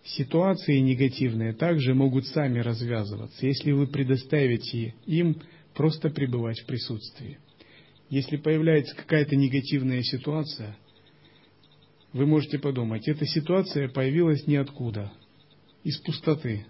Ситуации 0.04 0.78
негативные 0.78 1.52
также 1.52 1.94
могут 1.94 2.26
сами 2.26 2.58
развязываться, 2.58 3.46
если 3.46 3.70
вы 3.72 3.86
предоставите 3.86 4.94
им 5.06 5.40
просто 5.74 6.10
пребывать 6.10 6.58
в 6.60 6.66
присутствии. 6.66 7.38
Если 8.10 8.36
появляется 8.36 8.96
какая-то 8.96 9.36
негативная 9.36 10.02
ситуация, 10.02 10.76
вы 12.12 12.26
можете 12.26 12.58
подумать, 12.58 13.08
эта 13.08 13.24
ситуация 13.26 13.88
появилась 13.88 14.46
ниоткуда, 14.46 15.12
из 15.84 15.98
пустоты. 15.98 16.66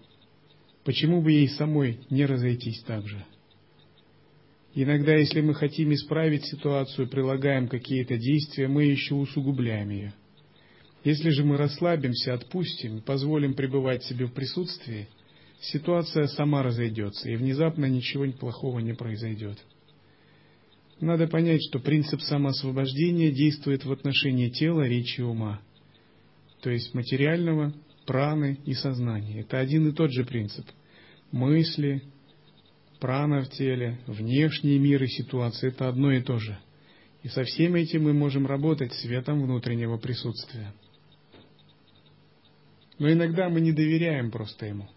Почему 0.84 1.22
бы 1.22 1.32
ей 1.32 1.48
самой 1.48 2.00
не 2.10 2.26
разойтись 2.26 2.82
так 2.82 3.06
же? 3.08 3.24
Иногда, 4.74 5.14
если 5.14 5.42
мы 5.42 5.54
хотим 5.54 5.92
исправить 5.92 6.46
ситуацию, 6.46 7.08
прилагаем 7.08 7.68
какие-то 7.68 8.16
действия, 8.16 8.68
мы 8.68 8.84
еще 8.84 9.14
усугубляем 9.14 9.90
ее. 9.90 10.14
Если 11.04 11.30
же 11.30 11.44
мы 11.44 11.56
расслабимся, 11.56 12.32
отпустим, 12.34 13.02
позволим 13.02 13.54
пребывать 13.54 14.04
себе 14.04 14.26
в 14.26 14.32
присутствии, 14.32 15.08
ситуация 15.60 16.26
сама 16.28 16.62
разойдется, 16.62 17.28
и 17.28 17.36
внезапно 17.36 17.86
ничего 17.86 18.24
плохого 18.32 18.78
не 18.78 18.94
произойдет. 18.94 19.58
Надо 21.00 21.26
понять, 21.26 21.60
что 21.68 21.80
принцип 21.80 22.22
самоосвобождения 22.22 23.30
действует 23.30 23.84
в 23.84 23.92
отношении 23.92 24.48
тела, 24.48 24.82
речи 24.82 25.20
и 25.20 25.24
ума, 25.24 25.60
то 26.62 26.70
есть 26.70 26.94
материального, 26.94 27.74
праны 28.06 28.58
и 28.64 28.72
сознания. 28.72 29.40
Это 29.40 29.58
один 29.58 29.88
и 29.88 29.92
тот 29.92 30.12
же 30.12 30.24
принцип. 30.24 30.64
Мысли, 31.32 32.02
прана 33.02 33.42
в 33.42 33.48
теле, 33.50 33.98
внешний 34.06 34.78
мир 34.78 35.02
и 35.02 35.08
ситуация– 35.08 35.70
это 35.70 35.88
одно 35.88 36.12
и 36.12 36.22
то 36.22 36.38
же. 36.38 36.56
И 37.24 37.28
со 37.28 37.42
всем 37.42 37.74
этим 37.74 38.04
мы 38.04 38.12
можем 38.12 38.46
работать 38.46 38.92
светом 38.94 39.42
внутреннего 39.42 39.98
присутствия. 39.98 40.72
Но 43.00 43.12
иногда 43.12 43.48
мы 43.48 43.60
не 43.60 43.72
доверяем 43.72 44.30
просто 44.30 44.66
ему. 44.66 44.88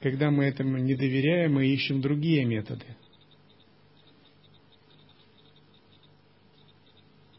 Когда 0.00 0.30
мы 0.30 0.44
этому 0.44 0.78
не 0.78 0.94
доверяем, 0.94 1.54
мы 1.54 1.66
ищем 1.66 2.00
другие 2.00 2.44
методы. 2.44 2.86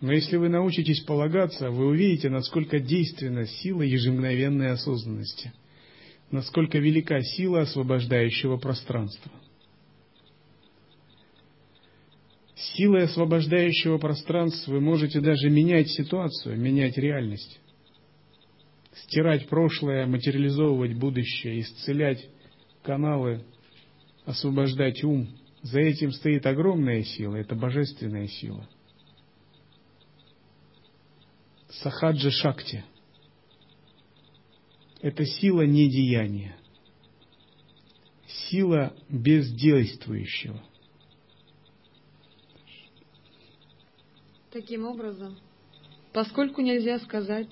Но 0.01 0.11
если 0.11 0.35
вы 0.35 0.49
научитесь 0.49 0.99
полагаться, 1.03 1.71
вы 1.71 1.87
увидите, 1.87 2.29
насколько 2.29 2.81
действенна 2.81 3.45
сила 3.45 3.83
ежемгновенной 3.83 4.71
осознанности– 4.71 5.53
насколько 6.31 6.77
велика 6.77 7.21
сила 7.21 7.61
освобождающего 7.61 8.57
пространства. 8.57 9.31
Силой 12.55 13.05
освобождающего 13.05 13.97
пространства 13.97 14.73
вы 14.73 14.81
можете 14.81 15.21
даже 15.21 15.49
менять 15.49 15.89
ситуацию, 15.89 16.57
менять 16.57 16.97
реальность, 16.97 17.59
стирать 18.93 19.47
прошлое, 19.47 20.05
материализовывать 20.05 20.93
будущее, 20.93 21.61
исцелять 21.61 22.27
каналы, 22.83 23.43
освобождать 24.25 25.03
ум. 25.03 25.29
За 25.61 25.79
этим 25.79 26.11
стоит 26.11 26.45
огромная 26.45 27.03
сила, 27.03 27.35
это 27.35 27.55
божественная 27.55 28.27
сила. 28.27 28.67
Сахаджа 31.69 32.29
Шакти– 32.29 32.83
это 35.01 35.25
сила 35.25 35.61
недеяния, 35.61 36.55
сила 38.49 38.93
бездействующего. 39.09 40.61
Таким 44.51 44.85
образом, 44.85 45.37
поскольку 46.11 46.61
нельзя 46.61 46.99
сказать, 46.99 47.49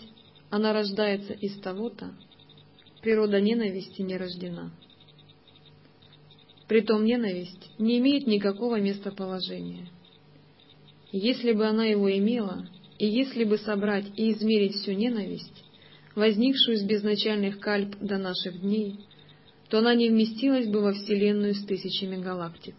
она 0.49 0.73
рождается 0.73 1.33
из 1.33 1.59
того-то, 1.59 2.13
природа 3.01 3.39
ненависти 3.39 4.01
не 4.01 4.17
рождена. 4.17 4.71
Притом 6.67 7.05
ненависть 7.05 7.71
не 7.77 7.99
имеет 7.99 8.27
никакого 8.27 8.79
местоположения. 8.81 9.87
Если 11.13 11.53
бы 11.53 11.65
она 11.65 11.85
его 11.85 12.11
имела, 12.11 12.67
и 12.99 13.07
если 13.07 13.45
бы 13.45 13.57
собрать 13.57 14.05
и 14.17 14.31
измерить 14.33 14.73
всю 14.73 14.91
ненависть, 14.91 15.63
возникшую 16.17 16.77
из 16.77 16.83
безначальных 16.83 17.59
кальп 17.59 17.95
до 18.01 18.17
наших 18.17 18.59
дней, 18.59 18.99
то 19.69 19.77
она 19.77 19.93
не 19.93 20.09
вместилась 20.09 20.67
бы 20.67 20.81
во 20.81 20.93
Вселенную 20.93 21.53
с 21.53 21.63
тысячами 21.63 22.15
галактик. 22.19 22.75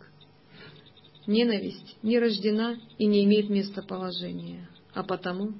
Ненависть 1.25 1.97
не 2.03 2.19
рождена 2.19 2.77
и 2.99 3.07
не 3.07 3.25
имеет 3.25 3.49
местоположения, 3.49 4.69
а 4.93 5.05
потому, 5.05 5.53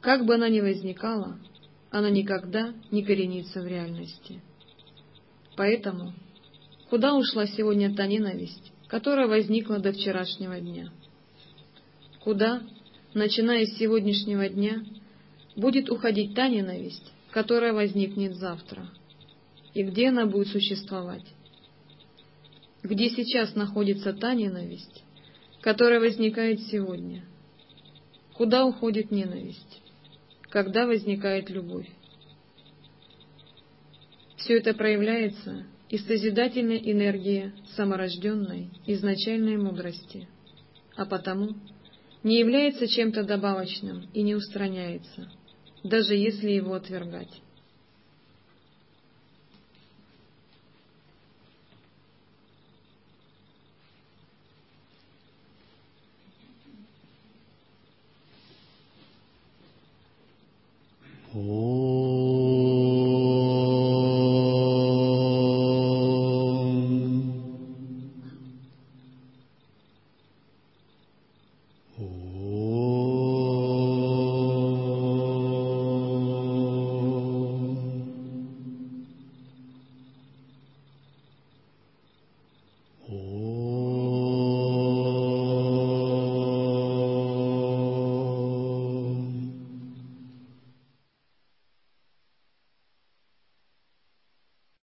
как 0.00 0.24
бы 0.24 0.36
она 0.36 0.48
ни 0.48 0.60
возникала, 0.60 1.38
она 1.90 2.08
никогда 2.08 2.72
не 2.90 3.02
коренится 3.02 3.60
в 3.60 3.66
реальности. 3.66 4.40
Поэтому, 5.54 6.14
куда 6.88 7.14
ушла 7.14 7.46
сегодня 7.46 7.94
та 7.94 8.06
ненависть, 8.06 8.72
которая 8.88 9.26
возникла 9.26 9.80
до 9.80 9.92
вчерашнего 9.92 10.58
дня? 10.58 10.90
Куда, 12.20 12.62
начиная 13.12 13.66
с 13.66 13.76
сегодняшнего 13.76 14.48
дня, 14.48 14.82
будет 15.56 15.90
уходить 15.90 16.34
та 16.34 16.48
ненависть, 16.48 17.12
которая 17.30 17.72
возникнет 17.72 18.34
завтра? 18.36 18.88
И 19.74 19.82
где 19.82 20.08
она 20.08 20.26
будет 20.26 20.48
существовать? 20.48 21.24
Где 22.82 23.10
сейчас 23.10 23.54
находится 23.54 24.12
та 24.12 24.34
ненависть, 24.34 25.04
которая 25.60 26.00
возникает 26.00 26.60
сегодня? 26.62 27.24
Куда 28.34 28.64
уходит 28.66 29.10
ненависть? 29.10 29.80
Когда 30.50 30.86
возникает 30.86 31.48
любовь? 31.48 31.88
Все 34.36 34.58
это 34.58 34.74
проявляется 34.74 35.64
из 35.88 36.04
созидательной 36.06 36.78
энергии 36.90 37.52
саморожденной 37.76 38.70
изначальной 38.86 39.56
мудрости, 39.56 40.26
а 40.96 41.06
потому 41.06 41.50
не 42.22 42.38
является 42.38 42.88
чем-то 42.88 43.22
добавочным 43.22 44.08
и 44.12 44.22
не 44.22 44.34
устраняется– 44.34 45.30
даже 45.82 46.14
если 46.14 46.50
его 46.50 46.74
отвергать. 46.74 47.42
О. 61.34 61.81